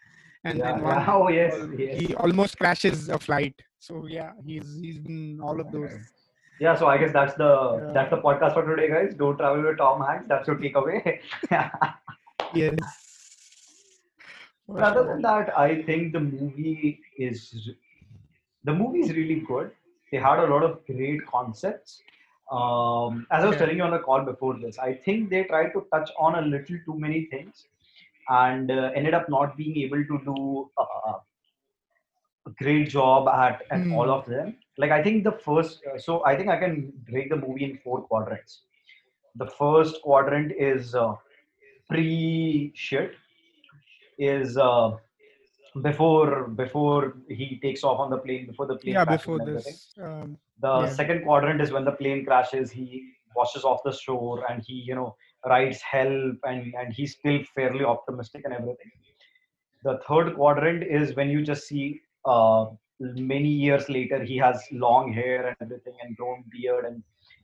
And 0.44 0.58
Yeah, 0.60 0.72
then 0.72 0.82
one, 0.82 0.94
yeah. 0.96 1.12
Oh, 1.12 1.28
yes, 1.28 1.54
yes. 1.76 2.00
he 2.00 2.14
almost 2.14 2.56
crashes 2.58 3.10
a 3.10 3.18
flight. 3.18 3.54
So 3.84 4.06
yeah, 4.06 4.32
he's 4.46 4.78
he's 4.80 4.98
in 5.06 5.40
all 5.42 5.60
of 5.60 5.70
those. 5.72 5.94
Yeah, 6.60 6.74
so 6.76 6.86
I 6.86 6.96
guess 6.98 7.12
that's 7.12 7.34
the 7.34 7.50
that's 7.92 8.10
the 8.10 8.18
podcast 8.18 8.54
for 8.54 8.64
today, 8.66 8.88
guys. 8.88 9.14
Don't 9.14 9.36
travel 9.36 9.62
with 9.62 9.78
Tom 9.78 10.02
Hanks. 10.06 10.26
That's 10.28 10.48
your 10.48 10.56
takeaway. 10.56 11.20
Yes. 12.54 12.76
But 14.68 14.84
other 14.84 15.04
than 15.04 15.22
that, 15.22 15.56
I 15.58 15.82
think 15.82 16.12
the 16.12 16.20
movie 16.20 17.00
is 17.18 17.70
the 18.64 18.72
movie 18.74 19.00
is 19.00 19.10
really 19.12 19.40
good. 19.40 19.72
They 20.10 20.18
had 20.18 20.38
a 20.38 20.46
lot 20.46 20.62
of 20.64 20.84
great 20.86 21.26
concepts. 21.26 22.00
Um, 22.50 23.26
as 23.30 23.44
I 23.44 23.46
was 23.46 23.56
Yeah. 23.56 23.58
telling 23.58 23.76
you 23.78 23.84
on 23.84 23.90
the 23.90 23.98
call 23.98 24.22
before 24.24 24.58
this, 24.58 24.78
I 24.78 24.94
think 24.94 25.30
they 25.30 25.44
tried 25.44 25.72
to 25.72 25.86
touch 25.92 26.10
on 26.18 26.36
a 26.36 26.42
little 26.42 26.78
too 26.86 26.98
many 26.98 27.26
things 27.26 27.66
and 28.28 28.70
uh, 28.70 28.90
ended 28.94 29.14
up 29.14 29.28
not 29.28 29.56
being 29.56 29.76
able 29.78 30.04
to 30.04 30.18
do 30.24 30.70
uh, 30.78 31.18
great 32.50 32.88
job 32.88 33.28
at, 33.28 33.62
at 33.70 33.84
Hmm. 33.84 33.92
all 33.92 34.10
of 34.10 34.26
them. 34.26 34.56
Like 34.78 34.90
I 34.90 35.02
think 35.02 35.24
the 35.24 35.32
first, 35.32 35.80
uh, 35.92 35.98
so 35.98 36.24
I 36.24 36.36
think 36.36 36.48
I 36.50 36.58
can 36.58 36.92
break 37.10 37.30
the 37.30 37.36
movie 37.36 37.64
in 37.64 37.78
four 37.78 38.02
quadrants. 38.02 38.62
The 39.36 39.46
first 39.46 40.00
quadrant 40.02 40.52
is 40.58 40.94
uh, 40.94 41.14
pre 41.88 42.72
shit, 42.74 43.12
is 44.18 44.56
uh, 44.56 44.92
before 45.82 46.48
before 46.48 47.14
he 47.28 47.58
takes 47.62 47.82
off 47.84 47.98
on 47.98 48.10
the 48.10 48.18
plane, 48.18 48.46
before 48.46 48.66
the 48.66 48.76
plane 48.76 48.94
Yeah, 48.94 49.04
before 49.04 49.38
this. 49.40 49.94
Um, 50.02 50.38
The 50.60 50.86
Yeah. 50.86 50.86
second 50.86 51.24
quadrant 51.24 51.60
is 51.60 51.72
when 51.72 51.84
the 51.84 51.92
plane 51.92 52.24
crashes. 52.24 52.70
He 52.70 53.12
washes 53.34 53.64
off 53.64 53.82
the 53.84 53.92
shore 53.92 54.44
and 54.48 54.62
he, 54.66 54.74
you 54.74 54.94
know, 54.94 55.16
writes 55.46 55.82
help 55.82 56.36
and 56.44 56.74
and 56.80 56.92
he's 56.92 57.14
still 57.18 57.40
fairly 57.54 57.84
optimistic 57.84 58.42
and 58.44 58.54
everything. 58.54 58.90
The 59.82 59.98
third 60.08 60.34
quadrant 60.36 60.82
is 60.84 61.14
when 61.16 61.30
you 61.30 61.42
just 61.42 61.66
see 61.68 62.00
uh, 62.26 62.66
many 63.00 63.48
years 63.48 63.88
later 63.88 64.22
he 64.22 64.36
has 64.36 64.62
long 64.72 65.12
hair 65.12 65.48
and 65.48 65.56
everything 65.60 65.94
and 66.02 66.16
grown 66.16 66.44
beard 66.50 66.84
and 66.84 67.02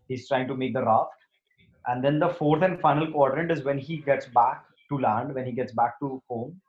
he's 0.08 0.28
trying 0.28 0.48
to 0.48 0.56
make 0.56 0.74
the 0.74 0.84
raft. 0.84 1.10
And 1.86 2.04
then 2.04 2.18
the 2.18 2.28
fourth 2.28 2.62
and 2.62 2.80
final 2.80 3.10
quadrant 3.10 3.50
is 3.50 3.64
when 3.64 3.78
he 3.78 3.98
gets 3.98 4.26
back 4.26 4.64
to 4.90 4.98
land, 4.98 5.34
when 5.34 5.46
he 5.46 5.52
gets 5.52 5.72
back 5.72 5.98
to 6.00 6.22
home, 6.28 6.60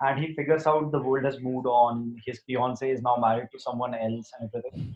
and 0.00 0.18
he 0.18 0.34
figures 0.34 0.66
out 0.66 0.92
the 0.92 1.00
world 1.00 1.24
has 1.24 1.40
moved 1.40 1.66
on. 1.66 2.16
His 2.26 2.40
fiance 2.46 2.88
is 2.88 3.02
now 3.02 3.16
married 3.16 3.48
to 3.52 3.58
someone 3.58 3.94
else 3.94 4.30
and 4.38 4.50
everything. 4.54 4.94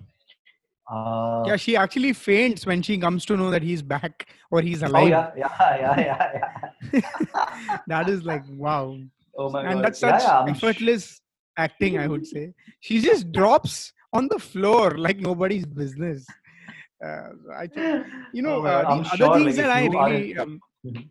Uh, 0.90 1.44
yeah, 1.46 1.56
she 1.56 1.76
actually 1.76 2.12
faints 2.12 2.66
when 2.66 2.82
she 2.82 2.98
comes 2.98 3.24
to 3.24 3.36
know 3.36 3.50
that 3.50 3.62
he's 3.62 3.82
back 3.82 4.28
or 4.50 4.60
he's 4.60 4.82
oh 4.82 4.88
alive. 4.88 5.08
yeah, 5.08 5.30
yeah, 5.36 5.58
yeah, 5.98 6.30
yeah, 6.32 6.70
yeah. 6.92 7.78
that 7.86 8.08
is 8.08 8.24
like 8.24 8.42
wow. 8.50 8.98
Oh 9.38 9.48
my 9.48 9.62
God 9.62 9.70
and 9.70 9.76
god. 9.78 9.84
that's 9.84 10.00
such 10.00 10.20
yeah, 10.20 10.40
I'm 10.40 10.48
effortless 10.50 11.21
acting, 11.57 11.98
I 11.98 12.07
would 12.09 12.26
say. 12.26 12.55
She 12.80 13.00
just 13.00 13.32
drops 13.32 13.92
on 14.12 14.28
the 14.28 14.38
floor 14.38 14.96
like 14.98 15.18
nobody's 15.18 15.66
business. 15.66 16.26
Uh, 17.05 17.30
I 17.57 17.66
think 17.66 18.07
you 18.32 18.42
know 18.42 18.59
Oh 18.61 18.66
uh, 18.66 18.84
the 18.84 19.03
other 19.11 19.16
sure, 19.16 19.34
things 19.34 19.57
like, 19.57 19.57
that 19.57 19.70
I 19.70 19.84
you 19.84 19.98
are 19.98 20.09
in- 20.12 20.20
really 20.20 20.38
um, 20.38 20.61
Mhm. 20.86 21.09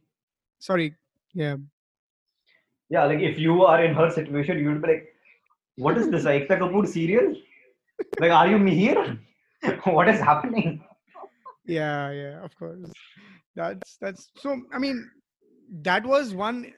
sorry 0.59 0.95
yeah 1.33 1.55
yeah, 2.89 3.05
like 3.05 3.19
if 3.19 3.39
you 3.39 3.63
are 3.65 3.81
in 3.83 3.93
her 3.95 4.09
situation, 4.11 4.59
you 4.59 4.67
would 4.69 4.81
be 4.81 4.87
like, 4.89 5.07
"What 5.77 5.97
is 5.97 6.09
this, 6.09 6.25
Ekta 6.25 6.57
Kapoor 6.59 6.85
serial? 6.85 7.33
Like, 8.19 8.31
are 8.31 8.47
you 8.49 8.57
me 8.59 8.75
here? 8.75 9.17
what 9.85 10.09
is 10.09 10.19
happening?" 10.19 10.83
yeah 11.65 12.11
yeah 12.11 12.43
of 12.43 12.57
course 12.57 12.79
that's 13.55 13.97
that's 14.01 14.29
so 14.37 14.59
i 14.73 14.79
mean 14.79 15.09
that 15.83 16.03
was 16.05 16.33
one 16.33 16.73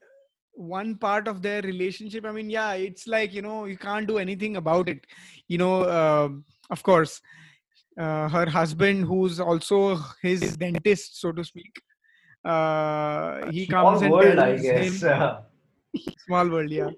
one 0.53 0.95
part 0.95 1.27
of 1.27 1.41
their 1.41 1.61
relationship 1.61 2.25
i 2.25 2.31
mean 2.31 2.49
yeah 2.49 2.73
it's 2.73 3.07
like 3.07 3.33
you 3.33 3.41
know 3.41 3.65
you 3.65 3.77
can't 3.77 4.07
do 4.07 4.17
anything 4.17 4.57
about 4.57 4.87
it. 4.87 5.05
You 5.47 5.57
know 5.57 5.89
um 5.89 6.45
of 6.69 6.83
course 6.83 7.21
uh, 7.97 8.27
her 8.29 8.49
husband 8.49 9.05
who's 9.05 9.39
also 9.39 9.99
his 10.21 10.57
dentist 10.57 11.19
so 11.19 11.31
to 11.31 11.43
speak 11.43 11.81
uh 12.45 13.49
he 13.49 13.65
Small 13.65 13.85
comes 13.85 14.01
and 14.01 14.11
world, 14.11 14.39
I 14.39 14.57
guess. 14.57 14.99
small 16.25 16.49
world 16.49 16.71
yeah. 16.71 16.89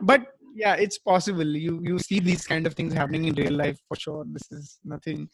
But 0.00 0.26
yeah 0.54 0.74
it's 0.74 0.98
possible. 0.98 1.46
You 1.46 1.80
you 1.82 1.98
see 1.98 2.18
these 2.20 2.46
kind 2.46 2.66
of 2.66 2.74
things 2.74 2.92
happening 2.92 3.24
in 3.26 3.34
real 3.34 3.52
life 3.52 3.78
for 3.88 3.96
sure. 3.96 4.24
This 4.26 4.50
is 4.50 4.78
nothing 4.84 5.28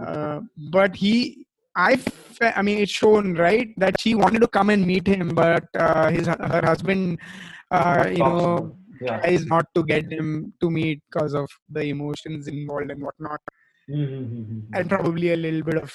uh, 0.00 0.40
but 0.70 0.94
he 0.94 1.46
i 1.76 1.98
i 2.58 2.62
mean 2.62 2.78
it's 2.78 2.92
shown 2.92 3.34
right 3.34 3.68
that 3.76 4.00
she 4.00 4.14
wanted 4.14 4.40
to 4.40 4.48
come 4.48 4.70
and 4.70 4.86
meet 4.86 5.06
him 5.06 5.28
but 5.34 5.64
uh, 5.78 6.10
his 6.10 6.26
her 6.26 6.62
husband 6.64 7.18
uh, 7.70 8.06
you 8.10 8.18
know 8.24 8.76
yeah. 9.00 9.18
tries 9.20 9.46
not 9.46 9.66
to 9.74 9.82
get 9.84 10.10
him 10.10 10.52
to 10.60 10.70
meet 10.70 11.02
because 11.10 11.34
of 11.34 11.48
the 11.70 11.84
emotions 11.94 12.48
involved 12.48 12.90
and 12.90 13.02
whatnot 13.02 13.40
Mhm. 13.88 14.62
and 14.74 14.88
probably 14.88 15.28
a 15.32 15.36
little 15.36 15.62
bit 15.62 15.76
of 15.80 15.92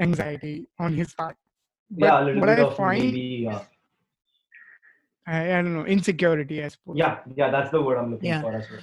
anxiety 0.00 0.56
on 0.78 0.94
his 0.94 1.14
part 1.14 1.36
but 1.90 2.06
yeah, 2.06 2.20
a 2.20 2.24
little 2.24 2.40
what 2.40 2.48
bit 2.50 2.58
i 2.58 2.62
of 2.62 2.76
find 2.76 3.12
maybe. 3.12 3.46
I, 5.26 5.58
I 5.58 5.62
don't 5.62 5.74
know 5.74 5.86
insecurity 5.86 6.62
i 6.64 6.68
suppose 6.68 6.96
yeah, 6.98 7.18
yeah, 7.34 7.50
that's 7.50 7.70
the 7.70 7.80
word 7.82 7.98
I'm 7.98 8.10
looking 8.12 8.28
Yeah. 8.28 8.42
for 8.42 8.52
as 8.54 8.68
well. 8.70 8.80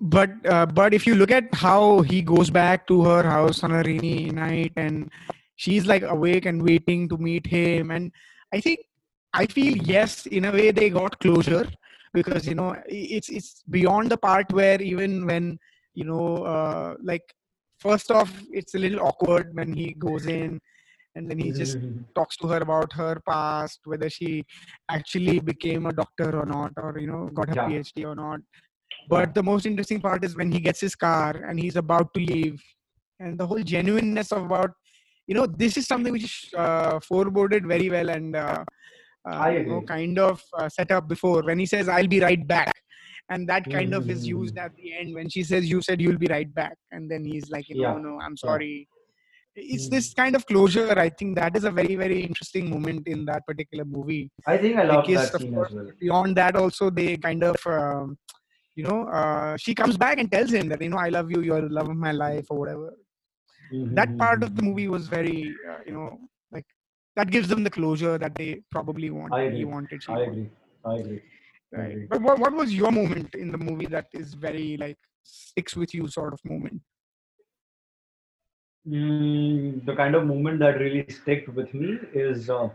But 0.00 0.30
uh, 0.46 0.66
but 0.66 0.94
if 0.94 1.06
you 1.06 1.14
look 1.14 1.30
at 1.30 1.52
how 1.54 2.00
he 2.02 2.22
goes 2.22 2.50
back 2.50 2.86
to 2.86 3.04
her 3.04 3.22
house 3.22 3.62
on 3.62 3.72
a 3.72 3.82
rainy 3.82 4.30
night 4.30 4.72
and 4.76 5.10
she's 5.56 5.86
like 5.86 6.02
awake 6.02 6.46
and 6.46 6.62
waiting 6.62 7.08
to 7.08 7.18
meet 7.18 7.46
him 7.46 7.90
and 7.90 8.10
i 8.52 8.60
think 8.60 8.78
i 9.34 9.44
feel 9.46 9.76
yes 9.76 10.26
in 10.26 10.46
a 10.46 10.52
way 10.52 10.70
they 10.70 10.88
got 10.88 11.18
closure 11.20 11.68
because 12.14 12.46
you 12.46 12.54
know 12.54 12.74
it's 12.86 13.28
it's 13.28 13.62
beyond 13.70 14.10
the 14.10 14.16
part 14.16 14.50
where 14.52 14.80
even 14.80 15.26
when 15.26 15.58
you 15.94 16.04
know 16.04 16.38
uh, 16.44 16.94
like 17.02 17.22
first 17.78 18.10
off, 18.10 18.30
it's 18.52 18.74
a 18.74 18.78
little 18.78 19.00
awkward 19.00 19.54
when 19.54 19.72
he 19.72 19.94
goes 19.98 20.26
in 20.26 20.60
and 21.14 21.30
then 21.30 21.38
he 21.38 21.50
just 21.52 21.78
Mhm. 21.78 22.04
talks 22.14 22.36
to 22.38 22.46
her 22.48 22.58
about 22.58 22.92
her 22.92 23.20
past, 23.26 23.80
whether 23.84 24.10
she 24.10 24.44
actually 24.90 25.40
became 25.40 25.86
a 25.86 25.92
doctor 25.92 26.36
or 26.38 26.46
not, 26.46 26.72
or 26.76 26.98
you 26.98 27.06
know, 27.06 27.28
got 27.32 27.48
her 27.48 27.54
Yeah. 27.56 27.66
PhD 27.66 28.04
or 28.06 28.14
not. 28.14 28.40
But 29.08 29.34
the 29.34 29.42
most 29.42 29.66
interesting 29.66 30.00
part 30.00 30.24
is 30.24 30.36
when 30.36 30.52
he 30.52 30.60
gets 30.60 30.80
his 30.80 30.94
car 30.94 31.30
and 31.48 31.58
he's 31.58 31.76
about 31.76 32.12
to 32.14 32.20
leave, 32.20 32.62
and 33.18 33.38
the 33.38 33.46
whole 33.46 33.62
genuineness 33.62 34.32
of 34.32 34.44
about, 34.44 34.70
you 35.26 35.34
know, 35.34 35.46
this 35.46 35.76
is 35.76 35.86
something 35.86 36.12
which 36.12 36.24
is 36.24 36.54
uh, 36.56 37.00
foreboded 37.00 37.66
very 37.66 37.90
well 37.90 38.08
and 38.10 38.36
uh, 38.36 38.64
uh, 39.30 39.48
you 39.48 39.64
know, 39.66 39.82
kind 39.82 40.18
of 40.18 40.42
uh, 40.58 40.68
set 40.68 40.90
up 40.90 41.08
before 41.08 41.42
when 41.42 41.58
he 41.58 41.66
says, 41.66 41.88
"I'll 41.88 42.06
be 42.06 42.20
right 42.20 42.46
back." 42.46 42.72
And 43.28 43.48
that 43.48 43.70
kind 43.70 43.94
of 43.94 44.08
is 44.10 44.26
used 44.26 44.58
at 44.58 44.72
the 44.76 44.94
end 44.94 45.14
when 45.14 45.28
she 45.28 45.42
says, 45.44 45.68
"You 45.70 45.82
said 45.82 46.00
you'll 46.00 46.18
be 46.18 46.26
right 46.26 46.52
back," 46.52 46.76
and 46.90 47.10
then 47.10 47.24
he's 47.24 47.48
like, 47.50 47.66
"No, 47.70 47.82
Yeah. 47.82 47.98
no, 47.98 48.20
I'm 48.20 48.36
sorry." 48.36 48.88
It's 49.56 49.88
this 49.88 50.14
kind 50.14 50.34
of 50.36 50.46
closure. 50.46 50.98
I 50.98 51.10
think 51.10 51.36
that 51.36 51.56
is 51.56 51.64
a 51.64 51.70
very, 51.70 51.96
very 51.96 52.22
interesting 52.22 52.70
moment 52.70 53.06
in 53.06 53.24
that 53.26 53.44
particular 53.46 53.84
movie. 53.84 54.30
I 54.46 54.56
think 54.56 54.76
I 54.76 54.84
love 54.84 55.04
Because, 55.06 55.30
that 55.32 55.40
scene 55.40 55.54
course, 55.54 55.70
as 55.70 55.76
well. 55.76 55.90
Beyond 56.00 56.36
that, 56.36 56.56
also 56.56 56.88
they 56.88 57.16
kind 57.16 57.42
of, 57.42 57.56
um, 57.66 58.16
you 58.76 58.84
know, 58.84 59.04
uh, 59.08 59.56
she 59.56 59.74
comes 59.74 59.96
back 59.96 60.18
and 60.18 60.30
tells 60.30 60.50
him 60.52 60.68
that 60.68 60.80
you 60.82 60.88
know, 60.88 60.96
I 60.98 61.08
love 61.08 61.30
you, 61.30 61.42
you're 61.42 61.60
the 61.62 61.68
love 61.68 61.88
of 61.88 61.96
my 61.96 62.12
life, 62.12 62.46
or 62.50 62.58
whatever. 62.58 62.92
That 63.70 64.16
part 64.18 64.42
of 64.42 64.54
the 64.56 64.62
movie 64.62 64.88
was 64.88 65.08
very, 65.08 65.54
uh, 65.68 65.78
you 65.86 65.92
know, 65.92 66.18
like 66.52 66.66
that 67.16 67.30
gives 67.30 67.48
them 67.48 67.64
the 67.64 67.70
closure 67.70 68.18
that 68.18 68.34
they 68.34 68.62
probably 68.70 69.10
want. 69.10 69.32
I 69.34 69.42
He 69.50 69.64
wanted. 69.64 70.02
She 70.02 70.12
I 70.12 70.20
wanted. 70.20 70.28
agree. 70.28 70.50
I 70.84 70.94
agree. 70.96 71.22
I 71.74 71.80
Right. 71.80 71.90
agree. 71.92 72.06
But 72.08 72.22
what, 72.22 72.38
what 72.38 72.52
was 72.54 72.72
your 72.74 72.90
moment 72.90 73.34
in 73.34 73.50
the 73.52 73.58
movie 73.58 73.86
that 73.86 74.06
is 74.12 74.34
very 74.34 74.76
like 74.76 74.98
sticks 75.22 75.76
with 75.76 75.94
you 75.94 76.08
sort 76.08 76.32
of 76.32 76.40
moment? 76.44 76.80
Mm, 78.88 79.84
the 79.84 79.94
kind 79.94 80.14
of 80.14 80.24
moment 80.26 80.58
that 80.60 80.78
really 80.80 81.04
stick 81.10 81.46
with 81.54 81.72
me 81.74 81.98
is 82.14 82.48
uh, 82.48 82.68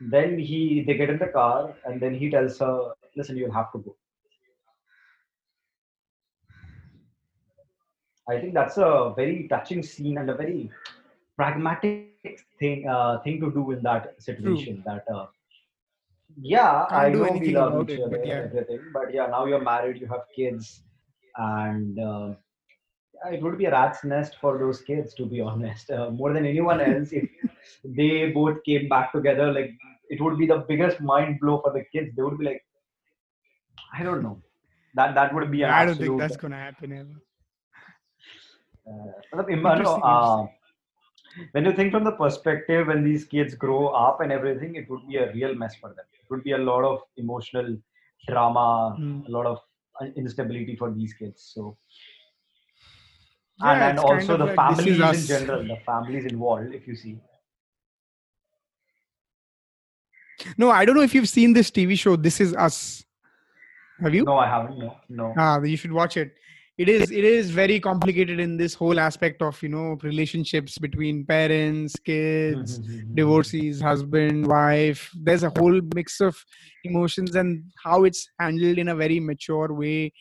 Then 0.02 0.38
he 0.38 0.84
they 0.86 0.96
get 0.96 1.10
in 1.10 1.18
the 1.18 1.28
car 1.28 1.76
and 1.86 2.02
then 2.02 2.14
he 2.14 2.30
tells 2.30 2.60
her, 2.60 2.94
"Listen, 3.16 3.38
you'll 3.38 3.54
have 3.54 3.72
to 3.72 3.80
go." 3.80 3.96
I 8.30 8.40
think 8.40 8.54
that's 8.54 8.78
a 8.78 9.14
very 9.16 9.48
touching 9.48 9.84
scene 9.84 10.18
and 10.18 10.30
a 10.30 10.36
very 10.36 10.72
pragmatic 11.38 12.40
thing 12.60 12.88
uh, 12.88 13.20
thing 13.20 13.40
to 13.42 13.52
do 13.52 13.72
in 13.72 13.82
that 13.84 14.22
situation. 14.22 14.84
That 14.86 15.06
uh, 15.14 15.28
yeah, 16.42 16.86
Can't 16.90 17.02
I 17.02 17.12
do 17.12 17.18
know 17.18 17.24
we 17.24 17.30
anything 17.30 17.54
love 17.56 17.74
about 17.74 17.90
each 17.90 18.00
other, 18.00 18.10
but 18.10 18.26
yeah. 18.26 18.34
everything, 18.34 18.80
but 18.94 19.14
yeah, 19.14 19.28
now 19.28 19.46
you're 19.46 19.62
married, 19.62 20.00
you 20.00 20.08
have 20.08 20.26
kids, 20.36 20.84
and 21.38 22.00
uh, 22.00 22.34
it 23.32 23.42
would 23.42 23.58
be 23.58 23.66
a 23.66 23.72
rat's 23.72 24.04
nest 24.04 24.38
for 24.40 24.58
those 24.58 24.82
kids, 24.82 25.14
to 25.16 25.26
be 25.26 25.42
honest. 25.52 25.90
Uh, 25.92 26.10
more 26.12 26.34
than 26.34 26.46
anyone 26.46 26.82
else, 26.82 27.12
if 27.12 27.30
they 27.84 28.32
both 28.32 28.64
came 28.64 28.90
back 28.90 29.12
together, 29.12 29.52
like 29.52 29.72
it 30.10 30.22
would 30.22 30.38
be 30.38 30.46
the 30.46 30.66
biggest 30.68 31.02
mind 31.02 31.40
blow 31.40 31.60
for 31.62 31.72
the 31.74 31.84
kids. 31.92 32.16
They 32.16 32.22
would 32.22 32.38
be 32.38 32.46
like, 32.46 32.64
I 33.98 34.04
don't 34.04 34.24
know. 34.24 34.42
That 34.96 35.16
that 35.16 35.34
would 35.34 35.50
be 35.52 35.64
an. 35.64 35.72
I 35.72 35.86
don't 35.86 35.98
think 35.98 36.20
that's 36.20 36.38
gonna 36.38 36.58
happen 36.58 36.94
ever. 36.94 37.10
Uh, 38.86 39.44
interesting, 39.50 40.02
uh, 40.04 40.42
interesting. 40.42 41.50
when 41.54 41.66
you 41.66 41.74
think 41.74 41.92
from 41.92 42.04
the 42.04 42.12
perspective 42.12 42.88
when 42.88 43.04
these 43.04 43.24
kids 43.26 43.56
grow 43.56 43.88
up 43.88 44.22
and 44.22 44.32
everything, 44.32 44.76
it 44.76 44.90
would 44.90 45.08
be 45.08 45.16
a 45.18 45.32
real 45.34 45.56
mess 45.56 45.76
for 45.76 45.90
them. 45.90 46.06
It 46.14 46.30
would 46.30 46.44
be 46.44 46.52
a 46.52 46.58
lot 46.58 46.84
of 46.84 47.00
emotional 47.18 47.78
drama, 48.28 48.96
mm. 49.00 49.28
a 49.28 49.32
lot 49.32 49.46
of 49.46 49.60
uh, 50.02 50.06
instability 50.16 50.76
for 50.76 50.92
these 50.92 51.14
kids. 51.14 51.52
So 51.54 51.78
yeah, 53.60 53.72
and, 53.72 53.84
and 53.84 53.98
it's 53.98 54.04
kind 54.04 54.20
also 54.20 54.34
of 54.34 54.40
the 54.40 54.46
like, 54.46 54.56
families 54.56 54.96
in 54.96 55.02
us. 55.02 55.28
general, 55.28 55.64
the 55.64 55.78
families 55.86 56.26
involved, 56.26 56.74
if 56.74 56.88
you 56.88 56.96
see. 56.96 57.20
No, 60.58 60.72
I 60.72 60.86
don't 60.86 60.96
know 60.96 61.04
if 61.04 61.14
you've 61.14 61.30
seen 61.30 61.54
this 61.54 61.70
TV 61.70 61.98
show. 61.98 62.16
This 62.16 62.42
is 62.42 62.56
Us. 62.56 63.06
Have 64.02 64.14
you? 64.14 64.24
No, 64.24 64.38
I 64.38 64.48
haven't. 64.48 64.80
No, 64.80 64.98
no. 65.08 65.34
Ah, 65.38 65.62
you 65.62 65.78
should 65.78 65.92
watch 65.92 66.18
it. 66.18 66.34
It 66.76 66.90
is 66.90 67.12
it 67.12 67.24
is 67.24 67.52
very 67.52 67.80
complicated 67.80 68.40
in 68.40 68.58
this 68.58 68.74
whole 68.74 69.00
aspect 69.00 69.44
of 69.44 69.62
you 69.62 69.70
know 69.70 69.96
relationships 70.02 70.80
between 70.80 71.24
parents, 71.24 71.96
kids, 71.98 72.80
mm-hmm, 72.80 72.92
mm-hmm, 72.92 73.00
mm-hmm. 73.02 73.16
divorcees, 73.16 73.80
husband, 73.80 74.48
wife. 74.48 75.12
There's 75.16 75.44
a 75.44 75.52
whole 75.56 75.80
mix 75.94 76.20
of 76.20 76.36
emotions 76.84 77.36
and 77.36 77.64
how 77.84 78.06
it's 78.06 78.28
handled 78.40 78.80
in 78.80 78.88
a 78.88 78.96
very 78.96 79.20
mature 79.20 79.72
way. 79.72 80.14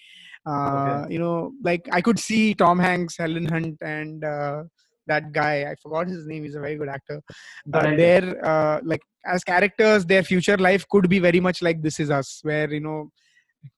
Uh, 0.47 1.07
You 1.09 1.19
know, 1.19 1.53
like 1.63 1.89
I 1.93 2.01
could 2.01 2.19
see 2.19 2.55
Tom 2.55 2.79
Hanks, 2.79 3.17
Helen 3.17 3.47
Hunt, 3.47 3.79
and 3.81 4.25
uh, 4.25 4.65
that 5.07 5.33
guy. 5.33 5.71
I 5.71 5.75
forgot 5.77 6.09
his 6.09 6.27
name. 6.27 6.45
He's 6.45 6.55
a 6.55 6.61
very 6.61 6.77
good 6.77 6.89
actor. 6.89 7.21
Uh, 7.73 7.97
their 7.97 8.45
uh, 8.45 8.81
like 8.85 9.03
as 9.25 9.45
characters, 9.45 10.05
their 10.05 10.23
future 10.23 10.57
life 10.57 10.87
could 10.89 11.09
be 11.09 11.19
very 11.19 11.41
much 11.41 11.63
like 11.63 11.83
This 11.83 12.01
Is 12.01 12.11
Us, 12.11 12.41
where 12.43 12.73
you 12.73 12.81
know 12.81 13.11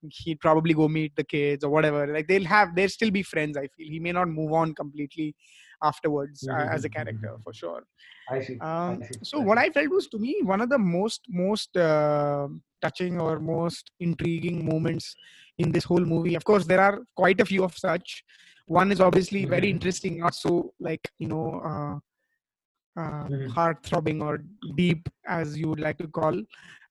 he'd 0.09 0.41
probably 0.41 0.75
go 0.75 0.89
meet 0.89 1.15
the 1.17 1.25
kids 1.25 1.65
or 1.65 1.71
whatever. 1.71 2.07
Like 2.07 2.29
they'll 2.29 2.45
have, 2.45 2.75
they'll 2.75 2.89
still 2.89 3.11
be 3.11 3.23
friends. 3.23 3.57
I 3.57 3.67
feel 3.69 3.89
he 3.91 4.01
may 4.01 4.13
not 4.13 4.29
move 4.29 4.53
on 4.53 4.75
completely 4.75 5.35
afterwards 5.83 6.47
uh, 6.49 6.69
as 6.71 6.85
a 6.85 6.89
character 6.89 7.37
for 7.43 7.53
sure. 7.53 7.83
I 8.31 8.41
see. 8.41 8.59
Um, 8.61 9.03
I 9.03 9.07
see. 9.07 9.19
so 9.23 9.41
what 9.41 9.59
I 9.59 9.71
felt 9.71 9.91
was 9.91 10.07
to 10.09 10.19
me 10.19 10.41
one 10.43 10.61
of 10.61 10.71
the 10.71 10.79
most 10.79 11.21
most 11.29 11.77
uh, 11.77 12.49
touching 12.81 13.21
or 13.21 13.39
most 13.39 13.91
intriguing 14.01 14.65
moments 14.65 15.15
in 15.59 15.73
this 15.73 15.85
whole 15.85 16.05
movie. 16.05 16.35
Of 16.35 16.45
course, 16.45 16.65
there 16.67 16.81
are 16.81 17.01
quite 17.17 17.41
a 17.41 17.45
few 17.45 17.65
of 17.65 17.77
such. 17.77 18.25
One 18.67 18.91
is 18.93 19.01
obviously 19.01 19.45
very 19.45 19.69
Mhm. 19.69 19.75
interesting, 19.77 20.19
not 20.19 20.35
so 20.35 20.73
like 20.81 21.11
you 21.19 21.29
know 21.29 21.61
uh, 21.71 23.01
uh, 23.01 23.29
Mhm. 23.29 23.49
heart 23.51 23.85
throbbing 23.85 24.23
or 24.23 24.39
deep 24.77 25.09
as 25.27 25.57
you 25.59 25.69
would 25.69 25.81
like 25.81 25.99
to 25.99 26.09
call. 26.09 26.41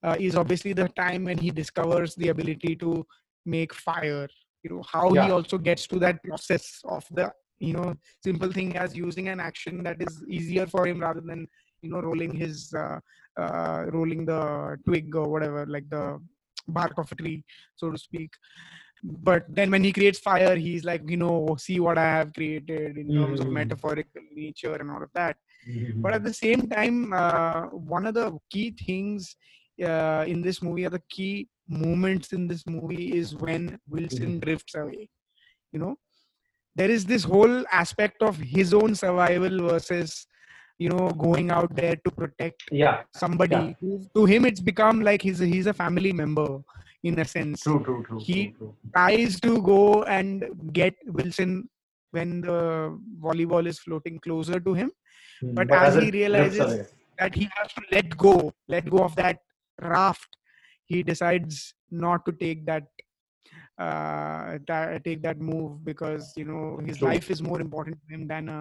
Uh, 0.03 0.15
is 0.19 0.35
obviously 0.35 0.73
the 0.73 0.87
time 0.89 1.23
when 1.25 1.37
he 1.37 1.49
discovers 1.49 2.15
the 2.15 2.29
ability 2.29 2.75
to 2.75 3.05
make 3.45 3.73
fire. 3.73 4.27
You 4.63 4.69
know 4.71 4.83
how 4.83 5.11
he 5.13 5.31
also 5.31 5.57
gets 5.57 5.87
to 5.87 5.99
that 5.99 6.23
process 6.23 6.79
of 6.85 7.05
the 7.11 7.31
you 7.59 7.73
know 7.73 7.93
simple 8.23 8.51
thing 8.51 8.75
as 8.77 8.95
using 8.95 9.27
an 9.29 9.39
action 9.39 9.83
that 9.83 10.01
is 10.01 10.23
easier 10.27 10.65
for 10.67 10.85
him 10.87 10.99
rather 10.99 11.21
than 11.21 11.47
you 11.81 11.89
know 11.89 12.01
rolling 12.01 12.33
his 12.35 12.73
uh, 12.73 12.99
uh, 13.39 13.85
rolling 13.91 14.25
the 14.25 14.77
twig 14.85 15.15
or 15.15 15.27
whatever 15.29 15.65
like 15.65 15.89
the 15.89 16.19
bark 16.67 16.93
of 16.97 17.11
a 17.11 17.15
tree 17.15 17.43
so 17.75 17.91
to 17.91 17.97
speak 17.97 18.31
but 19.03 19.43
then 19.49 19.69
when 19.69 19.83
he 19.83 19.91
creates 19.91 20.19
fire 20.19 20.55
he's 20.55 20.83
like 20.85 21.01
you 21.09 21.17
know 21.17 21.55
see 21.59 21.79
what 21.79 21.97
i 21.97 22.03
have 22.17 22.33
created 22.33 22.97
in 22.97 23.13
terms 23.13 23.39
of 23.39 23.47
Mhm. 23.47 23.53
metaphorical 23.59 24.21
nature 24.33 24.75
and 24.75 24.89
all 24.89 25.03
of 25.03 25.09
that 25.13 25.35
Mhm. 25.67 26.01
but 26.01 26.13
at 26.13 26.23
the 26.23 26.33
same 26.33 26.61
time 26.69 27.13
uh, 27.13 27.63
one 27.95 28.05
of 28.05 28.13
the 28.13 28.27
key 28.49 28.71
things 28.85 29.35
uh, 29.83 30.23
in 30.27 30.41
this 30.41 30.61
movie 30.61 30.85
or 30.85 30.89
the 30.89 31.03
key 31.09 31.47
moments 31.67 32.33
in 32.33 32.47
this 32.47 32.65
movie 32.67 33.07
is 33.17 33.35
when 33.35 33.79
wilson 33.87 34.39
drifts 34.39 34.75
away 34.75 35.09
you 35.71 35.79
know 35.79 35.95
there 36.75 36.89
is 36.91 37.05
this 37.05 37.23
whole 37.23 37.63
aspect 37.71 38.21
of 38.21 38.37
his 38.37 38.73
own 38.73 38.95
survival 38.95 39.67
versus 39.69 40.25
you 40.79 40.89
know 40.89 41.09
going 41.11 41.51
out 41.51 41.73
there 41.75 41.95
to 42.03 42.11
protect 42.11 42.63
yeah, 42.71 43.03
somebody. 43.15 43.75
Yeah. 43.81 43.97
to 44.15 44.25
him 44.25 44.45
it's 44.45 44.59
become 44.59 45.01
like 45.01 45.21
he's 45.21 45.41
a, 45.41 45.45
he's 45.45 45.67
a 45.67 45.73
family 45.73 46.11
member 46.11 46.61
in 47.03 47.19
a 47.19 47.25
sense. 47.25 47.61
True, 47.61 47.83
true, 47.83 48.03
true, 48.07 48.19
He- 48.19 48.47
true, 48.51 48.75
true. 48.81 48.91
tries 48.95 49.39
to 49.41 49.61
go 49.61 50.03
and 50.03 50.45
get 50.73 50.95
wilson 51.05 51.69
when 52.11 52.41
the 52.41 52.97
volleyball 53.19 53.65
is 53.67 53.79
floating 53.79 54.19
closer 54.19 54.59
to 54.59 54.73
him. 54.73 54.91
Mhm. 55.43 55.55
but 55.55 55.71
as 55.71 55.95
he 56.01 56.09
realizes- 56.11 56.91
that 57.19 57.35
he 57.35 57.47
has 57.55 57.71
to 57.77 57.81
let 57.91 58.15
go 58.17 58.51
let 58.73 58.85
go 58.93 58.99
of 59.07 59.15
that 59.15 59.39
raft 59.81 60.37
he 60.91 61.03
decides 61.09 61.57
not 62.03 62.25
to 62.27 62.31
take 62.43 62.65
that 62.69 62.85
uh 63.85 64.57
ta- 64.67 64.97
take 65.07 65.21
that 65.21 65.39
move 65.39 65.83
because 65.89 66.31
you 66.37 66.45
know 66.45 66.79
his 66.87 67.01
life 67.01 67.29
is 67.35 67.41
more 67.49 67.59
important 67.61 67.97
to 68.01 68.13
him 68.15 68.27
than 68.27 68.49
a 68.49 68.59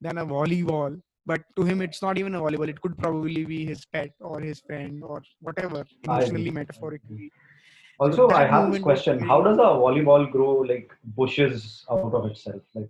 than 0.00 0.18
a 0.18 0.26
volleyball 0.34 0.92
but 1.26 1.42
to 1.56 1.62
him 1.64 1.80
it's 1.82 2.02
not 2.02 2.18
even 2.18 2.34
a 2.34 2.40
volleyball 2.40 2.68
it 2.68 2.80
could 2.80 2.96
probably 2.98 3.44
be 3.44 3.64
his 3.64 3.84
pet 3.84 4.10
or 4.20 4.40
his 4.40 4.60
friend 4.60 5.02
or 5.04 5.22
whatever 5.40 5.84
I 6.08 6.12
emotionally 6.12 6.50
metaphorically 6.50 7.30
Also, 8.04 8.28
I 8.30 8.44
have 8.46 8.72
this 8.72 8.80
question: 8.82 9.18
very- 9.18 9.28
How 9.30 9.42
does 9.46 9.58
a 9.58 9.70
volleyball 9.80 10.22
grow 10.34 10.52
like 10.68 10.90
bushes 11.18 11.84
out 11.90 12.14
of 12.18 12.24
itself? 12.30 12.62
Like, 12.74 12.88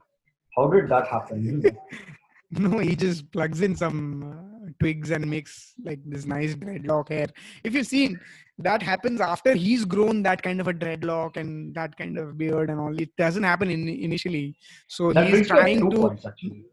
how 0.57 0.67
did 0.75 0.89
that 0.89 1.09
happen? 1.09 1.65
No, 2.65 2.79
he 2.79 2.95
just 2.97 3.31
plugs 3.31 3.61
in 3.67 3.75
some 3.81 3.99
uh, 4.29 4.71
twigs 4.81 5.11
and 5.17 5.29
makes 5.33 5.75
like 5.89 6.01
this 6.05 6.27
nice 6.27 6.55
dreadlock 6.63 7.09
hair. 7.09 7.27
If 7.63 7.75
you've 7.75 7.87
seen, 7.87 8.19
that 8.59 8.83
happens 8.83 9.21
after 9.21 9.55
he's 9.55 9.85
grown 9.85 10.23
that 10.25 10.43
kind 10.43 10.61
of 10.61 10.67
a 10.67 10.75
dreadlock 10.75 11.37
and 11.37 11.75
that 11.77 11.97
kind 11.97 12.19
of 12.19 12.37
beard 12.39 12.71
and 12.71 12.81
all. 12.81 12.97
It 13.07 13.11
doesn't 13.17 13.45
happen 13.53 13.71
in, 13.71 13.89
initially. 13.89 14.57
So 14.89 15.13
that 15.13 15.27
he's 15.27 15.49
brings 15.49 15.51
me 15.51 15.59
up 15.59 15.63
trying 15.63 15.91
to. 15.91 15.97
points 16.09 16.27
actually. 16.27 16.65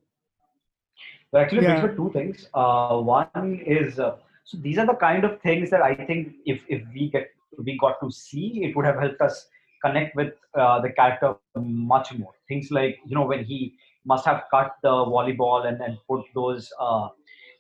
That 1.34 1.44
actually 1.44 1.66
Yeah. 1.66 1.88
me 1.88 1.96
two 1.96 2.12
things. 2.14 2.56
Uh, 2.64 3.02
one 3.02 3.60
is 3.66 4.00
uh, 4.00 4.16
so 4.46 4.58
these 4.62 4.78
are 4.78 4.86
the 4.86 4.96
kind 4.96 5.26
of 5.26 5.42
things 5.42 5.70
that 5.72 5.82
I 5.82 5.96
think 5.96 6.30
if 6.46 6.64
if 6.68 6.82
we 6.94 7.10
get 7.10 7.28
we 7.64 7.78
got 7.78 8.00
to 8.02 8.12
see, 8.12 8.62
it 8.64 8.76
would 8.76 8.86
have 8.86 9.00
helped 9.00 9.22
us 9.22 9.48
connect 9.84 10.16
with 10.16 10.34
uh, 10.58 10.82
the 10.82 10.92
character 10.92 11.36
much 11.44 11.96
more. 11.96 12.14
Things 12.48 12.50
like 12.54 12.78
you 12.88 12.96
know 12.98 13.08
when 13.26 13.26
he 13.26 13.58
must 13.90 14.26
have 14.26 14.44
cut 14.50 14.72
the 14.82 14.90
volleyball 14.90 15.66
and 15.68 15.80
and 15.82 15.98
put 16.08 16.22
those 16.34 16.70
uh, 16.80 17.08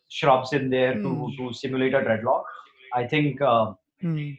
shrubs 0.07 0.53
in 0.53 0.69
there 0.69 0.99
to 1.01 1.33
Hmm. 1.33 1.37
to 1.37 1.51
simulate 1.53 1.93
a 1.93 1.99
dreadlock. 2.01 2.43
I 2.93 3.05
think 3.07 3.41
uh, 3.41 3.73
Hmm. 4.01 4.37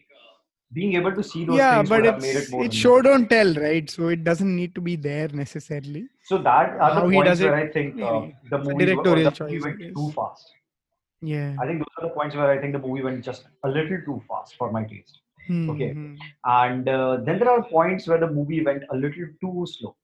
Being 0.73 0.95
able 0.95 1.13
to 1.15 1.23
see 1.23 1.45
those 1.45 1.57
Yeah, 1.57 1.77
things 1.77 1.89
but 1.89 2.05
have 2.05 2.21
made 2.21 2.37
it 2.37 2.51
more. 2.51 2.65
it's 2.65 2.75
realistic. 2.75 2.81
show 2.83 3.03
don't 3.03 3.29
tell, 3.31 3.55
right? 3.55 3.89
So 3.89 4.09
it 4.09 4.23
doesn't 4.25 4.55
need 4.55 4.75
to 4.75 4.81
be 4.81 4.97
there 4.97 5.29
necessarily. 5.29 6.07
So 6.25 6.39
that 6.39 6.71
are 6.71 6.93
How 6.93 7.07
the 7.07 7.13
points 7.13 7.41
where 7.41 7.59
it, 7.59 7.69
I 7.69 7.73
think 7.73 8.01
uh, 8.03 8.27
the 8.51 8.59
movie, 8.59 8.85
directorial 8.85 9.31
the 9.31 9.45
movie 9.45 9.61
went 9.61 9.79
too 9.97 10.13
fast. 10.15 10.53
Yeah. 11.23 11.57
I 11.61 11.67
think 11.67 11.79
those 11.81 11.87
are 11.99 12.09
the 12.09 12.15
points 12.15 12.37
where 12.37 12.51
I 12.51 12.59
think 12.61 12.75
the 12.75 12.79
movie 12.79 13.03
went 13.03 13.25
just 13.25 13.47
a 13.65 13.69
little 13.69 13.99
too 14.05 14.23
fast 14.29 14.57
for 14.57 14.71
my 14.71 14.85
taste. 14.85 15.21
Hmm, 15.47 15.71
Okay. 15.71 15.93
hmm. 15.93 16.15
And 16.45 16.89
uh, 16.89 17.17
then 17.25 17.39
there 17.39 17.51
are 17.51 17.63
points 17.63 18.07
where 18.07 18.19
the 18.21 18.31
movie 18.31 18.63
went 18.63 18.83
a 18.91 18.97
little 18.97 19.27
too 19.41 19.67
slow. 19.67 19.97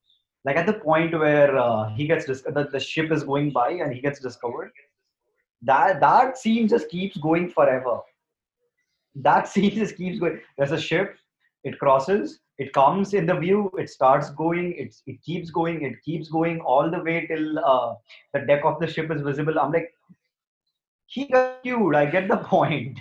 Like 0.47 0.57
at 0.57 0.67
the 0.67 0.75
point 0.75 1.13
where 1.19 1.57
uh, 1.59 1.91
he 1.91 2.07
gets 2.07 2.25
dis- 2.25 2.43
the, 2.43 2.69
the 2.73 2.81
ship 2.81 3.13
is 3.13 3.23
going 3.23 3.51
by 3.51 3.71
and 3.73 3.93
he 3.95 4.01
gets 4.01 4.19
discovered. 4.21 4.73
That 5.63 6.01
that 6.01 6.37
scene 6.39 6.69
just 6.69 6.89
keeps 6.89 7.17
going 7.19 7.51
forever. 7.51 8.01
That 9.17 9.49
scene 9.53 9.71
just 9.71 9.97
keeps 9.97 10.19
going. 10.19 10.41
There's 10.59 10.73
a 10.73 10.81
ship, 10.81 11.17
it 11.63 11.79
crosses, 11.79 12.41
it 12.59 12.73
comes 12.73 13.15
in 13.15 13.27
the 13.27 13.35
view, 13.35 13.71
it 13.79 13.91
starts 13.91 14.31
going, 14.31 14.75
it, 14.77 14.95
it 15.07 15.23
keeps 15.23 15.51
going, 15.51 15.83
it 15.83 15.95
keeps 16.05 16.29
going 16.29 16.61
all 16.61 16.91
the 16.91 17.01
way 17.01 17.27
till 17.27 17.59
uh, 17.59 17.95
the 18.33 18.41
deck 18.41 18.65
of 18.65 18.79
the 18.81 18.87
ship 18.87 19.11
is 19.11 19.23
visible. 19.23 19.59
I'm 19.59 19.73
like, 19.73 19.93
he 21.07 21.27
got 21.27 21.63
cute. 21.63 21.95
I 21.95 22.07
get 22.07 22.29
the 22.29 22.37
point. 22.55 22.99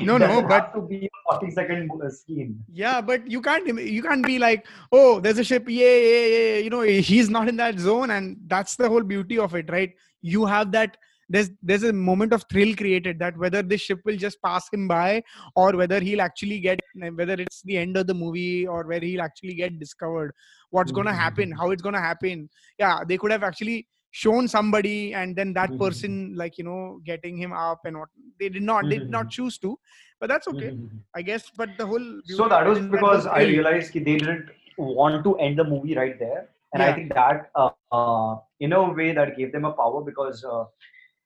No, 0.00 0.18
no, 0.18 0.42
but 0.42 0.74
to 0.74 0.80
be 0.80 1.06
a 1.06 1.38
40 1.38 1.50
second 1.52 1.90
uh, 2.04 2.10
scene. 2.10 2.64
Yeah, 2.72 3.00
but 3.00 3.30
you 3.30 3.40
can't 3.40 3.66
you 3.80 4.02
can't 4.02 4.26
be 4.26 4.40
like, 4.40 4.66
oh, 4.90 5.20
there's 5.20 5.38
a 5.38 5.44
ship, 5.44 5.66
yeah, 5.68 5.86
yeah, 5.86 6.26
yeah. 6.26 6.56
You 6.56 6.70
know, 6.70 6.80
he's 6.80 7.30
not 7.30 7.48
in 7.48 7.56
that 7.58 7.78
zone, 7.78 8.10
and 8.10 8.36
that's 8.48 8.74
the 8.74 8.88
whole 8.88 9.04
beauty 9.04 9.38
of 9.38 9.54
it, 9.54 9.70
right? 9.70 9.94
You 10.20 10.46
have 10.46 10.72
that. 10.72 10.96
There's 11.28 11.50
there's 11.62 11.82
a 11.84 11.92
moment 11.92 12.32
of 12.32 12.44
thrill 12.50 12.74
created 12.74 13.18
that 13.20 13.36
whether 13.36 13.62
this 13.62 13.80
ship 13.80 14.00
will 14.04 14.16
just 14.16 14.40
pass 14.42 14.68
him 14.72 14.88
by 14.88 15.22
or 15.54 15.72
whether 15.76 16.00
he'll 16.00 16.20
actually 16.20 16.60
get 16.60 16.80
whether 17.14 17.34
it's 17.34 17.62
the 17.62 17.76
end 17.78 17.96
of 17.96 18.06
the 18.06 18.14
movie 18.14 18.66
or 18.66 18.84
where 18.86 19.00
he'll 19.00 19.22
actually 19.22 19.54
get 19.54 19.78
discovered. 19.78 20.32
What's 20.70 20.92
gonna 20.92 21.12
Mhm. 21.12 21.16
happen? 21.24 21.52
How 21.52 21.70
it's 21.70 21.82
gonna 21.82 22.00
happen? 22.00 22.48
Yeah, 22.78 23.00
they 23.06 23.16
could 23.18 23.30
have 23.32 23.42
actually 23.42 23.86
shown 24.10 24.46
somebody 24.46 25.12
and 25.12 25.34
then 25.34 25.52
that 25.54 25.70
Mhm. 25.70 25.78
person 25.78 26.34
like 26.36 26.56
you 26.58 26.64
know 26.64 27.00
getting 27.04 27.36
him 27.36 27.52
up 27.52 27.80
and 27.84 27.98
what 27.98 28.08
they 28.38 28.48
did 28.48 28.62
not 28.62 28.88
they 28.88 28.98
did 28.98 29.10
not 29.10 29.26
Mhm. 29.26 29.30
choose 29.30 29.58
to 29.58 29.76
but 30.20 30.28
that's 30.28 30.46
okay 30.48 30.72
Mhm. 30.72 31.00
I 31.16 31.22
guess, 31.22 31.50
but 31.56 31.76
the 31.78 31.86
whole 31.86 32.06
So 32.24 32.48
that 32.48 32.66
was 32.66 32.80
because 32.80 33.24
the 33.24 33.30
I 33.30 33.42
realized 33.44 33.92
that 33.94 34.04
they 34.04 34.16
didn't 34.18 34.50
want 34.76 35.24
to 35.24 35.36
end 35.36 35.58
the 35.58 35.64
movie 35.64 35.94
right 35.96 36.18
there, 36.18 36.48
and 36.72 36.82
I 36.82 36.92
think 36.92 37.12
that 37.14 37.50
uh, 37.54 37.70
uh, 37.92 38.36
in 38.60 38.72
a 38.72 38.92
way 38.92 39.12
that 39.12 39.36
gave 39.36 39.52
them 39.52 39.64
a 39.64 39.72
power 39.72 40.02
because 40.02 40.44
uh, 40.44 40.64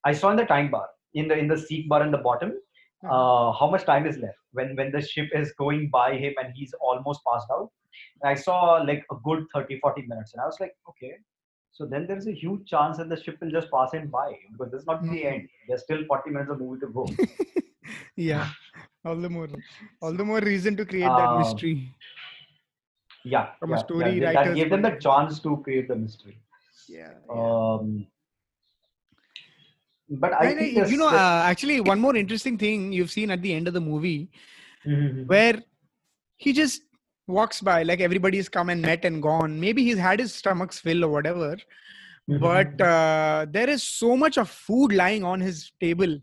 I 0.08 0.12
saw 0.20 0.30
in 0.34 0.36
the 0.40 0.44
time 0.52 0.70
bar 0.74 0.86
in 1.22 1.28
the 1.30 1.36
in 1.42 1.48
the 1.52 1.58
seek 1.66 1.88
bar 1.92 2.02
in 2.08 2.12
the 2.16 2.24
bottom 2.30 2.52
Uh-huh. 3.06 3.16
uh, 3.16 3.48
how 3.58 3.66
much 3.72 3.84
time 3.88 4.06
is 4.10 4.16
left 4.22 4.38
when 4.58 4.70
when 4.78 4.88
the 4.94 5.00
ship 5.08 5.34
is 5.40 5.50
going 5.62 5.82
by 5.96 6.06
him 6.22 6.38
and 6.42 6.54
he's 6.60 6.72
almost 6.90 7.20
passed 7.28 7.50
out. 7.56 7.68
And 8.20 8.30
I 8.30 8.34
saw 8.46 8.56
like 8.90 9.04
a 9.14 9.16
good 9.28 9.44
30 9.54 9.78
40 9.84 10.04
minutes, 10.12 10.32
and 10.34 10.42
I 10.44 10.46
was 10.52 10.58
like, 10.64 10.74
okay. 10.92 11.12
So 11.78 11.86
then 11.92 12.06
there's 12.08 12.26
a 12.32 12.34
huge 12.42 12.62
chance 12.72 12.98
that 13.02 13.08
the 13.12 13.18
ship 13.24 13.36
will 13.44 13.52
just 13.56 13.70
pass 13.74 13.92
him 13.98 14.08
by 14.16 14.26
because 14.52 14.72
this 14.72 14.80
is 14.84 14.88
not 14.92 15.02
the 15.10 15.18
Mhm. 15.18 15.32
end. 15.32 15.48
There's 15.68 15.84
still 15.88 16.02
40 16.12 16.34
minutes 16.36 16.50
of 16.56 16.60
movie 16.64 16.80
to 16.86 16.88
go. 16.98 17.04
yeah, 18.30 18.48
all 19.04 19.16
the 19.26 19.30
more, 19.36 19.48
all 20.02 20.12
the 20.22 20.24
more 20.32 20.40
reason 20.40 20.76
to 20.82 20.84
create 20.94 21.16
that 21.22 21.30
Um, 21.30 21.38
mystery. 21.38 21.74
Yeah, 23.24 23.46
From 23.60 23.72
a 23.72 23.78
story 23.78 24.18
yeah. 24.18 24.32
That- 24.32 24.34
That 24.34 24.54
gave 24.54 24.70
them 24.70 24.82
the 24.82 24.90
point 24.90 24.96
of 24.96 25.02
view. 25.02 25.10
chance 25.10 25.40
to 25.40 25.56
create 25.68 25.88
the 25.88 25.96
mystery. 25.96 26.36
Yeah. 26.88 27.14
Um, 27.30 28.06
but 30.10 30.32
I 30.32 30.50
you 30.52 30.96
know, 30.96 31.08
uh, 31.08 31.42
actually, 31.44 31.80
one 31.80 32.00
more 32.00 32.16
interesting 32.16 32.56
thing 32.58 32.92
you've 32.92 33.10
seen 33.10 33.30
at 33.30 33.42
the 33.42 33.52
end 33.52 33.68
of 33.68 33.74
the 33.74 33.80
movie 33.80 34.30
Mhm. 34.86 35.26
where 35.26 35.62
he 36.36 36.52
just 36.52 36.82
walks 37.26 37.60
by 37.60 37.82
like 37.82 38.00
everybody's 38.00 38.48
come 38.48 38.70
and 38.70 38.80
met 38.80 39.04
and 39.04 39.22
gone. 39.22 39.60
Maybe 39.60 39.84
he's 39.84 39.98
had 39.98 40.18
his 40.18 40.34
stomach's 40.34 40.78
fill 40.78 41.04
or 41.04 41.08
whatever, 41.08 41.56
but 42.26 42.76
Mhm. 42.78 42.80
uh, 42.80 43.46
there 43.50 43.68
is 43.68 43.82
so 43.82 44.16
much 44.16 44.38
of 44.38 44.48
food 44.48 44.92
lying 44.92 45.24
on 45.24 45.40
his 45.40 45.72
table. 45.80 46.18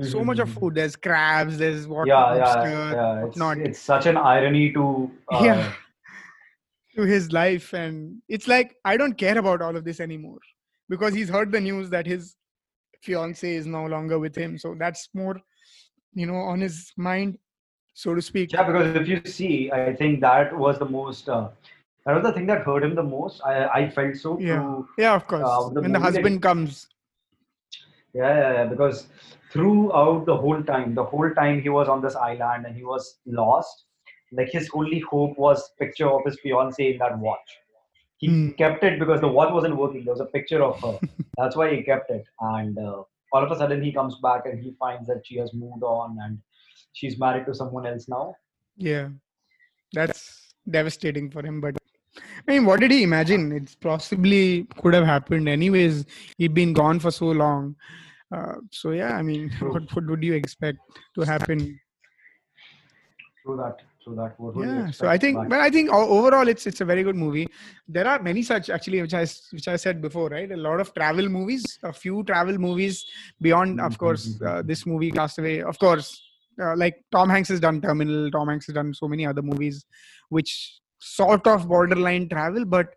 So 0.00 0.22
much 0.22 0.38
of 0.38 0.48
Mhm. 0.48 0.60
food. 0.60 0.74
There's 0.76 0.94
crabs. 0.94 1.58
There's 1.58 1.88
what 1.88 2.06
Yeah, 2.06 2.34
yeah, 2.36 2.40
lobster, 2.44 2.70
yeah. 2.70 3.14
It's, 3.16 3.24
whatnot. 3.24 3.58
it's 3.58 3.80
such 3.80 4.06
an 4.06 4.16
irony 4.16 4.72
to. 4.74 5.10
Uh, 5.28 5.42
Yeah. 5.44 5.72
to 6.96 7.02
his 7.02 7.30
life 7.32 7.74
and 7.74 8.20
it's 8.28 8.48
like 8.48 8.74
i 8.84 8.96
don't 8.96 9.16
care 9.18 9.38
about 9.38 9.62
all 9.62 9.76
of 9.76 9.84
this 9.84 10.00
anymore 10.00 10.38
because 10.88 11.14
he's 11.14 11.28
heard 11.28 11.52
the 11.52 11.60
news 11.60 11.90
that 11.90 12.06
his 12.06 12.34
fiance 13.02 13.54
is 13.54 13.66
no 13.66 13.84
longer 13.86 14.18
with 14.18 14.36
him 14.36 14.58
so 14.58 14.74
that's 14.78 15.08
more 15.14 15.36
you 16.14 16.26
know 16.26 16.36
on 16.52 16.60
his 16.60 16.92
mind 16.96 17.38
so 17.94 18.14
to 18.14 18.22
speak 18.22 18.52
Yeah, 18.52 18.64
because 18.66 18.94
if 18.96 19.08
you 19.08 19.16
see, 19.24 19.70
I 19.72 19.92
think 19.94 20.20
that 20.20 20.56
was 20.56 20.78
the 20.78 20.84
most. 20.84 21.28
Uh, 21.28 21.48
that 22.04 22.14
was 22.14 22.22
the 22.22 22.32
thing 22.32 22.46
that 22.46 22.62
hurt 22.62 22.84
him 22.84 22.94
the 22.94 23.02
most. 23.02 23.40
I, 23.44 23.66
I 23.78 23.90
felt 23.90 24.16
so. 24.16 24.38
Yeah. 24.38 24.60
through- 24.60 24.88
yeah 24.98 25.14
of 25.14 25.26
course 25.26 25.42
uh, 25.48 25.68
the 25.74 25.80
when 25.82 25.92
the 25.92 25.98
husband 26.06 26.42
comes 26.42 26.86
Yeah, 28.14 28.34
yeah, 28.40 28.52
yeah, 28.52 28.64
because 28.64 29.06
throughout 29.52 30.24
the 30.26 30.36
whole 30.36 30.62
time, 30.62 30.94
the 30.94 31.04
whole 31.04 31.30
time 31.34 31.60
he 31.60 31.68
was 31.68 31.88
on 31.88 32.00
this 32.02 32.16
island 32.16 32.66
and 32.66 32.74
he 32.76 32.84
was 32.84 33.18
lost. 33.26 33.84
Like 34.32 34.48
his 34.50 34.70
only 34.74 35.00
hope 35.10 35.38
was 35.38 35.70
picture 35.78 36.08
of 36.10 36.22
his 36.24 36.38
fiance 36.40 36.92
in 36.92 36.98
that 36.98 37.18
watch. 37.18 37.48
He 38.18 38.28
Hmm. 38.28 38.50
kept 38.58 38.84
it 38.84 38.98
because 38.98 39.20
the 39.20 39.28
watch 39.28 39.52
wasn't 39.52 39.76
working. 39.76 40.04
There 40.04 40.12
was 40.14 40.20
a 40.20 40.26
picture 40.26 40.62
of 40.62 40.80
her. 40.82 40.98
That's 41.36 41.56
why 41.56 41.74
he 41.74 41.82
kept 41.82 42.10
it. 42.10 42.24
And 42.40 42.76
uh, 42.78 43.02
all 43.32 43.44
of 43.44 43.50
a 43.50 43.56
sudden 43.56 43.82
he 43.82 43.92
comes 43.92 44.16
back 44.22 44.46
and 44.46 44.60
he 44.62 44.74
finds 44.78 45.06
that 45.08 45.22
she 45.24 45.36
has 45.38 45.52
moved 45.54 45.82
on 45.82 46.18
and 46.22 46.38
she's 46.92 47.18
married 47.18 47.46
to 47.46 47.54
someone 47.54 47.86
else 47.86 48.08
now. 48.08 48.34
yeah 48.76 49.08
that's 49.92 50.54
devastating 50.70 51.30
for 51.30 51.44
him 51.44 51.60
but 51.60 51.76
i 52.46 52.50
mean 52.52 52.64
what 52.64 52.80
did 52.80 52.90
he 52.90 53.02
imagine 53.02 53.50
it's 53.52 53.74
possibly 53.74 54.64
could 54.80 54.94
have 54.94 55.06
happened 55.06 55.48
anyways 55.48 56.04
he'd 56.36 56.54
been 56.54 56.72
gone 56.72 57.00
for 57.00 57.10
so 57.10 57.26
long 57.26 57.74
uh, 58.36 58.54
so 58.70 58.90
yeah 58.90 59.16
i 59.16 59.22
mean 59.22 59.50
what, 59.60 59.82
what 59.94 60.06
would 60.06 60.22
you 60.22 60.34
expect 60.34 60.78
to 61.14 61.22
happen 61.22 61.78
Through 63.42 63.56
that, 63.58 63.78
through 64.08 64.16
that. 64.20 64.38
What 64.40 64.56
yeah 64.64 64.90
so 64.98 65.06
i 65.14 65.16
think 65.24 65.36
But- 65.52 65.60
i 65.66 65.70
think 65.76 65.90
overall 65.92 66.48
it's 66.52 66.66
it's 66.70 66.80
a 66.80 66.88
very 66.92 67.02
good 67.08 67.16
movie. 67.24 67.46
There 67.96 68.06
are 68.12 68.18
many 68.28 68.42
such 68.42 68.70
actually 68.76 69.00
which 69.06 69.14
i 69.20 69.24
which 69.56 69.68
i 69.74 69.76
said 69.84 70.00
before 70.06 70.28
right? 70.36 70.50
A 70.58 70.60
lot 70.68 70.80
of 70.84 70.92
travel 70.94 71.28
movies 71.36 71.64
a 71.82 71.92
few 71.92 72.16
travel 72.32 72.58
movies 72.66 73.04
beyond 73.48 73.80
of 73.88 73.98
course 74.04 74.24
uh, 74.50 74.62
this 74.72 74.84
movie 74.92 75.10
Cast 75.20 75.38
Away 75.44 75.56
of 75.62 75.78
course 75.84 76.08
uh, 76.64 76.74
like 76.82 76.96
tom 77.16 77.28
hanks 77.36 77.48
has 77.54 77.60
done 77.68 77.80
terminal 77.86 78.30
tom 78.36 78.48
hanks 78.52 78.66
has 78.66 78.74
done 78.74 78.92
so 79.00 79.08
many 79.14 79.24
other 79.32 79.42
movies 79.52 79.84
which 80.36 80.52
sort 80.98 81.46
of 81.54 81.68
borderline 81.72 82.28
travel 82.28 82.64
but 82.76 82.88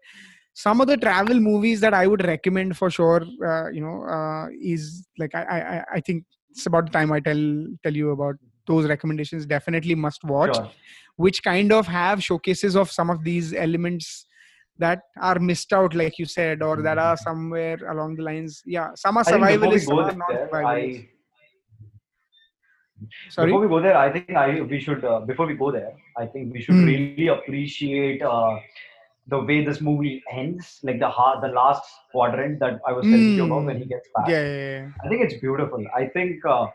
some 0.53 0.81
of 0.81 0.87
the 0.91 0.97
travel 0.97 1.39
movies 1.49 1.79
that 1.83 1.93
i 1.93 2.05
would 2.11 2.23
recommend 2.25 2.75
for 2.79 2.89
sure 2.95 3.21
uh, 3.49 3.67
you 3.75 3.81
know 3.85 3.97
uh, 4.15 4.47
is 4.73 5.07
like 5.23 5.35
I, 5.41 5.43
I 5.57 5.59
I- 5.75 5.85
i 5.97 5.99
think 6.07 6.25
it's 6.53 6.65
about 6.71 6.87
the 6.87 6.91
time 6.97 7.11
i 7.17 7.19
tell 7.27 7.43
tell 7.83 7.95
you 8.03 8.09
about 8.15 8.35
those 8.67 8.85
recommendations. 8.85 9.45
Definitely 9.47 9.95
must 9.95 10.23
watch. 10.23 10.55
Sure. 10.55 10.69
Which 11.17 11.43
kind 11.43 11.71
of 11.71 11.87
have 11.87 12.23
showcases 12.23 12.75
of 12.75 12.91
some 12.91 13.09
of 13.09 13.23
these 13.23 13.53
elements 13.53 14.25
that 14.77 14.99
are 15.19 15.37
missed 15.39 15.71
out, 15.73 15.93
like 15.93 16.17
you 16.17 16.25
said, 16.25 16.61
or 16.63 16.81
that 16.81 16.97
are 16.97 17.17
somewhere 17.17 17.77
along 17.89 18.15
the 18.15 18.23
lines. 18.23 18.61
Yeah, 18.65 18.89
some 18.95 19.17
are 19.17 19.23
I 19.25 19.31
think 19.31 19.47
before 19.47 19.69
we 19.69 19.79
survivalists, 19.79 19.85
some 19.85 19.97
go 19.97 20.03
are 20.03 20.13
not 20.15 20.29
there, 20.29 20.47
survivalists. 20.47 20.97
I, 20.99 21.07
Sorry. 23.29 23.47
Before 23.47 23.61
we 23.61 23.67
go 23.67 23.81
there, 23.81 23.97
I 23.97 24.11
think 24.11 24.29
I 24.31 24.61
we 24.61 24.79
should 24.79 25.03
uh, 25.03 25.21
before 25.21 25.47
we 25.47 25.55
go 25.55 25.71
there, 25.71 25.91
I 26.17 26.25
think 26.27 26.53
we 26.53 26.61
should 26.61 26.75
Hmm. 26.75 26.85
really 26.85 27.27
appreciate 27.27 28.21
uh, 28.21 28.59
the 29.27 29.39
way 29.39 29.63
this 29.65 29.81
movie 29.81 30.21
ends, 30.31 30.79
like 30.83 30.99
the 30.99 31.09
ha- 31.09 31.39
the 31.39 31.47
last 31.47 31.83
quadrant 32.11 32.59
that 32.59 32.79
I 32.87 32.91
was 32.93 33.05
telling 33.07 33.35
you 33.35 33.45
about 33.45 33.65
when 33.65 33.77
he 33.77 33.83
Hmm. 33.83 33.89
gets 33.89 34.09
back. 34.15 34.29
Yeah, 34.29 34.43
yeah, 34.45 34.69
yeah. 34.69 34.87
I 35.03 35.09
think 35.09 35.21
it's 35.23 35.39
beautiful. 35.41 35.83
I 35.95 36.05
think 36.07 36.45
uh, 36.45 36.67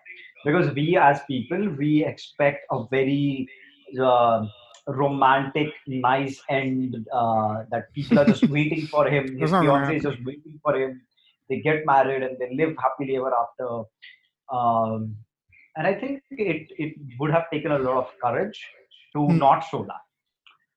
because 0.44 0.72
we 0.74 0.96
as 0.96 1.20
people 1.28 1.68
we 1.78 2.04
expect 2.04 2.64
a 2.72 2.84
very 2.90 3.48
uh, 4.00 4.46
romantic, 4.86 5.68
nice 5.86 6.40
end 6.48 6.96
uh, 7.12 7.64
that 7.70 7.92
people 7.94 8.18
are 8.18 8.24
just 8.26 8.46
waiting 8.48 8.86
for 8.88 9.08
him. 9.08 9.36
His 9.38 9.54
fiance 9.54 9.96
is 9.96 10.02
just 10.02 10.18
waiting 10.24 10.58
for 10.62 10.76
him. 10.76 11.02
They 11.48 11.60
get 11.60 11.84
married 11.86 12.22
and 12.22 12.36
they 12.38 12.54
live 12.54 12.76
happily 12.78 13.16
ever 13.16 13.32
after. 13.34 13.84
Um, 14.52 15.16
and 15.76 15.86
I 15.86 15.94
think 15.94 16.22
it, 16.30 16.68
it 16.78 16.94
would 17.18 17.30
have 17.30 17.50
taken 17.52 17.72
a 17.72 17.78
lot 17.78 17.96
of 17.98 18.10
courage 18.22 18.60
to 19.14 19.28
Hmm. 19.28 19.38
not 19.38 19.60
show 19.60 19.84
that. 19.84 20.02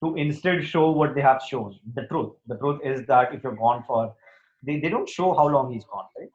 To 0.04 0.16
instead 0.16 0.64
show 0.64 0.92
what 0.92 1.16
they 1.16 1.22
have 1.22 1.42
shown, 1.42 1.78
the 1.94 2.04
truth. 2.08 2.34
The 2.48 2.58
truth 2.58 2.82
is 2.84 3.06
that 3.08 3.34
if 3.34 3.44
you're 3.44 3.56
gone 3.56 3.84
for, 3.88 4.14
they, 4.64 4.80
they 4.80 4.90
don't 4.90 5.10
show 5.10 5.34
how 5.34 5.48
long 5.48 5.72
he's 5.74 5.86
gone, 5.86 6.06
right? 6.18 6.30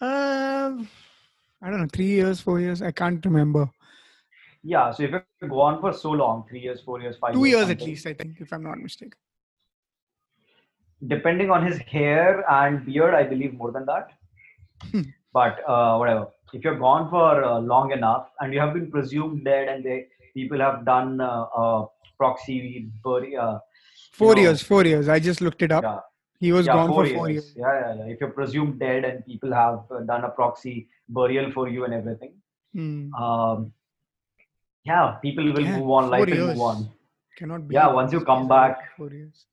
Um, 0.00 0.88
I 1.62 1.70
don't 1.70 1.80
know, 1.80 1.88
three 1.92 2.06
years, 2.06 2.40
four 2.40 2.60
years. 2.60 2.82
I 2.82 2.90
can't 2.90 3.24
remember. 3.24 3.70
Yeah, 4.64 4.90
so 4.92 5.02
if 5.02 5.10
you're 5.10 5.48
gone 5.50 5.80
for 5.80 5.92
so 5.92 6.10
long, 6.12 6.44
three 6.48 6.60
years, 6.60 6.80
four 6.80 7.00
years, 7.00 7.16
five 7.16 7.32
Two 7.34 7.44
years 7.46 7.62
at 7.62 7.68
something, 7.80 7.86
least, 7.88 8.06
I 8.06 8.14
think, 8.14 8.40
if 8.40 8.52
I'm 8.52 8.62
not 8.62 8.78
mistaken. 8.78 9.18
depending 11.08 11.50
on 11.50 11.66
his 11.66 11.78
hair 11.78 12.44
and 12.50 12.84
beard, 12.86 13.14
I 13.14 13.24
believe 13.24 13.54
more 13.54 13.72
than 13.72 13.86
that. 13.86 14.08
Hmm. 14.90 15.02
but 15.32 15.58
uh, 15.68 15.96
whatever. 15.96 16.26
If 16.52 16.64
you're 16.64 16.78
gone 16.78 17.08
for 17.08 17.42
uh, 17.44 17.60
long 17.60 17.92
enough 17.92 18.28
and 18.40 18.52
you 18.52 18.60
have 18.60 18.74
been 18.74 18.90
presumed 18.90 19.44
dead, 19.44 19.68
and 19.68 19.84
they 19.84 20.06
people 20.34 20.58
have 20.58 20.84
done 20.84 21.20
uh, 21.20 21.84
proxy 22.18 22.90
bury, 23.04 23.36
uh, 23.36 23.58
Four 24.12 24.34
know, 24.34 24.42
years, 24.42 24.62
four 24.62 24.84
years. 24.84 25.08
I 25.08 25.18
just 25.20 25.40
looked 25.40 25.62
it 25.62 25.72
up. 25.72 25.84
yeah, 25.84 25.98
He 26.40 26.52
was 26.52 26.66
yeah, 26.66 26.74
gone 26.74 26.88
four 26.88 27.04
for 27.04 27.06
years. 27.06 27.16
four 27.18 27.30
years. 27.30 27.52
Yeah, 27.56 27.80
yeah, 27.80 27.94
yeah. 27.98 28.12
If 28.12 28.20
you're 28.20 28.30
presumed 28.30 28.78
dead 28.80 29.04
and 29.04 29.24
people 29.24 29.52
have 29.52 29.80
uh, 29.90 30.00
done 30.00 30.24
a 30.24 30.28
proxy 30.30 30.88
burial 31.08 31.50
for 31.52 31.68
you 31.68 31.84
and 31.84 31.94
everything, 31.94 32.34
Hmm. 32.74 33.14
um, 33.14 33.72
yeah, 34.84 35.16
people 35.22 35.44
will 35.52 35.60
Yeah, 35.62 35.78
move 35.78 35.90
on. 35.90 36.10
Life 36.10 36.26
will 36.26 36.46
move 36.48 36.60
on. 36.60 36.88
Cannot 37.36 37.68
be. 37.68 37.74
Yeah, 37.74 37.88
once 37.92 38.12
you 38.12 38.20
come 38.24 38.48
back, 38.48 38.78
Four 38.96 39.10
years. 39.10 39.46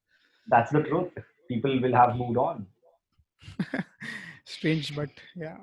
that's 0.48 0.72
the 0.72 0.84
truth. 0.84 1.12
People 1.48 1.80
will 1.82 1.94
have 1.94 2.16
moved 2.16 2.38
on. 2.38 2.66
Strange, 4.46 4.96
but 4.96 5.10
yeah. 5.36 5.58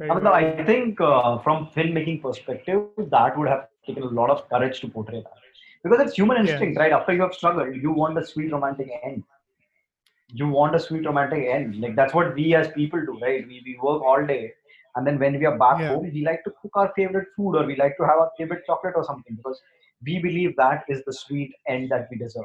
I, 0.00 0.14
mean, 0.14 0.24
well- 0.24 0.34
I 0.34 0.64
think 0.64 1.00
uh, 1.00 1.38
from 1.38 1.66
filmmaking 1.76 2.22
perspective, 2.22 2.80
that 3.10 3.20
would 3.20 3.30
have 3.48 3.50
taken 3.86 3.86
a 3.86 3.90
lot 3.92 4.10
of 4.30 4.48
courage 4.48 4.80
to 4.80 4.88
portray 4.88 5.06
that. 5.08 5.22
Because 5.70 6.00
it's 6.00 6.14
human 6.14 6.36
Yeah. 6.36 6.42
instinct, 6.42 6.70
right? 6.78 6.92
After 6.92 7.12
you 7.12 7.22
have 7.22 7.34
struggled, 7.34 7.74
you 7.74 7.90
want 7.90 8.16
a 8.18 8.24
sweet 8.24 8.52
romantic 8.52 8.90
end. 9.04 9.22
You 10.32 10.48
want 10.48 10.74
a 10.74 10.80
sweet 10.80 11.04
romantic 11.06 11.46
end. 11.48 11.80
Like 11.80 11.94
that's 11.96 12.14
what 12.14 12.34
we 12.34 12.54
as 12.54 12.68
people 12.68 13.00
do, 13.04 13.18
right? 13.20 13.46
We, 13.46 13.62
we 13.64 13.78
work 13.82 14.02
all 14.02 14.24
day. 14.26 14.54
And 14.96 15.06
then 15.06 15.18
when 15.18 15.38
we 15.38 15.46
are 15.46 15.58
back 15.58 15.80
Yeah. 15.80 15.94
home, 15.94 16.10
we 16.12 16.24
like 16.24 16.44
to 16.44 16.50
cook 16.62 16.72
our 16.74 16.92
favorite 16.94 17.28
food 17.36 17.56
or 17.56 17.64
we 17.64 17.76
like 17.76 17.96
to 17.96 18.04
have 18.04 18.18
our 18.18 18.30
favorite 18.36 18.64
chocolate 18.66 18.94
or 18.96 19.04
something 19.04 19.36
because 19.36 19.60
we 20.04 20.18
believe 20.18 20.56
that 20.56 20.84
is 20.88 21.02
the 21.04 21.12
sweet 21.12 21.54
end 21.66 21.90
that 21.90 22.08
we 22.10 22.18
deserve. 22.18 22.44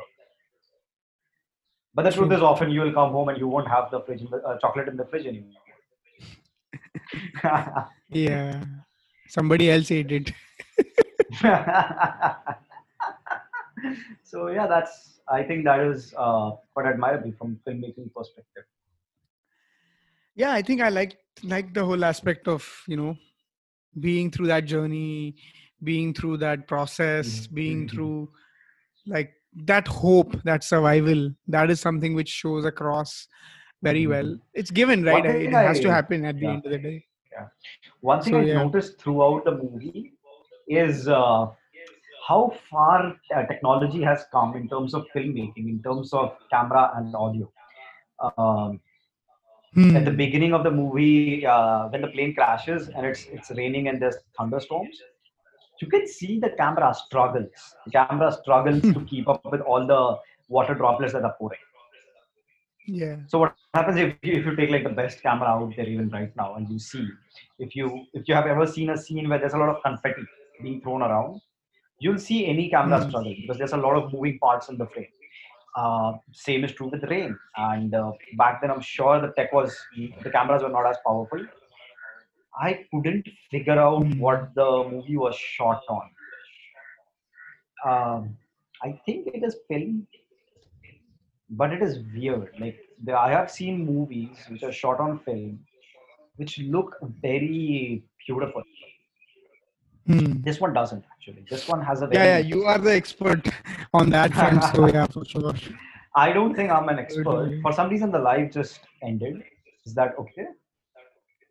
But 1.94 2.04
the 2.04 2.12
truth 2.12 2.32
is, 2.32 2.42
often 2.42 2.70
you 2.70 2.82
will 2.82 2.94
come 2.94 3.12
home 3.12 3.30
and 3.30 3.38
you 3.40 3.48
won't 3.48 3.68
have 3.68 3.90
the 3.90 4.02
fridge, 4.02 4.22
in 4.22 4.30
the, 4.30 4.38
uh, 4.38 4.60
chocolate 4.60 4.88
in 4.88 4.98
the 4.98 5.06
fridge 5.06 5.26
anymore. 5.26 5.62
Yeah. 8.10 8.64
Somebody 9.28 9.70
else 9.72 9.92
ate 9.92 10.12
it. 10.12 10.32
so 14.24 14.48
yeah, 14.48 14.68
that's 14.68 15.20
I 15.28 15.44
think 15.44 15.66
that 15.66 15.82
is 15.82 16.14
uh, 16.18 16.52
quite 16.74 16.86
admirable 16.86 17.34
from 17.38 17.60
filmmaking 17.68 18.14
perspective. 18.16 18.64
Yeah, 20.38 20.52
I 20.54 20.62
think 20.62 20.82
I 20.82 20.90
like 20.90 21.18
like 21.44 21.74
the 21.74 21.84
whole 21.84 22.06
aspect 22.06 22.48
of, 22.48 22.64
you 22.88 22.96
know, 22.98 23.18
being 24.00 24.32
through 24.32 24.48
that 24.48 24.66
journey, 24.66 25.36
being 25.84 26.14
through 26.14 26.38
that 26.38 26.68
process, 26.68 27.48
Mhm, 27.48 27.54
being 27.54 27.80
mhm. 27.86 27.90
through 27.94 28.30
like 29.08 29.34
that 29.66 29.88
hope, 29.88 30.36
that 30.44 30.64
survival. 30.64 31.32
That 31.48 31.72
is 31.72 31.82
something 31.82 32.14
which 32.16 32.30
shows 32.30 32.66
across 32.66 33.28
very 33.82 34.06
Mhm. 34.06 34.10
well. 34.10 34.38
It's 34.54 34.72
given, 34.72 35.04
right? 35.04 35.26
It 35.26 35.52
has 35.52 35.80
to 35.82 35.92
happen 35.92 36.26
at 36.26 36.40
the 36.40 36.48
end 36.48 36.66
of 36.66 36.72
the 36.72 36.78
day. 36.80 37.06
yeah 37.32 37.48
One 38.02 38.22
thing 38.22 38.36
So, 38.36 38.40
I 38.42 38.46
yeah. 38.46 38.64
noticed 38.64 39.02
throughout 39.02 39.46
the 39.46 39.56
movie 39.64 40.14
is 40.68 41.08
uh, 41.08 41.48
how 42.28 42.42
far 42.70 43.16
uh, 43.36 43.46
technology 43.48 44.02
has 44.04 44.26
come 44.32 44.56
in 44.56 44.70
terms 44.70 44.94
of 44.94 45.06
filmmaking, 45.16 45.70
in 45.76 45.82
terms 45.84 46.14
of 46.14 46.36
camera 46.52 46.92
and 46.98 47.16
audio. 47.16 47.52
Um, 48.38 48.80
at 49.94 50.06
the 50.06 50.12
Hmm. 50.12 50.12
beginning 50.12 50.54
of 50.54 50.64
the 50.64 50.72
movie, 50.72 51.46
uh, 51.46 51.88
when 51.90 52.02
the 52.02 52.08
plane 52.08 52.34
crashes 52.34 52.90
and 52.90 53.06
it's 53.06 53.26
it's 53.32 53.52
raining 53.52 53.88
and 53.90 54.02
there's 54.02 54.18
thunderstorms, 54.38 55.02
you 55.82 55.88
can 55.88 56.08
see 56.08 56.40
the 56.40 56.52
camera 56.52 56.94
struggles. 56.94 57.76
The 57.86 57.92
camera 57.92 58.32
struggles 58.32 58.92
to 58.92 59.02
keep 59.06 59.28
up 59.30 59.44
with 59.52 59.62
all 59.62 59.86
the 59.88 60.18
water 60.50 60.76
droplets 60.76 61.14
that 61.14 61.24
are 61.24 61.36
pouring. 61.40 61.60
Yeah. 62.88 63.18
So 63.28 63.40
what 63.40 63.56
happens 63.74 63.98
if 63.98 64.18
you, 64.24 64.34
if 64.40 64.46
you 64.46 64.56
take 64.56 64.70
like 64.70 64.84
the 64.84 64.90
best 64.90 65.22
camera 65.22 65.48
out 65.50 65.74
there 65.76 65.88
even 65.88 66.10
right 66.10 66.36
now 66.36 66.56
and 66.56 66.70
you 66.70 66.80
see 66.80 67.08
if 67.60 67.76
you 67.76 68.06
if 68.14 68.28
you 68.28 68.34
have 68.36 68.48
ever 68.48 68.66
seen 68.66 68.90
a 68.90 68.98
scene 68.98 69.28
where 69.30 69.40
there's 69.40 69.54
a 69.54 69.58
lot 69.58 69.70
of 69.70 69.82
confetti 69.84 70.24
being 70.62 70.82
thrown 70.82 71.02
around, 71.02 71.40
you'll 72.00 72.18
see 72.20 72.46
any 72.48 72.70
camera 72.70 73.00
Hmm. 73.00 73.10
struggle 73.10 73.36
because 73.42 73.58
there's 73.58 73.74
a 73.74 73.78
lot 73.78 73.96
of 73.96 74.12
moving 74.14 74.38
parts 74.40 74.70
in 74.70 74.78
the 74.78 74.88
frame. 74.88 75.14
Uh, 75.78 76.14
same 76.34 76.64
is 76.66 76.72
true 76.72 76.90
with 76.90 77.04
rain. 77.04 77.38
And 77.56 77.94
uh, 77.94 78.12
back 78.36 78.62
then, 78.62 78.72
I'm 78.72 78.82
sure 78.82 79.22
the 79.22 79.32
tech 79.38 79.54
was 79.54 79.78
the 79.96 80.32
cameras 80.32 80.64
were 80.64 80.70
not 80.70 80.88
as 80.88 80.98
powerful. 81.06 81.46
I 82.60 82.86
couldn't 82.92 83.28
figure 83.52 83.80
out 83.80 84.04
what 84.16 84.50
the 84.56 84.88
movie 84.92 85.18
was 85.18 85.36
shot 85.36 85.82
on. 85.88 86.10
Um, 87.86 88.38
I 88.84 89.00
think 89.06 89.28
it 89.28 89.44
is 89.44 89.56
film, 89.68 90.08
but 91.52 91.72
it 91.72 91.84
is 91.84 92.00
weird. 92.16 92.50
Like 92.60 92.80
the, 93.04 93.16
I 93.16 93.30
have 93.30 93.52
seen 93.52 93.86
movies 93.86 94.36
which 94.50 94.64
are 94.64 94.72
shot 94.72 95.00
on 95.00 95.20
film, 95.20 95.60
which 96.38 96.58
look 96.60 96.96
very 97.22 98.04
beautiful. 98.26 98.64
Hmm. 100.08 100.42
This 100.42 100.60
one 100.60 100.74
doesn't 100.74 101.04
actually. 101.14 101.46
This 101.50 101.68
one 101.68 101.82
has 101.84 102.02
a 102.02 102.08
very. 102.08 102.24
Yeah, 102.24 102.38
yeah, 102.38 102.46
you 102.56 102.64
are 102.64 102.78
the 102.78 102.94
expert 102.94 103.48
on 103.94 104.10
that 104.12 104.34
front, 104.40 104.64
so 104.64 104.88
yeah, 104.88 105.06
for 105.08 105.26
sure. 105.26 105.54
I 106.16 106.32
don't 106.32 106.56
think 106.56 106.72
I'm 106.72 106.88
an 106.90 107.00
expert. 107.00 107.60
For 107.62 107.74
some 107.74 107.90
reason, 107.90 108.12
the 108.12 108.20
live 108.20 108.52
just 108.52 108.80
ended. 109.04 109.44
Is 109.86 109.94
that 109.96 110.16
okay? 110.18 110.48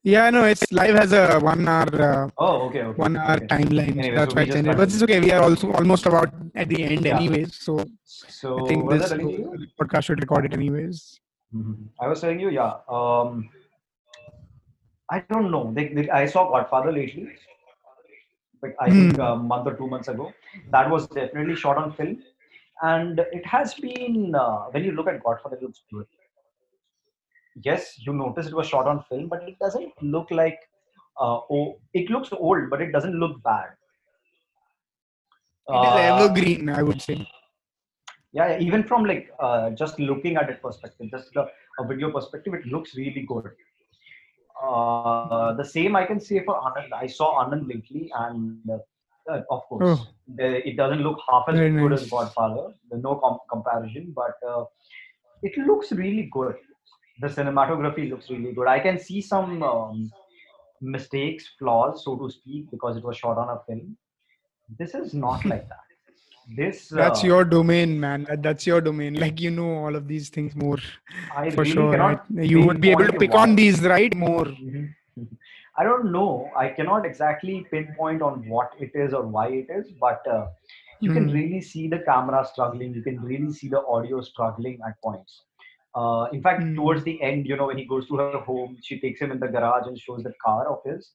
Yeah, 0.03 0.31
no, 0.31 0.45
it's 0.45 0.71
live 0.73 0.95
has 0.97 1.13
a 1.13 1.39
one 1.41 1.67
hour 1.69 1.89
uh, 2.01 2.29
Oh, 2.39 2.67
okay, 2.69 2.83
okay. 2.83 2.97
one 2.97 3.17
hour 3.17 3.37
okay. 3.37 3.47
timeline. 3.47 3.99
Anyway, 3.99 4.15
That's 4.17 4.33
so 4.33 4.37
why 4.37 4.43
it's 4.47 4.57
ended. 4.57 4.77
But 4.77 4.89
it's 4.89 5.03
okay. 5.03 5.21
We 5.21 5.33
are 5.33 5.43
also 5.43 5.73
almost 5.73 6.07
about 6.07 6.33
at 6.55 6.69
the 6.69 6.83
end, 6.85 7.05
Yeah. 7.05 7.17
anyways. 7.17 7.57
So 7.57 7.85
So 8.05 8.65
I 8.65 8.69
think 8.69 8.89
this 8.91 9.13
I 9.13 9.19
podcast 9.81 10.05
should 10.05 10.21
record 10.21 10.45
it 10.47 10.55
anyways. 10.55 11.21
Mhm. 11.55 11.89
I 12.01 12.07
was 12.07 12.21
telling 12.21 12.41
you, 12.41 12.51
yeah. 12.51 12.75
Um, 12.89 13.51
I 15.11 15.21
don't 15.31 15.51
know. 15.51 15.73
They, 15.75 15.89
they, 15.89 16.09
I 16.11 16.27
saw 16.27 16.51
Godfather 16.51 16.93
lately, 16.93 17.29
like 18.67 18.77
I 18.81 18.91
think 18.93 19.19
Hmm. 19.19 19.21
a 19.21 19.37
month 19.37 19.67
or 19.67 19.75
two 19.77 19.89
months 19.89 20.09
ago. 20.09 20.33
That 20.71 20.91
was 20.91 21.07
definitely 21.09 21.57
shot 21.57 21.77
on 21.79 21.93
film, 21.93 22.23
and 22.83 23.21
it 23.41 23.47
has 23.47 23.75
been. 23.75 24.35
Uh, 24.35 24.65
when 24.71 24.85
you 24.85 24.93
look 24.93 25.09
at 25.09 25.23
Godfather, 25.23 25.57
it 25.57 25.63
looks 25.63 25.83
good. 25.93 26.07
Yes, 27.63 27.99
you 27.99 28.13
notice 28.13 28.47
it 28.47 28.55
was 28.55 28.67
shot 28.69 28.87
on 28.87 29.03
film, 29.09 29.29
but 29.29 29.43
it 29.49 29.59
doesn't 29.59 29.93
look 30.03 30.31
like. 30.31 30.59
Uh, 31.21 31.41
oh, 31.51 31.81
it 31.95 32.11
looks 32.11 32.31
old, 32.33 32.71
but 32.71 32.81
it 32.83 32.93
doesn't 32.93 33.19
look 33.19 33.43
bad. 33.43 33.77
It 35.69 35.85
is 35.85 35.95
Uh, 35.95 35.97
evergreen, 35.97 36.69
I 36.69 36.83
would 36.83 37.01
say. 37.01 37.27
yeah 38.33 38.59
even 38.59 38.83
from 38.85 39.05
like 39.05 39.31
uh, 39.41 39.71
just 39.71 39.99
looking 39.99 40.37
at 40.37 40.51
it 40.51 40.61
perspective 40.63 41.11
just 41.11 41.33
the 41.35 41.45
a 41.81 41.87
video 41.87 42.11
perspective 42.11 42.55
it 42.55 42.67
looks 42.67 42.97
really 42.97 43.25
good 43.33 43.47
uh, 44.63 45.53
the 45.55 45.65
same 45.65 45.97
i 45.97 46.05
can 46.05 46.21
say 46.21 46.43
for 46.45 46.55
anand. 46.69 46.93
I 46.93 47.07
saw 47.07 47.29
anand 47.45 47.69
lately 47.73 48.11
and 48.25 48.71
uh, 49.31 49.41
of 49.51 49.63
course 49.69 49.83
Oh. 49.89 50.07
the- 50.39 50.67
it 50.69 50.77
doesn't 50.77 51.03
look 51.07 51.19
half 51.29 51.45
as 51.49 51.57
Very 51.59 51.73
good 51.73 51.91
nice. 51.91 52.03
as 52.05 52.11
godfather 52.11 52.65
there's 52.89 53.03
no 53.03 53.15
com- 53.25 53.41
comparison 53.55 54.13
but 54.21 54.37
uh, 54.53 54.65
it 55.43 55.57
looks 55.69 55.93
really 55.93 56.29
good. 56.33 56.55
The 57.21 57.29
cinematography 57.29 58.05
looks 58.11 58.31
really 58.31 58.53
good. 58.53 58.69
I 58.69 58.79
can 58.81 58.99
see 58.99 59.21
some 59.21 59.63
um, 59.63 60.11
mistakes 60.81 61.45
flaws 61.59 62.05
so 62.05 62.17
to 62.17 62.31
speak 62.31 62.71
because 62.71 62.97
it 62.97 63.05
was 63.05 63.17
shot 63.17 63.39
on 63.39 63.49
a 63.57 63.59
film. 63.67 63.97
This 64.79 64.95
is 64.95 65.15
not 65.15 65.45
like 65.53 65.69
that 65.69 65.86
this 66.47 66.91
That's 66.91 67.23
uh, 67.25 67.27
your 67.27 67.45
domain, 67.45 67.99
man. 68.01 68.25
That, 68.25 68.43
that's 68.43 68.67
your 68.67 68.81
domain. 68.81 69.15
Like 69.15 69.41
you 69.41 69.51
know 69.51 69.71
all 69.85 69.95
of 69.97 70.07
these 70.09 70.29
things 70.29 70.55
more 70.55 70.79
I 71.31 71.51
for 71.51 71.63
really 71.63 71.65
sure. 71.65 71.97
Right? 71.97 72.21
You 72.31 72.63
would 72.63 72.81
be 72.81 72.91
able 72.91 73.07
to 73.07 73.13
pick 73.13 73.35
on 73.35 73.55
these, 73.57 73.81
right? 73.83 74.15
More. 74.15 74.47
I 75.79 75.85
don't 75.85 76.13
know. 76.13 76.53
I 76.57 76.69
cannot 76.69 77.05
exactly 77.07 77.67
pinpoint 77.71 78.23
on 78.23 78.47
what 78.47 78.71
it 78.79 78.91
is 78.95 79.13
or 79.15 79.27
why 79.27 79.49
it 79.49 79.67
is, 79.71 79.91
but 80.01 80.27
uh, 80.27 80.47
you 81.01 81.11
can 81.11 81.27
Hmm. 81.27 81.33
really 81.33 81.61
see 81.61 81.89
the 81.89 81.99
camera 82.01 82.45
struggling. 82.45 82.95
You 82.95 83.03
can 83.03 83.21
really 83.21 83.53
see 83.53 83.69
the 83.69 83.83
audio 83.87 84.21
struggling 84.23 84.79
at 84.87 85.01
points. 85.03 85.45
Uh, 85.95 86.27
in 86.33 86.43
fact, 86.43 86.63
Hmm. 86.63 86.75
towards 86.75 87.05
the 87.05 87.21
end, 87.23 87.47
you 87.47 87.57
know, 87.57 87.67
when 87.67 87.79
he 87.79 87.87
goes 87.87 88.07
to 88.09 88.17
her 88.19 88.31
home, 88.41 88.69
she 88.83 89.01
takes 89.01 89.11
him 89.11 89.21
in 89.23 89.29
the 89.31 89.39
garage 89.41 89.79
and 89.79 89.89
shows 89.91 90.15
the 90.15 90.25
car 90.45 90.69
of 90.69 90.79
his. 90.85 91.13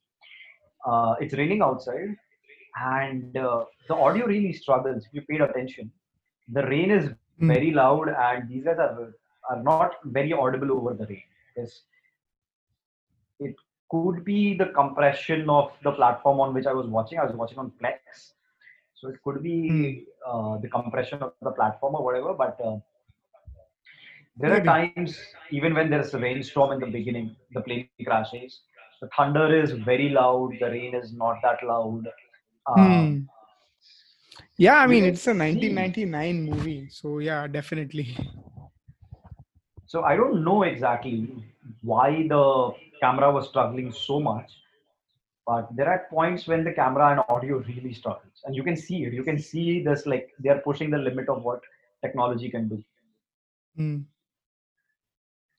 Uh, 0.85 1.15
it's 1.19 1.33
raining 1.33 1.61
outside, 1.61 2.15
and 2.75 3.35
uh, 3.37 3.63
the 3.87 3.95
audio 3.95 4.25
really 4.25 4.53
struggles. 4.53 5.05
If 5.05 5.13
you 5.13 5.21
paid 5.21 5.41
attention, 5.41 5.91
the 6.51 6.63
rain 6.67 6.91
is 6.91 7.09
Hmm. 7.39 7.53
very 7.53 7.71
loud, 7.71 8.09
and 8.09 8.49
these 8.49 8.63
guys 8.63 8.79
are 8.79 9.13
are 9.49 9.61
not 9.63 9.91
very 10.05 10.33
audible 10.33 10.71
over 10.71 10.93
the 10.93 11.05
rain. 11.07 11.23
Yes, 11.57 11.81
it 13.39 13.55
could 13.89 14.23
be 14.23 14.55
the 14.57 14.67
compression 14.67 15.49
of 15.49 15.71
the 15.83 15.91
platform 15.91 16.39
on 16.39 16.53
which 16.53 16.65
I 16.67 16.73
was 16.73 16.87
watching. 16.87 17.19
I 17.19 17.25
was 17.25 17.35
watching 17.35 17.59
on 17.59 17.71
Plex, 17.81 18.33
so 18.95 19.09
it 19.09 19.21
could 19.23 19.43
be 19.43 20.05
uh, 20.27 20.57
the 20.59 20.69
compression 20.69 21.21
of 21.21 21.33
the 21.41 21.51
platform 21.51 21.95
or 21.95 22.03
whatever. 22.03 22.33
But 22.33 22.59
uh, 22.63 22.77
there 24.37 24.53
are 24.53 24.63
times, 24.63 25.17
even 25.51 25.73
when 25.73 25.89
there's 25.89 26.13
a 26.13 26.19
rainstorm 26.19 26.73
in 26.73 26.79
the 26.79 26.87
beginning, 26.87 27.35
the 27.53 27.61
plane 27.61 27.89
crashes. 28.05 28.61
The 29.01 29.07
thunder 29.15 29.53
is 29.61 29.71
very 29.71 30.09
loud. 30.09 30.53
The 30.59 30.69
rain 30.69 30.93
is 30.95 31.13
not 31.13 31.37
that 31.43 31.57
loud. 31.63 32.05
Um, 32.67 32.77
Hmm. 32.77 33.21
Yeah, 34.57 34.77
I 34.77 34.87
mean 34.87 35.05
it's 35.05 35.21
a 35.27 35.33
see. 35.33 35.39
1999 35.39 36.43
movie, 36.43 36.89
so 36.89 37.19
yeah, 37.19 37.47
definitely. 37.47 38.15
So 39.87 40.03
I 40.03 40.15
don't 40.15 40.43
know 40.43 40.63
exactly 40.63 41.43
why 41.81 42.27
the 42.27 42.71
camera 43.01 43.31
was 43.31 43.49
struggling 43.49 43.91
so 43.91 44.19
much, 44.19 44.51
but 45.45 45.67
there 45.75 45.89
are 45.89 46.05
points 46.09 46.47
when 46.47 46.63
the 46.63 46.71
camera 46.71 47.09
and 47.11 47.21
audio 47.29 47.57
really 47.59 47.93
struggles, 47.93 48.41
and 48.45 48.55
you 48.55 48.63
can 48.63 48.77
see 48.77 49.03
it. 49.05 49.13
You 49.13 49.23
can 49.23 49.39
see 49.39 49.83
this 49.83 50.05
like 50.05 50.29
they 50.39 50.49
are 50.49 50.59
pushing 50.59 50.91
the 50.91 50.97
limit 50.97 51.27
of 51.27 51.43
what 51.43 51.61
technology 52.01 52.49
can 52.49 52.69
do. 52.69 52.83
Hmm. 53.75 53.97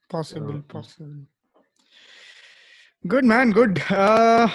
Possible, 0.09 0.53
So 0.53 0.65
possible. 0.69 1.27
Good 3.07 3.25
man, 3.25 3.51
good. 3.51 3.83
Uh, 3.91 4.49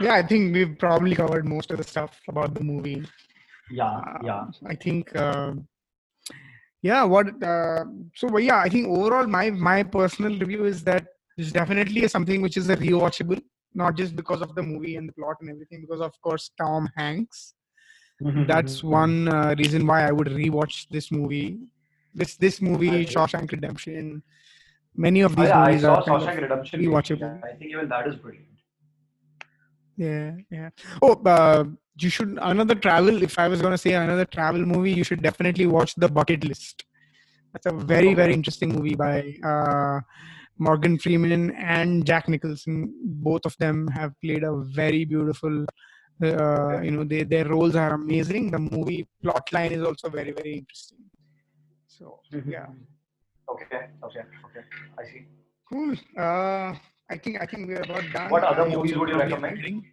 yeah, 0.00 0.14
I 0.14 0.22
think 0.22 0.54
we've 0.54 0.78
probably 0.78 1.14
covered 1.14 1.46
most 1.46 1.70
of 1.70 1.78
the 1.78 1.84
stuff 1.84 2.20
about 2.28 2.54
the 2.54 2.62
movie. 2.64 3.04
yeah, 3.70 3.84
Uh, 3.98 4.18
yeah. 4.22 4.44
I 4.66 4.74
think, 4.74 5.14
uh, 5.16 5.54
yeah. 6.82 7.02
What? 7.04 7.42
Uh, 7.42 7.84
so 8.14 8.36
yeah, 8.38 8.58
I 8.58 8.68
think 8.68 8.88
overall, 8.88 9.26
my 9.26 9.50
my 9.50 9.82
personal 9.82 10.38
review 10.38 10.64
is 10.64 10.82
that 10.84 11.06
it's 11.36 11.52
definitely 11.52 12.06
something 12.08 12.42
which 12.42 12.56
is 12.56 12.68
a 12.70 12.76
rewatchable, 12.76 13.42
not 13.74 13.96
just 13.96 14.14
because 14.16 14.42
of 14.42 14.54
the 14.54 14.62
movie 14.62 14.96
and 14.96 15.08
the 15.08 15.12
plot 15.12 15.36
and 15.40 15.50
everything, 15.50 15.80
because 15.82 16.00
of 16.00 16.12
course 16.20 16.50
Tom 16.58 16.88
Hanks. 16.96 17.54
That's 18.46 18.82
one 18.84 19.28
uh, 19.28 19.54
reason 19.58 19.86
why 19.86 20.06
I 20.06 20.12
would 20.12 20.28
rewatch 20.28 20.86
this 20.90 21.10
movie. 21.10 21.58
This 22.14 22.36
this 22.36 22.60
movie. 22.62 23.04
Shawshank 23.06 23.50
Redemption. 23.50 24.22
Many 24.96 25.22
of 25.22 25.32
Oh 25.32 25.42
these 25.42 25.48
yeah, 25.48 25.60
I 25.60 25.66
movies 25.68 25.82
saw 25.82 25.96
are 25.96 26.02
Shawshank 26.04 26.40
Redemption. 26.40 26.80
rewatchable. 26.80 27.42
I 27.44 27.52
think 27.56 27.70
even 27.72 27.88
that 27.88 28.06
is 28.06 28.14
brilliant. 28.16 28.53
Yeah, 29.96 30.32
yeah. 30.50 30.70
Oh, 31.02 31.14
uh, 31.24 31.64
you 31.98 32.08
should 32.10 32.38
another 32.42 32.74
travel. 32.74 33.22
If 33.22 33.38
I 33.38 33.48
was 33.48 33.62
gonna 33.62 33.78
say 33.78 33.94
another 33.94 34.24
travel 34.24 34.64
movie, 34.64 34.92
you 34.92 35.04
should 35.04 35.22
definitely 35.22 35.66
watch 35.66 35.94
The 35.96 36.08
Bucket 36.08 36.44
List. 36.44 36.84
That's 37.52 37.66
a 37.66 37.72
very 37.72 38.14
very 38.14 38.34
interesting 38.34 38.70
movie 38.74 38.96
by 38.96 39.36
uh, 39.44 40.00
Morgan 40.58 40.98
Freeman 40.98 41.52
and 41.52 42.04
Jack 42.04 42.28
Nicholson. 42.28 42.92
Both 43.04 43.46
of 43.46 43.56
them 43.58 43.86
have 43.88 44.12
played 44.20 44.42
a 44.42 44.56
very 44.74 45.04
beautiful. 45.04 45.64
Uh, 46.22 46.80
you 46.80 46.92
know, 46.92 47.04
they, 47.04 47.24
their 47.24 47.48
roles 47.48 47.74
are 47.76 47.94
amazing. 47.94 48.50
The 48.50 48.58
movie 48.58 49.06
plot 49.22 49.52
line 49.52 49.72
is 49.72 49.82
also 49.82 50.08
very 50.08 50.32
very 50.32 50.54
interesting. 50.58 50.98
So 51.86 52.20
yeah, 52.46 52.66
Okay, 53.48 53.66
okay, 54.02 54.24
okay. 54.46 54.64
I 54.98 55.04
see. 55.04 55.26
cool. 55.70 55.94
Uh, 56.18 56.74
I 57.10 57.16
think 57.16 57.40
I 57.40 57.46
think 57.46 57.68
we're 57.68 57.82
about 57.82 58.04
done. 58.12 58.30
What 58.30 58.44
other 58.44 58.66
movies 58.68 58.96
would 58.96 59.08
you 59.08 59.18
recommend? 59.18 59.84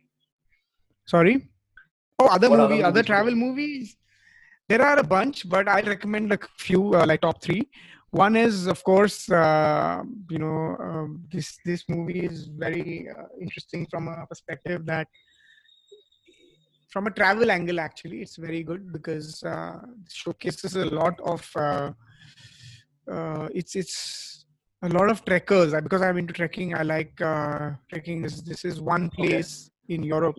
Sorry. 1.05 1.47
Oh, 2.19 2.27
other 2.27 2.49
What 2.49 2.59
other 2.59 2.69
movie, 2.69 2.83
other 2.83 2.91
movies 2.91 2.95
would 2.95 3.05
travel 3.05 3.35
movies. 3.35 3.97
There 4.69 4.81
are 4.81 4.99
a 4.99 5.03
bunch, 5.03 5.49
but 5.49 5.67
I 5.67 5.81
recommend 5.81 6.31
a 6.31 6.39
few, 6.57 6.93
uh, 6.95 7.05
like 7.05 7.21
top 7.21 7.41
three. 7.41 7.69
One 8.11 8.35
is, 8.35 8.67
of 8.67 8.83
course, 8.83 9.29
uh, 9.29 10.03
you 10.29 10.39
know, 10.39 10.77
um, 10.79 11.23
this 11.31 11.57
this 11.65 11.83
movie 11.89 12.21
is 12.21 12.47
very 12.47 13.09
uh, 13.09 13.27
interesting 13.41 13.87
from 13.89 14.07
a 14.07 14.25
perspective 14.27 14.85
that, 14.85 15.07
from 16.89 17.07
a 17.07 17.11
travel 17.11 17.51
angle, 17.51 17.79
actually, 17.79 18.21
it's 18.21 18.37
very 18.37 18.63
good 18.63 18.93
because 18.93 19.43
uh, 19.43 19.79
showcases 20.09 20.75
a 20.75 20.85
lot 20.85 21.19
of. 21.21 21.49
Uh, 21.55 21.91
uh, 23.09 23.49
it's 23.53 23.75
it's 23.75 24.30
a 24.83 24.89
lot 24.89 25.09
of 25.09 25.23
trekkers. 25.25 25.73
Because 25.73 26.01
I'm 26.01 26.17
into 26.17 26.33
trekking, 26.33 26.75
I 26.75 26.83
like 26.83 27.19
uh, 27.21 27.71
trekking. 27.89 28.21
This 28.21 28.41
this 28.41 28.65
is 28.65 28.81
one 28.81 29.09
Okay. 29.19 29.25
place 29.27 29.69
in 29.89 30.03
Europe 30.03 30.35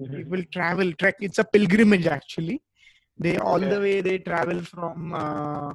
Mhm. 0.00 0.16
people 0.16 0.42
travel 0.52 0.92
trek 1.00 1.16
it's 1.20 1.38
a 1.38 1.44
pilgrimage 1.44 2.06
actually 2.06 2.56
they 3.18 3.36
all 3.38 3.58
Okay. 3.58 3.68
the 3.74 3.80
way 3.80 4.00
they 4.00 4.18
travel 4.18 4.60
from 4.72 5.14
uh, 5.14 5.70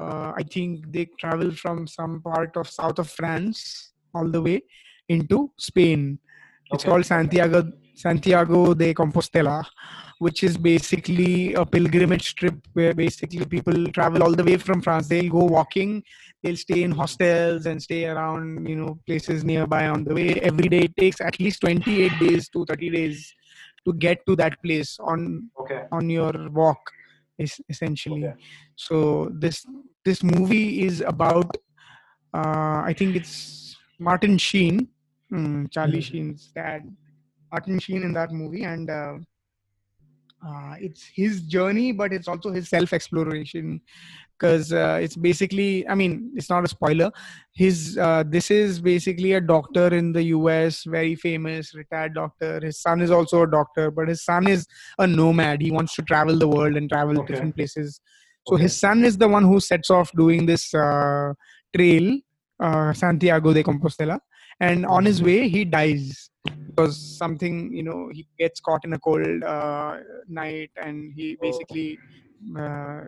uh, 0.00 0.32
i 0.36 0.42
think 0.54 0.86
they 0.94 1.04
travel 1.22 1.50
from 1.62 1.86
some 1.86 2.20
part 2.28 2.56
of 2.56 2.68
south 2.68 2.98
of 2.98 3.08
france 3.18 3.92
all 4.14 4.28
the 4.36 4.42
way 4.48 4.60
into 5.08 5.50
spain 5.68 6.18
it's 6.72 6.84
Okay, 6.84 6.90
called 6.90 7.06
santiago 7.06 7.60
santiago 8.04 8.60
de 8.80 8.88
compostela 9.00 9.56
which 10.24 10.40
is 10.48 10.54
basically 10.70 11.54
a 11.54 11.64
pilgrimage 11.74 12.28
trip 12.38 12.56
where 12.76 12.94
basically 12.94 13.44
people 13.54 13.78
travel 13.96 14.22
all 14.24 14.34
the 14.40 14.46
way 14.48 14.56
from 14.66 14.80
france 14.86 15.06
they'll 15.08 15.32
go 15.38 15.44
walking 15.58 15.92
they'll 16.42 16.62
stay 16.66 16.80
in 16.86 16.92
hostels 17.00 17.66
and 17.70 17.82
stay 17.88 18.02
around 18.12 18.68
you 18.70 18.76
know 18.80 18.92
places 19.06 19.44
nearby 19.52 19.82
on 19.94 20.04
the 20.08 20.14
way 20.18 20.28
every 20.50 20.68
day 20.74 20.82
it 20.88 20.96
takes 21.02 21.20
at 21.20 21.38
least 21.44 21.60
28 21.62 22.18
days 22.26 22.48
to 22.48 22.64
30 22.66 22.90
days 22.98 23.18
to 23.84 23.92
get 24.06 24.24
to 24.26 24.36
that 24.42 24.54
place 24.64 24.90
on 25.12 25.50
Okay. 25.62 25.82
on 25.98 26.04
your 26.18 26.32
walk 26.60 26.82
is 27.44 27.52
essentially 27.74 28.22
Okay. 28.24 28.34
so 28.86 28.96
this 29.44 29.56
this 30.04 30.20
movie 30.34 30.68
is 30.88 30.96
about 31.14 31.50
uh, 32.38 32.78
i 32.90 32.94
think 32.98 33.16
it's 33.20 33.34
martin 34.08 34.36
sheen 34.48 34.76
mm, 35.32 35.60
charlie 35.74 36.02
Mhm. 36.02 36.08
sheen's 36.10 36.42
dad 36.58 36.82
martin 37.52 37.78
sheen 37.78 38.02
in 38.02 38.12
that 38.12 38.32
movie 38.32 38.64
and 38.64 38.90
uh, 38.90 39.14
uh, 40.46 40.74
it's 40.78 41.04
his 41.14 41.42
journey 41.42 41.92
but 41.92 42.12
it's 42.12 42.28
also 42.28 42.50
his 42.52 42.68
self 42.68 42.92
exploration 42.92 43.80
because 44.38 44.72
uh, 44.72 44.98
it's 45.02 45.16
basically 45.16 45.86
i 45.88 45.94
mean 45.94 46.30
it's 46.36 46.48
not 46.48 46.64
a 46.64 46.68
spoiler 46.68 47.10
his 47.54 47.98
uh, 47.98 48.22
this 48.26 48.50
is 48.50 48.80
basically 48.80 49.32
a 49.32 49.40
doctor 49.40 49.88
in 49.94 50.12
the 50.12 50.22
us 50.22 50.84
very 50.84 51.16
famous 51.16 51.74
retired 51.74 52.14
doctor 52.14 52.60
his 52.62 52.80
son 52.80 53.00
is 53.00 53.10
also 53.10 53.42
a 53.42 53.50
doctor 53.50 53.90
but 53.90 54.08
his 54.08 54.24
son 54.24 54.46
is 54.46 54.66
a 54.98 55.06
nomad 55.06 55.60
he 55.60 55.72
wants 55.72 55.94
to 55.94 56.02
travel 56.02 56.38
the 56.38 56.48
world 56.48 56.76
and 56.76 56.88
travel 56.88 57.18
Okay. 57.18 57.26
different 57.26 57.56
places 57.56 58.00
so 58.44 58.54
Okay. 58.54 58.64
his 58.64 58.78
son 58.78 59.04
is 59.04 59.18
the 59.18 59.28
one 59.28 59.44
who 59.44 59.58
sets 59.60 59.90
off 59.90 60.12
doing 60.12 60.46
this 60.46 60.72
uh, 60.74 61.32
trail 61.76 62.16
uh, 62.60 62.92
santiago 62.92 63.52
de 63.52 63.62
compostela 63.64 64.20
and 64.60 64.86
on 64.86 65.04
his 65.04 65.20
Mhm. 65.20 65.26
way 65.28 65.48
he 65.48 65.64
dies 65.64 66.30
because 66.66 66.98
something 67.18 67.72
you 67.72 67.82
know 67.82 68.08
he 68.12 68.26
gets 68.38 68.60
caught 68.60 68.84
in 68.84 68.92
a 68.92 68.98
cold 68.98 69.42
uh, 69.42 69.98
night 70.28 70.70
and 70.76 71.12
he 71.14 71.36
Oh. 71.42 71.42
basically 71.42 71.98
uh, 72.58 73.04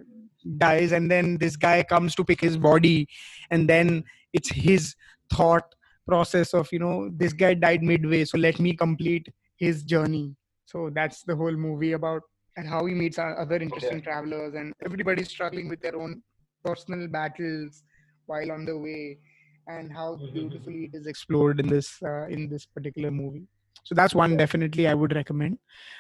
dies 0.59 0.93
and 0.93 1.11
then 1.11 1.37
this 1.39 1.57
guy 1.57 1.83
comes 1.83 2.15
to 2.15 2.25
pick 2.25 2.41
his 2.41 2.57
body 2.57 3.07
and 3.51 3.69
then 3.69 4.05
it's 4.33 4.51
his 4.51 4.95
thought 5.33 5.75
process 6.07 6.55
of 6.55 6.69
you 6.73 6.79
know 6.79 7.11
this 7.17 7.33
guy 7.33 7.55
died 7.55 7.83
midway 7.83 8.25
so 8.25 8.39
let 8.39 8.59
me 8.59 8.75
complete 8.75 9.29
his 9.57 9.83
journey. 9.83 10.35
So 10.65 10.91
that's 10.95 11.23
the 11.23 11.37
whole 11.37 11.53
movie 11.53 11.93
about 11.93 12.23
and 12.57 12.67
how 12.67 12.85
he 12.87 12.95
meets 12.95 13.19
other 13.19 13.57
interesting 13.57 14.01
travelers 14.03 14.55
and 14.55 14.73
everybody's 14.85 15.29
struggling 15.29 15.69
with 15.69 15.81
their 15.83 15.97
own 15.97 16.23
personal 16.65 17.07
battles 17.09 17.83
while 18.27 18.51
on 18.53 18.65
the 18.65 18.77
way 18.77 19.19
and 19.79 19.93
how 19.93 20.09
Mhm. 20.17 20.33
beautifully 20.37 20.81
it 20.89 20.95
is 21.01 21.07
explored 21.13 21.61
in 21.65 21.69
this 21.75 21.89
uh, 22.11 22.27
in 22.37 22.49
this 22.53 22.67
particular 22.67 23.11
movie. 23.11 23.47
So 23.89 23.95
that's 23.99 24.15
one 24.15 24.37
definitely 24.37 24.87
i 24.89 24.95
would 25.03 25.15
recommend. 25.21 25.59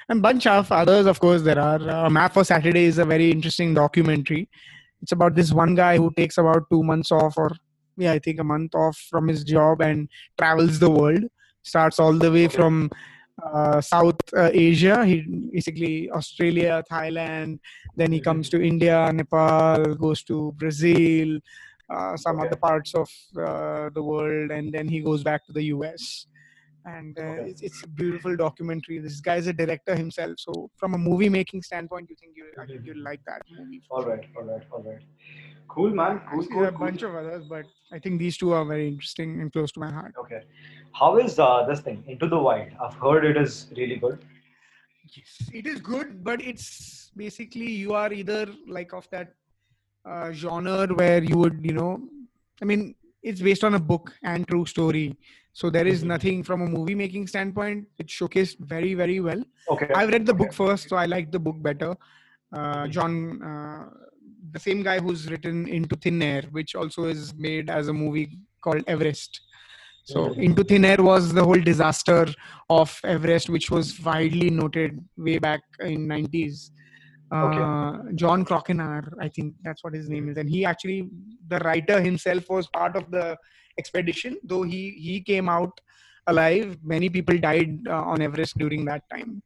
And 0.08 0.22
bunch 0.28 0.46
of 0.46 0.70
others 0.80 1.06
of 1.12 1.20
course 1.26 1.42
there 1.42 1.60
are 1.68 1.82
uh, 1.96 2.10
map 2.18 2.34
for 2.38 2.44
saturday 2.52 2.84
is 2.92 2.98
a 2.98 3.04
very 3.14 3.30
interesting 3.36 3.74
documentary. 3.74 4.48
It's 5.02 5.12
about 5.12 5.34
this 5.34 5.52
one 5.52 5.74
guy 5.74 5.96
who 5.96 6.12
takes 6.16 6.38
about 6.38 6.64
two 6.72 6.82
months 6.92 7.10
off 7.20 7.38
or 7.44 7.50
yeah 7.96 8.12
i 8.12 8.18
think 8.26 8.40
a 8.40 8.44
month 8.54 8.74
off 8.74 8.96
from 9.12 9.28
his 9.28 9.44
job 9.44 9.80
and 9.90 10.08
travels 10.38 10.78
the 10.78 10.90
world. 10.90 11.24
Starts 11.62 11.98
all 11.98 12.14
the 12.14 12.30
way 12.32 12.48
from 12.48 12.90
uh, 13.42 13.80
south 13.80 14.20
uh, 14.36 14.50
asia. 14.52 15.04
He 15.10 15.16
basically 15.52 16.10
australia 16.10 16.82
thailand 16.92 17.58
then 17.96 18.12
he 18.12 18.20
Mhm. 18.20 18.24
comes 18.28 18.48
to 18.54 18.60
india 18.72 18.98
nepal 19.20 19.94
goes 20.04 20.22
to 20.30 20.52
brazil 20.62 21.38
uh, 21.90 22.16
some 22.16 22.38
Okay. 22.38 22.46
other 22.46 22.56
parts 22.56 22.94
of 22.94 23.08
uh, 23.38 23.90
the 23.94 24.02
world 24.02 24.50
and 24.50 24.72
then 24.72 24.88
he 24.88 25.00
goes 25.00 25.22
back 25.22 25.44
to 25.46 25.52
the 25.52 25.62
us 25.62 26.26
and 26.84 27.18
uh, 27.18 27.22
Okay. 27.22 27.50
it's, 27.50 27.60
it's 27.62 27.82
a 27.84 27.88
beautiful 27.88 28.36
documentary. 28.36 28.98
This 28.98 29.20
guy 29.20 29.36
is 29.36 29.46
a 29.46 29.52
director 29.52 29.94
himself, 29.94 30.34
so 30.38 30.70
from 30.76 30.94
a 30.94 30.98
movie 30.98 31.28
making 31.28 31.62
standpoint, 31.62 32.08
you 32.08 32.16
think 32.18 32.32
you 32.36 32.44
I 32.60 32.66
think 32.66 32.86
you'll 32.86 33.04
like 33.04 33.20
that 33.26 33.42
movie. 33.58 33.82
All 33.90 34.04
right, 34.04 34.24
all 34.36 34.44
right, 34.44 34.62
all 34.72 34.82
right. 34.82 35.02
Cool, 35.68 35.90
man. 35.90 36.20
Cool, 36.30 36.38
Actually, 36.38 36.48
cool, 36.48 36.56
there 36.56 36.64
are 36.64 36.68
a 36.68 36.72
cool. 36.72 36.86
bunch 36.86 37.02
of 37.02 37.14
others, 37.14 37.44
but 37.44 37.64
I 37.92 37.98
think 37.98 38.18
these 38.18 38.36
two 38.36 38.52
are 38.52 38.64
very 38.64 38.88
interesting 38.88 39.40
and 39.40 39.52
close 39.52 39.70
to 39.72 39.80
my 39.80 39.90
heart. 39.92 40.14
Okay. 40.18 40.42
How 40.92 41.18
is 41.18 41.38
uh, 41.38 41.64
this 41.68 41.80
thing 41.80 42.02
Into 42.08 42.28
the 42.28 42.38
Wild? 42.38 42.68
I've 42.82 42.94
heard 42.94 43.24
it 43.24 43.36
is 43.36 43.66
really 43.76 43.96
good. 43.96 44.18
Yes, 45.16 45.50
it 45.52 45.66
is 45.66 45.80
good, 45.80 46.24
but 46.24 46.40
it's 46.40 47.10
basically 47.16 47.70
you 47.70 47.94
are 47.94 48.12
either 48.12 48.46
like 48.66 48.92
of 48.92 49.08
that 49.10 49.34
uh, 50.04 50.32
genre 50.32 50.86
where 50.88 51.22
you 51.22 51.36
would, 51.36 51.60
you 51.62 51.72
know, 51.72 52.00
I 52.62 52.64
mean, 52.64 52.94
it's 53.22 53.40
based 53.40 53.64
on 53.64 53.74
a 53.74 53.78
book 53.78 54.14
and 54.22 54.46
true 54.48 54.66
story. 54.66 55.16
So 55.52 55.68
there 55.68 55.86
is 55.86 56.02
Mhm. 56.02 56.06
nothing 56.06 56.42
from 56.42 56.62
a 56.62 56.66
movie 56.66 56.94
making 56.94 57.26
standpoint. 57.26 57.86
It's 57.98 58.14
showcased 58.14 58.58
very, 58.60 58.94
very 58.94 59.20
well. 59.20 59.42
Okay. 59.68 59.88
I've 59.94 60.10
read 60.10 60.26
the 60.26 60.34
book 60.34 60.52
first, 60.52 60.88
so 60.88 60.96
I 60.96 61.06
like 61.06 61.30
the 61.30 61.38
book 61.38 61.60
better. 61.60 61.96
Uh, 62.52 62.88
John, 62.88 63.42
uh, 63.42 63.90
the 64.52 64.58
same 64.58 64.82
guy 64.82 64.98
who's 65.00 65.30
written 65.30 65.68
Into 65.68 65.96
Thin 65.96 66.22
Air, 66.22 66.42
which 66.50 66.74
also 66.74 67.04
is 67.04 67.34
made 67.34 67.68
as 67.70 67.88
a 67.88 67.92
movie 67.92 68.38
called 68.62 68.84
Everest. 68.86 69.40
So 70.04 70.28
Mhm. 70.28 70.42
Into 70.42 70.64
Thin 70.64 70.84
Air 70.84 71.02
was 71.02 71.32
the 71.32 71.44
whole 71.44 71.60
disaster 71.60 72.26
of 72.68 72.98
Everest, 73.04 73.50
which 73.50 73.70
was 73.70 74.00
widely 74.00 74.50
noted 74.50 75.04
way 75.16 75.38
back 75.38 75.62
in 75.80 76.06
90s. 76.06 76.72
Okay. 77.32 77.58
Uh, 77.58 78.12
John 78.14 78.44
Krokenar, 78.44 79.12
I 79.20 79.28
think 79.28 79.54
that's 79.62 79.84
what 79.84 79.94
his 79.94 80.08
name 80.08 80.28
is, 80.28 80.36
and 80.36 80.50
he 80.50 80.64
actually, 80.64 81.08
the 81.46 81.58
writer 81.60 82.00
himself, 82.00 82.48
was 82.50 82.66
part 82.66 82.96
of 82.96 83.10
the 83.10 83.36
expedition. 83.78 84.36
Though 84.42 84.62
he 84.62 84.90
he 84.90 85.20
came 85.20 85.48
out 85.48 85.80
alive, 86.26 86.76
many 86.82 87.08
people 87.08 87.38
died 87.38 87.86
uh, 87.88 88.02
on 88.02 88.20
Everest 88.20 88.58
during 88.58 88.84
that 88.86 89.08
time. 89.10 89.42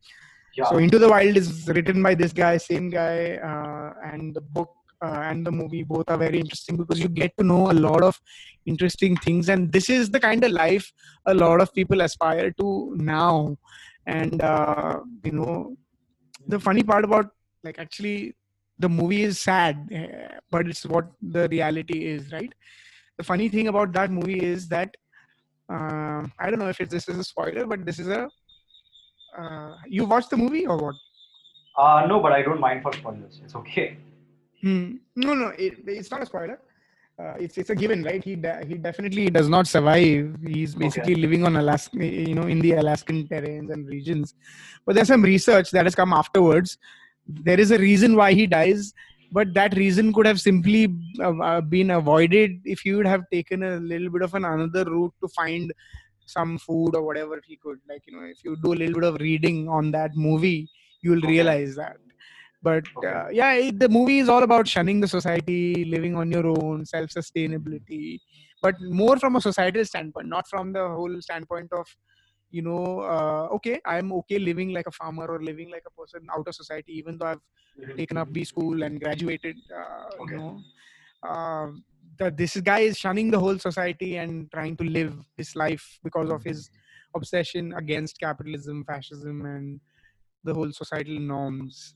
yeah. 0.57 0.65
So 0.65 0.79
Into 0.79 0.99
the 0.99 1.09
Wild 1.09 1.37
is 1.37 1.69
written 1.69 2.03
by 2.03 2.15
this 2.15 2.33
guy, 2.33 2.57
same 2.57 2.89
guy, 2.89 3.37
uh, 3.37 3.93
and 4.13 4.35
the 4.35 4.41
book 4.41 4.71
uh, 5.03 5.21
and 5.29 5.47
the 5.47 5.53
movie 5.53 5.83
both 5.83 6.09
are 6.09 6.17
very 6.17 6.41
interesting 6.41 6.77
because 6.77 7.01
you 7.01 7.09
get 7.09 7.37
to 7.37 7.45
know 7.45 7.71
a 7.71 7.77
lot 7.87 8.03
of 8.03 8.19
interesting 8.65 9.17
things, 9.17 9.49
and 9.49 9.73
this 9.73 9.91
is 9.91 10.11
the 10.11 10.21
kind 10.21 10.43
of 10.45 10.53
life 10.53 10.91
a 11.27 11.35
lot 11.35 11.61
of 11.61 11.75
people 11.75 12.01
aspire 12.01 12.51
to 12.53 12.95
now. 12.97 13.57
And 14.07 14.41
uh, 14.41 15.01
you 15.23 15.33
know, 15.33 15.77
the 16.47 16.59
funny 16.59 16.83
part 16.83 17.05
about 17.05 17.31
like 17.65 17.79
actually 17.79 18.35
the 18.79 18.89
movie 18.89 19.23
is 19.23 19.41
sad, 19.41 19.89
eh, 19.93 20.29
but 20.51 20.69
it's 20.69 20.85
what 20.85 21.07
the 21.23 21.49
reality 21.49 22.07
is, 22.07 22.33
right? 22.33 22.53
The 23.19 23.25
funny 23.25 23.49
thing 23.49 23.69
about 23.69 23.93
that 23.93 24.11
movie 24.11 24.41
is 24.43 24.69
that 24.69 24.97
uh, 25.73 26.23
I 26.39 26.51
don't 26.51 26.59
know 26.59 26.69
if 26.69 26.79
this 26.79 27.09
is 27.09 27.19
a 27.19 27.25
spoiler, 27.25 27.67
but 27.67 27.87
this 27.87 27.99
is 27.99 28.09
a 28.09 28.29
uh, 29.39 29.75
you 29.87 30.05
watched 30.05 30.31
the 30.31 30.37
movie 30.37 30.67
or 30.67 30.77
what? 30.77 30.95
Uh, 31.77 32.07
no, 32.07 32.21
but 32.21 32.33
I 32.33 32.43
don't 32.43 32.61
mind 32.61 32.83
for 32.83 32.93
spoilers. 32.93 33.41
It's 33.45 33.55
okay. 33.57 33.99
Hmm. 34.63 34.97
No, 35.17 35.35
no, 35.35 35.49
it, 35.59 35.75
it's 35.87 36.11
not 36.11 36.23
a 36.23 36.27
spoiler. 36.27 36.61
Uh, 37.19 37.35
it's 37.39 37.57
it's 37.59 37.71
a 37.71 37.75
given, 37.77 38.03
right? 38.03 38.23
He 38.25 38.35
de- 38.35 38.67
he 38.67 38.75
definitely 38.75 39.31
does 39.31 39.49
not 39.49 39.69
survive. 39.69 40.37
He's 40.45 40.75
basically 40.75 41.15
living 41.15 41.45
on 41.45 41.57
Alaska, 41.57 42.05
you 42.05 42.35
know, 42.35 42.43
in 42.43 42.61
the 42.61 42.73
Alaskan 42.73 43.29
terrains 43.29 43.71
and 43.73 43.87
regions. 43.89 44.35
But 44.85 44.97
there's 44.97 45.09
some 45.09 45.23
research 45.23 45.71
that 45.71 45.87
has 45.87 45.95
come 45.95 46.13
afterwards. 46.13 46.77
There 47.27 47.59
is 47.59 47.71
a 47.71 47.79
reason 47.79 48.17
why 48.17 48.33
he 48.33 48.47
dies, 48.47 48.93
but 49.33 49.55
that 49.55 49.77
reason 49.77 50.13
could 50.13 50.27
have 50.27 50.41
simply 50.41 50.95
uh, 51.21 51.37
uh, 51.39 51.61
been 51.61 51.91
avoided 51.91 52.61
if 52.65 52.85
you 52.85 52.97
would 52.99 53.07
have 53.07 53.23
taken 53.33 53.63
a 53.63 53.77
little 53.77 54.11
bit 54.11 54.23
of 54.23 54.35
an 54.35 54.45
another 54.45 54.85
route 54.85 55.15
to 55.23 55.29
find 55.29 55.73
some 56.27 56.59
food 56.59 56.95
or 56.95 57.03
whatever 57.03 57.41
he 57.47 57.57
could. 57.57 57.79
Like 57.89 58.03
you 58.07 58.17
know, 58.17 58.25
if 58.27 58.45
you 58.45 58.57
do 58.63 58.73
a 58.73 58.79
little 58.81 58.95
bit 58.95 59.05
of 59.05 59.21
reading 59.21 59.69
on 59.69 59.91
that 59.93 60.15
movie, 60.15 60.69
you'll 61.03 61.21
realize 61.23 61.75
that. 61.77 61.97
But 62.63 62.85
uh, 63.05 63.29
yeah 63.31 63.53
it, 63.53 63.79
the 63.79 63.89
movie 63.91 64.19
is 64.21 64.29
all 64.31 64.43
about 64.43 64.67
shunning 64.67 65.01
the 65.01 65.09
society 65.09 65.85
living 65.85 66.17
on 66.17 66.31
your 66.31 66.47
own 66.47 66.87
self 66.87 67.11
sustainability 67.11 68.21
but 68.63 68.75
more 68.81 69.19
from 69.19 69.37
a 69.37 69.41
societal 69.41 69.85
standpoint 69.85 70.29
not 70.29 70.49
from 70.49 70.73
the 70.73 70.89
whole 70.89 71.21
standpoint 71.21 71.71
of 71.73 71.87
you 72.57 72.63
know 72.69 72.85
uh, 73.15 73.45
okay 73.57 73.77
i'm 73.95 74.13
okay 74.21 74.39
living 74.39 74.71
like 74.77 74.87
a 74.87 74.97
farmer 75.01 75.27
or 75.35 75.41
living 75.51 75.71
like 75.71 75.85
a 75.87 75.95
person 76.01 76.27
out 76.37 76.47
of 76.49 76.55
society 76.55 76.93
even 77.03 77.19
though 77.19 77.31
i've 77.33 77.47
taken 77.97 78.17
up 78.17 78.33
b 78.33 78.45
school 78.45 78.83
and 78.85 79.01
graduated 79.01 79.57
uh, 79.83 80.11
Okay. 80.21 80.29
you 80.29 80.35
know 80.39 80.65
uh, 81.23 81.69
that 82.19 82.37
this 82.37 82.57
guy 82.61 82.81
is 82.81 82.99
shunning 82.99 83.31
the 83.31 83.39
whole 83.39 83.59
society 83.59 84.17
and 84.17 84.51
trying 84.53 84.77
to 84.77 84.85
live 84.85 85.15
his 85.37 85.57
life 85.57 85.99
because 86.05 86.31
of 86.31 86.43
his 86.45 86.71
obsession 87.15 87.73
against 87.75 88.19
capitalism 88.21 88.85
fascism 88.85 89.45
and 89.47 89.81
the 90.45 90.55
whole 90.55 90.73
societal 90.73 91.19
norms. 91.19 91.95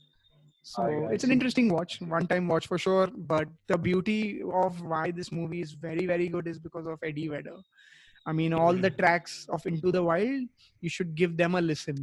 So 0.63 1.09
I 1.09 1.13
it's 1.13 1.25
an 1.25 1.33
interesting 1.33 1.69
watch 1.73 2.01
one 2.01 2.27
time 2.27 2.49
watch 2.49 2.67
for 2.67 2.79
sure 2.79 3.07
but 3.09 3.49
the 3.69 3.79
beauty 3.79 4.43
of 4.43 4.83
why 4.83 5.11
this 5.11 5.33
movie 5.33 5.63
is 5.63 5.73
very 5.73 6.07
very 6.07 6.29
good 6.29 6.47
is 6.47 6.59
because 6.59 6.87
of 6.87 6.99
eddie 7.03 7.29
vedder 7.29 7.57
i 8.29 8.33
mean 8.39 8.53
all 8.63 8.75
the 8.87 8.91
tracks 9.01 9.35
of 9.57 9.65
into 9.71 9.91
the 9.97 10.03
wild 10.11 10.45
you 10.81 10.91
should 10.97 11.15
give 11.21 11.37
them 11.43 11.55
a 11.55 11.61
listen 11.71 11.99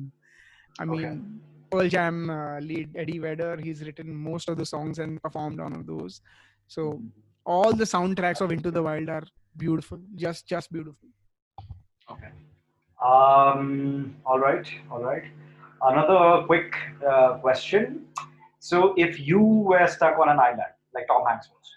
i 0.79 0.85
Okay. 0.95 0.95
mean 0.95 1.41
pearl 1.71 1.89
jam 1.95 2.17
uh, 2.37 2.59
lead 2.69 2.89
eddie 3.03 3.19
vedder 3.25 3.53
he's 3.65 3.81
written 3.87 4.13
most 4.29 4.49
of 4.53 4.57
the 4.61 4.65
songs 4.73 4.99
and 5.05 5.21
performed 5.27 5.59
on 5.67 5.73
those 5.91 6.21
so 6.75 6.83
all 7.45 7.73
the 7.83 7.89
soundtracks 7.95 8.41
of 8.47 8.51
into 8.57 8.71
the 8.77 8.83
wild 8.89 9.09
are 9.17 9.23
beautiful 9.65 9.99
just 10.25 10.47
just 10.55 10.71
beautiful 10.77 11.09
Okay. 12.11 12.31
Um, 13.03 14.15
all 14.25 14.39
right, 14.39 14.67
all 14.91 15.01
right. 15.03 15.23
Another 15.81 16.45
quick 16.45 16.73
uh, 17.07 17.37
question. 17.39 18.07
So, 18.59 18.93
if 18.97 19.19
you 19.19 19.39
were 19.41 19.87
stuck 19.87 20.17
on 20.19 20.29
an 20.29 20.39
island, 20.39 20.73
like 20.93 21.07
Tom 21.07 21.23
Hanks 21.27 21.49
was, 21.49 21.71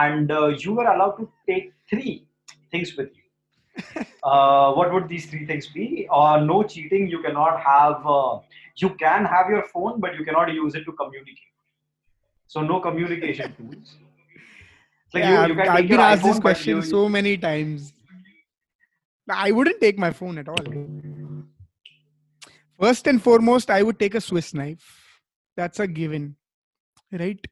and 0.00 0.30
uh, 0.30 0.46
you 0.48 0.74
were 0.74 0.86
allowed 0.86 1.16
to 1.16 1.30
take 1.46 1.72
three 1.90 2.26
things 2.70 2.96
with 2.96 3.10
you, 3.16 3.17
uh, 4.22 4.72
what 4.72 4.92
would 4.92 5.08
these 5.08 5.26
three 5.26 5.46
things 5.46 5.66
be? 5.68 6.08
Uh, 6.10 6.40
no 6.40 6.62
cheating. 6.62 7.08
You 7.08 7.22
cannot 7.22 7.60
have. 7.60 8.06
Uh, 8.06 8.38
you 8.76 8.90
can 8.90 9.24
have 9.24 9.50
your 9.50 9.64
phone, 9.64 10.00
but 10.00 10.14
you 10.16 10.24
cannot 10.24 10.52
use 10.52 10.74
it 10.74 10.84
to 10.84 10.92
communicate. 10.92 11.38
So, 12.46 12.62
no 12.62 12.80
communication 12.80 13.54
tools. 13.56 13.96
Like 15.12 15.22
yeah, 15.22 15.46
you, 15.46 15.54
you 15.54 15.60
I've 15.62 15.88
been 15.88 16.00
asked 16.00 16.22
this 16.22 16.38
question 16.38 16.82
so 16.82 17.08
many 17.08 17.36
times 17.36 17.92
i 19.30 19.50
wouldn't 19.50 19.80
take 19.80 19.98
my 19.98 20.10
phone 20.10 20.38
at 20.38 20.48
all 20.48 20.56
first 22.80 23.06
and 23.06 23.22
foremost 23.22 23.70
i 23.70 23.82
would 23.82 23.98
take 23.98 24.14
a 24.14 24.20
swiss 24.20 24.54
knife 24.54 25.20
that's 25.56 25.80
a 25.80 25.86
given 25.86 26.34
right 27.12 27.46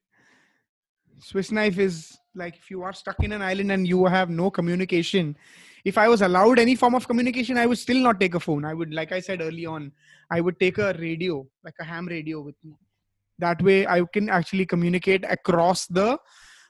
swiss 1.19 1.51
knife 1.51 1.79
is 1.79 2.19
like 2.35 2.57
if 2.57 2.71
you 2.71 2.83
are 2.83 2.93
stuck 2.93 3.23
in 3.23 3.33
an 3.33 3.43
island 3.43 3.73
and 3.73 3.87
you 3.87 4.05
have 4.07 4.31
no 4.31 4.51
communication 4.51 5.37
if 5.91 5.99
i 6.03 6.09
was 6.13 6.23
allowed 6.27 6.59
any 6.63 6.75
form 6.81 6.97
of 6.99 7.07
communication 7.11 7.59
i 7.63 7.67
would 7.71 7.79
still 7.79 8.01
not 8.07 8.19
take 8.21 8.35
a 8.35 8.41
phone. 8.41 8.65
I 8.65 8.75
would 8.75 8.93
like 8.93 9.13
i 9.13 9.21
said 9.21 9.41
early 9.41 9.67
on 9.67 9.93
i 10.37 10.41
would 10.41 10.59
take 10.59 10.79
a 10.79 10.93
radio 10.99 11.47
like 11.65 11.79
a 11.81 11.85
ham 11.85 12.07
radio 12.07 12.41
with 12.41 12.57
me. 12.65 12.75
That 13.39 13.63
way 13.63 13.87
i 13.87 14.03
can 14.13 14.29
actually 14.29 14.67
communicate 14.67 15.25
across 15.37 15.87
the 15.87 16.19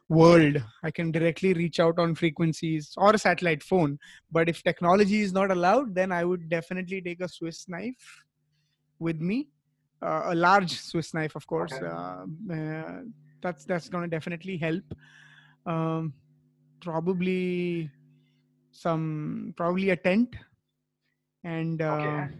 world. 0.09 0.63
I 0.85 0.91
can 0.91 1.11
directly 1.11 1.53
reach 1.53 1.81
out 1.81 1.99
on 1.99 2.15
frequencies 2.15 2.93
or 2.97 3.13
a 3.13 3.19
satellite 3.19 3.63
phone. 3.63 3.99
But 4.31 4.49
if 4.49 4.63
technology 4.63 5.21
is 5.23 5.33
not 5.33 5.51
allowed 5.51 5.95
then 5.95 6.13
i 6.13 6.23
would 6.25 6.49
definitely 6.51 7.01
take 7.01 7.21
a 7.21 7.29
swiss 7.29 7.69
knife 7.69 8.23
with 8.99 9.21
me. 9.21 9.49
Uh, 10.03 10.23
a 10.27 10.35
large 10.35 10.79
swiss 10.79 11.15
knife 11.15 11.35
of 11.37 11.47
course. 11.47 11.73
Okay. 11.73 11.87
uh, 11.87 12.55
uh, 12.55 13.01
that's 13.43 13.65
that's 13.65 13.89
going 13.89 14.05
to 14.05 14.11
definitely 14.17 14.57
help. 14.59 14.85
Um, 15.75 16.13
probably 16.81 17.91
some 18.77 19.55
probably 19.57 19.91
a 19.91 19.97
tent 19.97 20.37
and 21.45 21.81
uh, 21.83 21.95
Okay. 21.95 22.35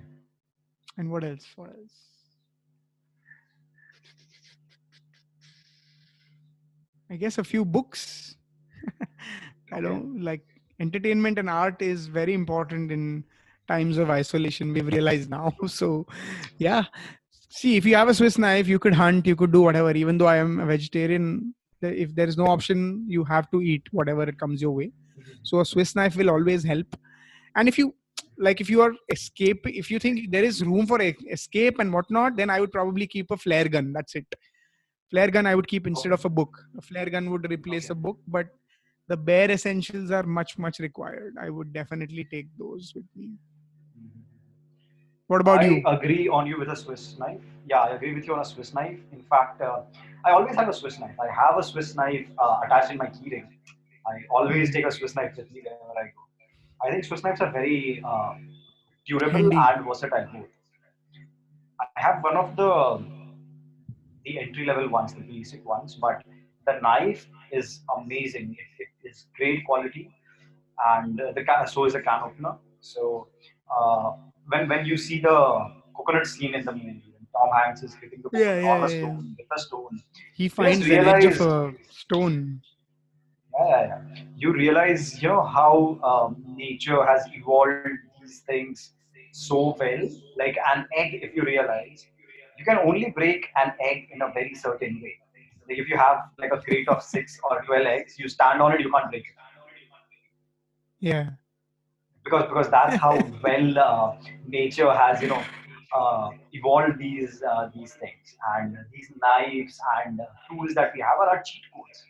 and 0.99 1.11
what 1.11 1.25
else? 1.25 1.47
What 1.57 1.71
else? 1.71 1.97
I 7.11 7.17
guess 7.17 7.39
a 7.39 7.45
few 7.45 7.65
books. 7.65 8.37
I 9.73 9.81
don't 9.81 10.23
like 10.23 10.43
entertainment 10.81 11.39
and 11.39 11.49
art 11.49 11.81
is 11.81 12.07
very 12.07 12.35
important 12.35 12.91
in 12.93 13.25
times 13.69 13.99
of 13.99 14.11
isolation. 14.11 14.73
We've 14.73 14.87
realized 14.87 15.31
now. 15.31 15.53
So 15.67 16.07
yeah. 16.59 16.85
See 17.49 17.77
if 17.77 17.87
you 17.87 17.97
have 17.97 18.09
a 18.09 18.15
swiss 18.15 18.37
knife 18.39 18.69
you 18.69 18.79
could 18.79 18.95
hunt 18.95 19.27
you 19.27 19.37
could 19.37 19.53
do 19.53 19.63
whatever. 19.63 19.93
Even 19.93 20.19
though 20.19 20.27
i 20.27 20.37
am 20.37 20.61
a 20.61 20.67
vegetarian 20.67 21.55
if 21.83 22.15
there 22.15 22.27
is 22.27 22.37
no 22.37 22.47
option 22.47 23.05
you 23.07 23.25
have 23.25 23.51
to 23.51 23.61
eat 23.63 23.83
whatever 23.93 24.23
it 24.23 24.39
comes 24.39 24.63
your 24.63 24.73
way 24.73 24.91
so 25.43 25.61
a 25.61 25.65
swiss 25.65 25.95
knife 25.95 26.17
will 26.17 26.31
always 26.31 26.65
help 26.65 26.97
and 27.57 27.69
if 27.69 27.79
you 27.79 27.95
like 28.39 28.61
if 28.61 28.69
you 28.69 28.81
are 28.83 28.93
escape 29.11 29.63
if 29.65 29.91
you 29.91 29.99
think 29.99 30.31
there 30.31 30.45
is 30.45 30.63
room 30.65 30.87
for 30.87 31.01
escape 31.31 31.79
and 31.79 31.93
whatnot 31.93 32.37
then 32.37 32.51
i 32.51 32.61
would 32.61 32.73
probably 32.73 33.07
keep 33.07 33.31
a 33.31 33.37
flare 33.37 33.69
gun 33.69 33.93
that's 33.93 34.15
it 34.15 34.27
flare 35.11 35.31
gun 35.31 35.47
i 35.47 35.55
would 35.55 35.69
keep 35.69 35.87
instead 35.87 36.13
of 36.13 36.25
a 36.25 36.29
book 36.29 36.59
a 36.79 36.83
flare 36.83 37.09
gun 37.09 37.31
would 37.31 37.51
replace 37.51 37.85
Okay. 37.85 37.93
a 37.93 38.03
book 38.07 38.19
but 38.29 38.47
the 39.09 39.17
bare 39.17 39.51
essentials 39.51 40.11
are 40.11 40.25
much 40.25 40.59
much 40.59 40.79
required 40.81 41.35
i 41.41 41.49
would 41.49 41.73
definitely 41.73 42.25
take 42.25 42.49
those 42.59 42.93
with 42.95 43.07
me. 43.15 43.31
What 45.29 45.41
about 45.41 45.63
I 45.63 45.67
you? 45.67 45.83
agree 45.87 46.29
on 46.29 46.47
you 46.47 46.57
with 46.59 46.69
a 46.69 46.77
Swiss 46.77 47.17
knife. 47.19 47.41
Yeah, 47.67 47.81
I 47.81 47.89
agree 47.97 48.15
with 48.15 48.27
you 48.27 48.35
on 48.35 48.41
a 48.41 48.45
Swiss 48.45 48.73
knife. 48.73 49.01
In 49.13 49.23
fact, 49.23 49.61
uh, 49.61 49.81
I 50.25 50.31
always 50.31 50.55
have 50.55 50.69
a 50.69 50.73
Swiss 50.73 51.01
knife. 51.01 51.17
I 51.19 51.27
have 51.27 51.59
a 51.59 51.63
Swiss 51.65 51.97
knife 51.97 52.29
uh, 52.39 52.61
attached 52.65 52.93
in 52.93 52.99
my 52.99 53.07
keyring. 53.07 53.49
I 54.07 54.23
always 54.31 54.73
take 54.73 54.87
a 54.87 54.91
Swiss 54.91 55.15
knife 55.15 55.37
with 55.37 55.51
me 55.53 55.63
wherever 55.63 55.99
I 55.99 56.05
go. 56.05 56.23
I 56.87 56.91
think 56.91 57.05
Swiss 57.05 57.23
knives 57.25 57.41
are 57.41 57.51
very 57.51 58.03
uh, 58.07 58.35
durable 59.07 59.53
and 59.53 59.85
versatile 59.85 60.29
both. 60.33 60.49
I 61.81 62.01
have 62.01 62.23
one 62.23 62.37
of 62.37 62.57
the 62.57 63.05
the 64.25 64.41
entry 64.41 64.67
level 64.67 64.89
ones, 64.89 65.15
the 65.15 65.21
basic 65.21 65.65
ones, 65.65 65.95
but 65.95 66.23
the 66.67 66.81
knife 66.81 67.27
is 67.53 67.81
amazing. 67.97 68.57
It, 68.79 68.89
it 69.05 69.09
is 69.11 69.27
great 69.37 69.65
quality, 69.65 70.11
and 70.95 71.19
the 71.35 71.45
can, 71.45 71.67
so 71.67 71.85
is 71.85 71.93
the 71.93 72.01
can 72.01 72.23
opener. 72.25 72.57
So 72.81 73.29
uh, 73.71 74.13
when 74.49 74.69
when 74.69 74.85
you 74.87 74.97
see 74.97 75.21
the 75.21 75.37
coconut 75.97 76.27
scene 76.27 76.55
in 76.55 76.65
the 76.65 76.73
movie, 76.73 77.15
Tom 77.33 77.51
Hanks 77.55 77.83
is 77.83 77.95
hitting 77.95 78.23
the 78.23 78.31
Yeah, 78.39 78.61
yeah, 78.61 78.73
on 78.73 78.85
a 78.85 78.91
yeah, 78.91 78.99
stone 78.99 79.37
with 79.39 79.47
a 79.57 79.61
stone, 79.61 80.03
He 80.35 80.49
finds 80.49 80.85
the 80.87 80.97
edge 80.99 81.25
of 81.25 81.41
a 81.41 81.75
stone. 81.91 82.63
Yeah, 83.59 83.81
yeah, 83.89 83.99
you 84.37 84.53
realize 84.53 85.21
you 85.23 85.29
know 85.29 85.43
how 85.45 85.99
um, 86.03 86.37
nature 86.57 87.05
has 87.05 87.23
evolved 87.35 87.85
these 88.07 88.29
things 88.35 88.79
so 89.33 89.77
well. 89.79 89.99
Like 90.39 90.57
an 90.75 90.87
egg, 90.97 91.19
if 91.23 91.35
you 91.35 91.43
realize, 91.43 92.07
you 92.57 92.65
can 92.65 92.79
only 92.79 93.13
break 93.15 93.47
an 93.57 93.73
egg 93.81 94.09
in 94.13 94.23
a 94.23 94.31
very 94.33 94.55
certain 94.55 95.01
way. 95.03 95.15
Like 95.69 95.79
if 95.79 95.89
you 95.89 95.97
have 95.97 96.19
like 96.39 96.53
a 96.53 96.61
crate 96.63 96.89
of 96.89 97.03
six 97.03 97.39
or 97.49 97.63
twelve 97.67 97.87
eggs, 97.87 98.19
you 98.19 98.29
stand 98.29 98.61
on 98.63 98.73
it, 98.75 98.81
you 98.81 98.91
can't 98.91 99.11
break 99.11 99.23
it 99.25 99.37
Yeah. 101.01 101.31
because 102.25 102.45
because 102.49 102.69
that's 102.71 102.97
how 102.97 103.15
well 103.43 103.79
uh, 103.79 104.13
nature 104.47 104.91
has 104.93 105.21
you 105.23 105.29
know 105.29 105.43
uh, 105.97 106.31
evolved 106.53 106.99
these 106.99 107.43
uh, 107.43 107.69
these 107.75 107.95
things 107.95 108.37
and 108.57 108.77
these 108.93 109.11
knives 109.23 109.79
and 110.07 110.21
tools 110.49 110.75
that 110.75 110.93
we 110.95 111.01
have 111.01 111.19
are 111.21 111.29
our 111.31 111.43
cheat 111.43 111.63
codes. 111.75 112.07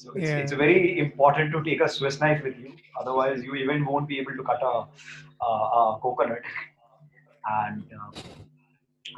So 0.00 0.12
it's, 0.12 0.30
Yeah. 0.30 0.38
it's 0.42 0.52
very 0.52 0.98
important 0.98 1.52
to 1.52 1.62
take 1.62 1.80
a 1.86 1.88
Swiss 1.88 2.20
knife 2.20 2.42
with 2.42 2.58
you. 2.58 2.72
Otherwise, 3.00 3.42
you 3.42 3.54
even 3.54 3.84
won't 3.84 4.08
be 4.08 4.18
able 4.18 4.34
to 4.36 4.42
cut 4.42 4.62
a, 4.62 4.74
a, 5.44 5.50
a 5.50 5.98
coconut. 6.02 6.42
And 7.58 7.84
uh, 7.98 8.20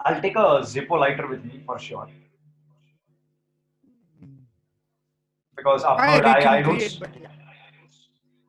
I'll 0.04 0.20
take 0.20 0.36
a 0.36 0.48
Zippo 0.72 0.98
lighter 0.98 1.26
with 1.28 1.44
me 1.44 1.62
for 1.66 1.78
sure 1.78 2.08
because 5.56 5.84
I've 5.84 6.00
heard 6.00 6.24
I, 6.24 6.40
I 6.40 6.56
reckon 6.56 6.76
don't 6.76 7.20
yeah. 7.20 7.28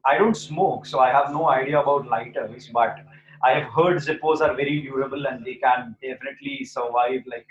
I 0.05 0.17
don't 0.17 0.35
smoke, 0.35 0.85
so 0.85 0.99
I 0.99 1.09
have 1.11 1.31
no 1.31 1.49
idea 1.49 1.79
about 1.79 2.07
lighters. 2.07 2.69
But 2.73 2.97
I 3.43 3.51
have 3.59 3.71
heard 3.71 3.97
Zippos 3.97 4.41
are 4.41 4.55
very 4.55 4.81
durable 4.81 5.27
and 5.27 5.45
they 5.45 5.55
can 5.55 5.95
definitely 6.01 6.65
survive 6.65 7.21
like 7.27 7.45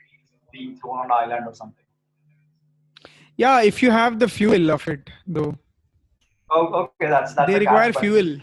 being 0.53 0.77
thrown 0.77 0.99
on 0.99 1.05
an 1.07 1.13
island 1.13 1.47
or 1.47 1.55
something. 1.55 1.82
Yeah, 3.37 3.63
if 3.63 3.83
you 3.83 3.91
have 3.91 4.19
the 4.19 4.29
fuel 4.29 4.71
of 4.71 4.87
it, 4.89 5.11
though, 5.27 5.57
Oh, 6.51 6.67
okay, 6.85 7.09
that's 7.09 7.33
that's 7.35 7.51
they 7.51 7.59
require 7.59 7.93
catch, 7.93 8.01
fuel. 8.01 8.37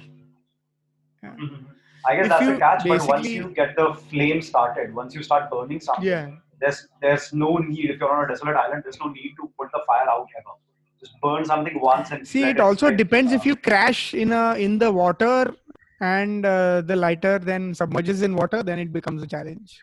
Mhm. 1.23 1.65
I 2.07 2.15
guess 2.15 2.25
If 2.25 2.29
that's 2.29 2.45
the 2.45 2.57
catch. 2.57 2.83
But 2.87 3.07
once 3.07 3.27
you 3.27 3.49
get 3.49 3.75
the 3.75 3.93
flame 4.09 4.41
started, 4.41 4.93
once 4.95 5.13
you 5.13 5.21
start 5.21 5.49
burning 5.51 5.79
something, 5.79 6.05
Yeah. 6.05 6.31
there's 6.59 6.87
there's 7.01 7.31
no 7.33 7.57
need. 7.57 7.89
If 7.91 7.99
you're 7.99 8.11
on 8.11 8.23
a 8.25 8.27
desolate 8.27 8.55
island, 8.55 8.83
there's 8.83 8.99
no 8.99 9.09
need 9.09 9.35
to 9.41 9.51
put 9.59 9.69
the 9.73 9.81
fire 9.85 10.09
out 10.09 10.27
ever. 10.39 10.55
Just 10.99 11.13
burn 11.21 11.45
something 11.45 11.79
once 11.79 12.11
and 12.11 12.27
See, 12.27 12.43
it 12.43 12.59
also 12.59 12.91
depends 12.91 13.31
Uh, 13.31 13.35
if 13.35 13.45
you 13.45 13.55
crash 13.55 14.13
in 14.13 14.31
a 14.31 14.55
in 14.55 14.79
the 14.79 14.91
water 14.91 15.53
and 16.01 16.45
uh, 16.45 16.81
the 16.81 16.95
lighter 16.95 17.37
then 17.39 17.73
submerges 17.75 18.21
in 18.21 18.35
water, 18.35 18.63
then 18.63 18.79
it 18.79 18.91
becomes 18.91 19.21
a 19.21 19.27
challenge. 19.27 19.79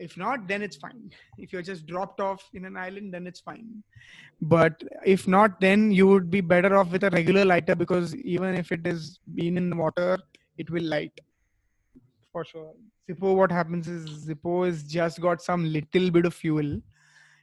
If 0.00 0.16
not, 0.16 0.48
then 0.48 0.62
it's 0.62 0.76
fine. 0.76 1.10
If 1.38 1.52
you're 1.52 1.62
just 1.70 1.86
dropped 1.86 2.20
off 2.20 2.48
in 2.54 2.64
an 2.64 2.76
island, 2.76 3.14
then 3.14 3.26
it's 3.26 3.40
fine. 3.40 3.82
But 4.40 4.82
if 5.04 5.28
not, 5.28 5.60
then 5.60 5.90
you 5.92 6.06
would 6.08 6.30
be 6.30 6.40
better 6.40 6.76
off 6.76 6.90
with 6.90 7.04
a 7.04 7.10
regular 7.10 7.44
lighter 7.44 7.74
because 7.74 8.14
even 8.16 8.54
if 8.54 8.72
it 8.72 8.86
is 8.86 9.20
been 9.34 9.58
in 9.58 9.70
the 9.70 9.76
water, 9.76 10.18
it 10.58 10.70
will 10.70 10.84
light 10.84 11.20
for 12.32 12.44
sure. 12.44 12.72
Zippo, 13.08 13.34
what 13.36 13.52
happens 13.52 13.88
is 13.88 14.28
Zippo 14.28 14.66
is 14.66 14.82
just 14.84 15.20
got 15.20 15.42
some 15.42 15.64
little 15.72 16.10
bit 16.10 16.26
of 16.26 16.34
fuel 16.34 16.80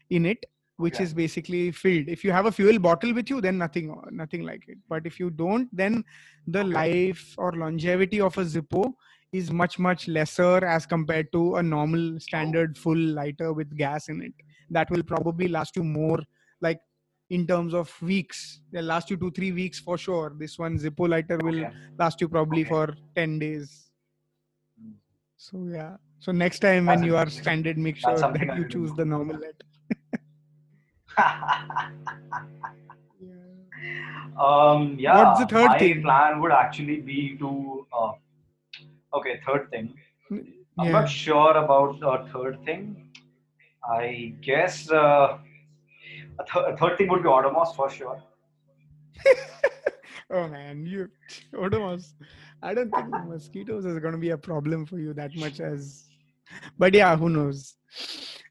in 0.10 0.26
it, 0.26 0.45
which 0.78 0.95
Okay. 0.95 1.03
is 1.03 1.14
basically 1.14 1.72
filled. 1.72 2.08
If 2.08 2.24
you 2.24 2.32
have 2.32 2.45
a 2.45 2.51
fuel 2.51 2.80
bottle 2.80 3.14
with 3.14 3.30
you, 3.30 3.41
then 3.41 3.58
nothing, 3.58 3.93
nothing 4.12 4.43
like 4.43 4.68
it. 4.68 4.78
But 4.88 5.05
if 5.05 5.20
you 5.20 5.30
don't, 5.30 5.70
then 5.76 6.03
the 6.47 6.64
life 6.64 7.36
or 7.38 7.51
longevity 7.51 8.22
of 8.22 8.38
a 8.38 8.45
Zippo 8.45 8.93
is 9.32 9.52
much 9.52 9.78
much 9.80 10.08
lesser 10.08 10.64
as 10.66 10.86
compared 10.86 11.32
to 11.32 11.56
a 11.58 11.64
normal 11.64 12.20
standard 12.20 12.78
full 12.78 12.98
lighter 12.98 13.54
with 13.54 13.76
gas 13.78 14.10
in 14.10 14.22
it. 14.22 14.34
That 14.70 14.90
will 14.90 15.04
probably 15.04 15.48
last 15.48 15.76
you 15.76 15.84
more, 15.84 16.20
like 16.62 16.80
in 17.30 17.46
terms 17.48 17.74
of 17.74 17.94
weeks. 18.02 18.62
They'll 18.72 18.86
last 18.86 19.10
you 19.10 19.18
two 19.18 19.32
three 19.32 19.52
weeks 19.52 19.80
for 19.80 19.98
sure. 19.98 20.34
This 20.38 20.58
one 20.58 20.78
Zippo 20.80 21.10
lighter 21.10 21.38
will 21.38 21.66
okay. 21.66 21.74
last 21.98 22.22
you 22.22 22.30
probably 22.30 22.62
Okay. 22.62 22.70
for 22.70 22.96
10 23.16 23.40
days 23.40 23.84
Mm. 24.80 24.94
so 25.36 25.68
yeah 25.72 25.98
so 26.20 26.32
next 26.32 26.60
time 26.60 26.86
when 26.86 27.02
you 27.02 27.18
are 27.18 27.28
stranded 27.30 27.80
make 27.80 27.96
sure 27.96 28.16
that 28.16 28.56
you 28.56 28.68
choose 28.70 28.94
the 28.94 29.04
normal 29.04 29.40
um, 34.40 34.96
yeah. 35.00 35.24
What's 35.24 35.40
the 35.40 35.46
third 35.48 35.66
my 35.68 35.80
thing? 35.80 36.02
plan 36.04 36.40
would 36.42 36.52
actually 36.52 36.98
be 36.98 37.36
to. 37.40 37.88
Uh, 37.92 38.12
okay, 39.14 39.39
third 39.45 39.70
thing. 39.72 39.93
I'm 40.80 40.91
not 40.91 41.10
sure 41.10 41.58
about 41.58 41.99
the 41.99 42.30
third 42.32 42.64
thing. 42.66 43.10
I 43.89 44.34
guess 44.41 44.91
uh, 44.91 45.38
a, 46.39 46.43
th- 46.51 46.66
a 46.74 46.78
third 46.78 46.97
thing 46.97 47.10
would 47.10 47.24
be 47.24 47.30
Odomos 47.30 47.76
for 47.76 47.89
sure. 47.89 48.22
oh 50.32 50.47
man 50.47 50.86
you 50.86 51.10
Odomos. 51.55 52.14
i 52.62 52.74
don't 52.74 52.91
think 52.93 53.08
mosquitoes 53.28 53.86
is 53.86 53.97
going 53.99 54.12
to 54.14 54.20
be 54.20 54.30
a 54.32 54.38
problem 54.38 54.86
for 54.86 54.99
you 54.99 55.14
that 55.14 55.34
much 55.36 55.60
as 55.60 56.05
but 56.78 56.93
yeah 56.93 57.16
who 57.16 57.30
knows 57.30 57.76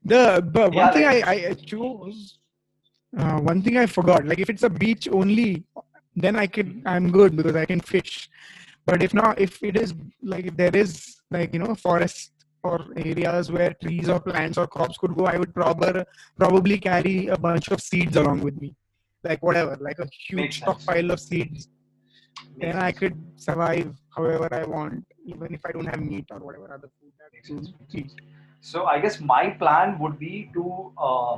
the 0.05 0.43
but 0.53 0.73
one 0.73 0.87
Yeah, 0.87 0.91
thing 0.93 1.05
like- 1.05 1.27
I, 1.27 1.49
I 1.51 1.55
chose 1.55 2.39
uh, 3.19 3.39
one 3.41 3.63
thing 3.63 3.77
i 3.77 3.87
forgot 3.87 4.25
like 4.27 4.39
if 4.39 4.51
it's 4.51 4.63
a 4.65 4.71
beach 4.71 5.07
only 5.13 5.65
then 6.17 6.35
i 6.37 6.47
could 6.47 6.83
i'm 6.87 7.11
good 7.13 7.37
because 7.37 7.55
i 7.57 7.65
can 7.65 7.81
fish 7.81 8.29
but 8.87 9.03
if 9.03 9.13
not 9.15 9.41
if 9.47 9.63
it 9.63 9.77
is 9.77 9.95
like 10.23 10.47
if 10.47 10.57
there 10.57 10.75
is 10.77 10.91
like 11.31 11.53
you 11.53 11.61
know 11.63 11.75
forest 11.75 12.33
or 12.63 12.79
areas 12.97 13.51
where 13.51 13.73
trees 13.83 14.09
or 14.09 14.21
plants 14.21 14.59
or 14.59 14.67
crops 14.67 14.99
could 14.99 15.15
go 15.17 15.27
i 15.27 15.37
would 15.37 15.55
probably 15.55 16.05
probably 16.43 16.79
carry 16.79 17.17
a 17.29 17.39
bunch 17.47 17.71
of 17.71 17.81
seeds 17.81 18.17
along 18.17 18.41
with 18.41 18.61
me 18.61 18.75
like 19.25 19.43
whatever 19.43 19.77
like 19.81 19.99
a 19.99 20.09
huge 20.29 20.41
Makes 20.41 20.59
sense. 20.59 20.83
stockpile 20.83 21.11
of 21.11 21.21
seeds 21.21 21.69
then 22.61 22.75
Makes 22.75 22.85
i 22.89 22.93
could 22.93 23.17
survive 23.49 23.91
however 24.17 24.49
i 24.61 24.65
want 24.65 25.05
even 25.25 25.55
if 25.59 25.61
i 25.69 25.73
don't 25.73 25.87
have 25.95 26.01
meat 26.01 26.27
or 26.31 26.39
whatever 26.39 26.73
other 26.73 26.91
food 27.01 27.13
that 27.21 27.31
Makes 27.35 27.49
sense. 27.49 27.73
eat 27.95 28.13
So 28.69 28.87
I 28.91 28.99
guess 29.03 29.17
my 29.21 29.51
plan 29.59 29.99
would 30.03 30.19
be 30.19 30.51
to 30.55 30.93
uh, 31.09 31.35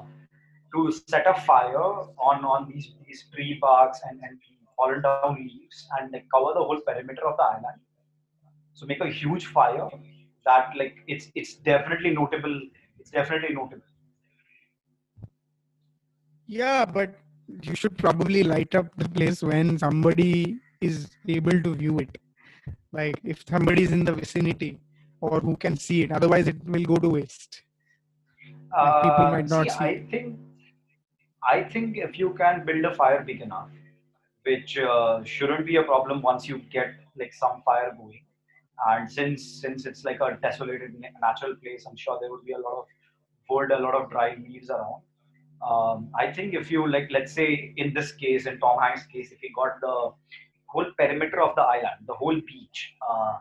to 0.75 0.93
set 1.13 1.27
a 1.33 1.35
fire 1.49 1.89
on 2.29 2.45
on 2.53 2.69
these 2.71 2.87
these 3.07 3.25
tree 3.33 3.59
barks 3.65 4.01
and, 4.09 4.21
and 4.29 4.39
fallen 4.79 5.03
down 5.03 5.29
leaves 5.37 5.73
and 5.87 6.13
like 6.13 6.27
cover 6.35 6.53
the 6.55 6.65
whole 6.65 6.81
perimeter 6.87 7.15
of 7.17 7.27
the 7.27 7.33
island. 7.37 7.71
So 8.75 8.87
make 8.87 9.01
a 9.01 9.09
huge 9.11 9.47
fire 9.47 9.89
that 10.47 10.71
like 10.77 10.97
it's 11.07 11.29
it's 11.35 11.55
definitely 11.57 12.11
notable. 12.15 12.61
It's 13.01 13.11
definitely 13.11 13.55
notable. 13.55 13.85
yeah 16.47 16.85
but 16.85 17.15
you 17.63 17.75
should 17.75 17.97
probably 17.99 18.43
light 18.45 18.75
up 18.75 18.87
the 18.97 19.09
place 19.09 19.43
when 19.43 19.79
somebody 19.79 20.59
is 20.81 21.09
able 21.29 21.61
to 21.63 21.75
view 21.75 21.99
it 21.99 22.19
like 22.93 23.21
if 23.25 23.45
somebody 23.49 23.83
is 23.83 23.93
in 23.93 24.05
the 24.05 24.13
vicinity 24.13 24.81
or 25.21 25.41
who 25.41 25.57
can 25.57 25.77
see 25.77 26.03
it 26.03 26.13
otherwise 26.13 26.49
it 26.49 26.57
will 26.67 26.85
go 26.85 26.97
to 26.97 27.11
waste 27.11 27.63
Like, 28.81 29.01
people 29.01 29.27
Uh, 29.27 29.29
might 29.29 29.49
not 29.49 29.71
see, 29.71 29.71
see. 29.71 29.97
I 29.97 30.07
think 30.11 30.39
I 31.49 31.63
think 31.65 31.97
if 31.97 32.19
you 32.19 32.35
can 32.35 32.65
build 32.65 32.85
a 32.85 32.95
fire 32.95 33.23
big 33.25 33.41
enough, 33.41 33.71
which 34.49 34.79
uh, 34.79 35.23
shouldn't 35.25 35.67
be 35.67 35.77
a 35.77 35.83
problem 35.83 36.23
once 36.23 36.49
you 36.49 36.59
get 36.77 36.95
like 37.17 37.35
some 37.35 37.63
fire 37.65 37.93
going. 37.97 38.23
And 38.87 39.11
since 39.11 39.45
since 39.63 39.87
it's 39.87 40.05
like 40.05 40.21
a 40.21 40.39
desolated 40.43 40.95
natural 41.21 41.55
place, 41.63 41.85
I'm 41.89 41.97
sure 41.97 42.19
there 42.21 42.31
would 42.31 42.45
be 42.45 42.53
a 42.53 42.63
lot 42.67 42.79
of 42.81 42.85
wood, 43.51 43.73
a 43.73 43.81
lot 43.87 43.95
of 44.01 44.11
dry 44.11 44.29
leaves 44.37 44.71
around. 44.71 45.03
Um, 45.69 46.11
I 46.17 46.31
think 46.33 46.55
if 46.55 46.71
you 46.71 46.87
like, 46.89 47.09
let's 47.11 47.33
say 47.33 47.75
in 47.77 47.93
this 47.93 48.13
case, 48.13 48.47
in 48.47 48.59
Tom 48.61 48.79
Hanks' 48.81 49.07
case, 49.07 49.33
if 49.33 49.41
he 49.41 49.51
got 49.55 49.81
the 49.81 50.13
whole 50.67 50.87
perimeter 50.99 51.41
of 51.43 51.57
the 51.57 51.63
island, 51.63 52.07
the 52.07 52.15
whole 52.15 52.41
beach 52.53 52.93
uh, 53.09 53.39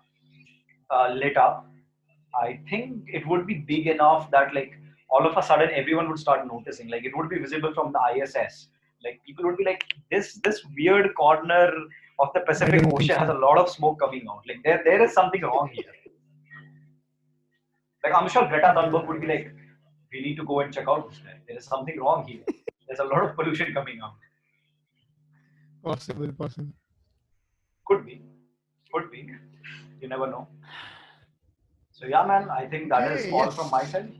uh, 0.89 1.09
lit 1.13 1.37
up, 1.37 1.69
I 2.41 2.59
think 2.69 3.03
it 3.07 3.27
would 3.27 3.45
be 3.45 3.55
big 3.55 3.87
enough 3.87 4.31
that 4.31 4.53
like 4.55 4.73
all 5.09 5.25
of 5.27 5.37
a 5.37 5.43
sudden 5.43 5.69
everyone 5.71 6.09
would 6.09 6.19
start 6.19 6.47
noticing. 6.47 6.87
Like 6.87 7.05
it 7.05 7.15
would 7.15 7.29
be 7.29 7.37
visible 7.37 7.73
from 7.73 7.93
the 7.93 8.01
ISS. 8.15 8.69
Like 9.07 9.19
people 9.25 9.45
would 9.45 9.57
be 9.63 9.65
like, 9.71 9.83
this 10.11 10.33
this 10.47 10.61
weird 10.77 11.09
corner 11.21 11.65
of 12.25 12.29
the 12.35 12.41
Pacific 12.51 12.85
Ocean 12.93 13.17
has 13.23 13.29
a 13.29 13.39
lot 13.45 13.57
of 13.63 13.69
smoke 13.77 13.99
coming 14.05 14.25
out. 14.31 14.41
Like 14.51 14.61
there, 14.69 14.81
there 14.89 15.03
is 15.07 15.13
something 15.19 15.41
wrong 15.49 15.69
here. 15.73 15.93
Like 18.03 18.13
I'm 18.21 18.29
sure 18.35 18.47
Greta 18.47 18.73
Thunberg 18.77 19.07
would 19.07 19.21
be 19.21 19.27
like, 19.27 19.51
we 20.11 20.21
need 20.21 20.35
to 20.37 20.45
go 20.51 20.59
and 20.61 20.73
check 20.73 20.87
out 20.87 21.09
this 21.09 21.19
guy. 21.19 21.37
There 21.47 21.57
is 21.57 21.65
something 21.65 21.99
wrong 21.99 22.25
here. 22.27 22.43
There's 22.87 22.99
a 22.99 23.03
lot 23.13 23.23
of 23.29 23.35
pollution 23.35 23.73
coming 23.73 23.99
out. 24.01 24.15
Possible, 25.83 26.31
possible. 26.31 26.73
Could 27.85 28.05
be, 28.05 28.21
could 28.93 29.11
be. 29.11 29.29
You 30.01 30.07
never 30.07 30.27
know. 30.27 30.47
So 31.91 32.05
yeah, 32.05 32.25
man. 32.25 32.49
I 32.49 32.65
think 32.67 32.89
that 32.89 33.11
is 33.11 33.25
Hey, 33.25 33.31
all 33.31 33.45
yes. 33.45 33.55
from 33.55 33.69
my 33.71 33.83
side. 33.83 34.11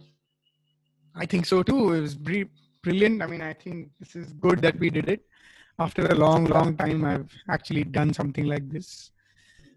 I 1.15 1.25
think 1.25 1.45
so 1.45 1.63
too. 1.63 1.93
It 1.93 2.01
was 2.01 2.15
bri- 2.15 2.49
brilliant. 2.87 3.21
I 3.21 3.27
mean, 3.27 3.41
I 3.41 3.53
think 3.53 3.89
this 3.99 4.15
is 4.15 4.33
good 4.33 4.61
that 4.61 4.79
we 4.79 4.89
did 4.89 5.09
it. 5.09 5.21
After 5.79 6.07
a 6.07 6.15
long, 6.15 6.45
long 6.45 6.75
time, 6.75 7.05
I've 7.05 7.31
actually 7.49 7.83
done 7.83 8.13
something 8.13 8.45
like 8.45 8.67
this. 8.69 9.11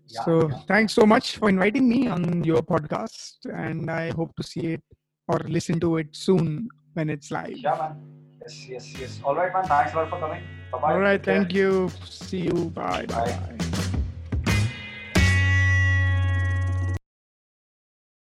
Yeah, 0.07 0.25
so, 0.25 0.49
yeah. 0.49 0.59
thanks 0.67 0.93
so 0.95 1.05
much 1.05 1.37
for 1.37 1.49
inviting 1.49 1.89
me 1.89 2.09
on 2.09 2.43
your 2.43 2.63
podcast. 2.63 3.35
And 3.53 3.91
I 3.91 4.11
hope 4.11 4.35
to 4.37 4.43
see 4.43 4.67
it 4.75 4.83
or 5.29 5.39
listen 5.47 5.79
to 5.81 5.99
it 5.99 6.09
soon 6.13 6.69
when 6.95 7.11
it's 7.11 7.31
live. 7.31 7.57
Yeah, 7.57 7.77
man. 7.77 7.97
Yes, 8.41 8.69
yes, 8.69 8.95
yes. 8.99 9.21
All 9.25 9.37
right, 9.37 9.53
man. 9.53 9.65
Thanks 9.65 9.93
a 9.93 9.97
lot 9.97 10.09
for 10.09 10.19
coming. 10.19 10.43
Bye 10.73 10.79
bye. 10.81 10.93
All 10.93 11.01
right. 11.01 11.23
Thank 11.23 11.53
you. 11.53 11.91
See 12.09 12.41
you. 12.41 12.71
Bye. 12.71 13.07
Bye. 13.07 13.39
bye. 13.59 13.70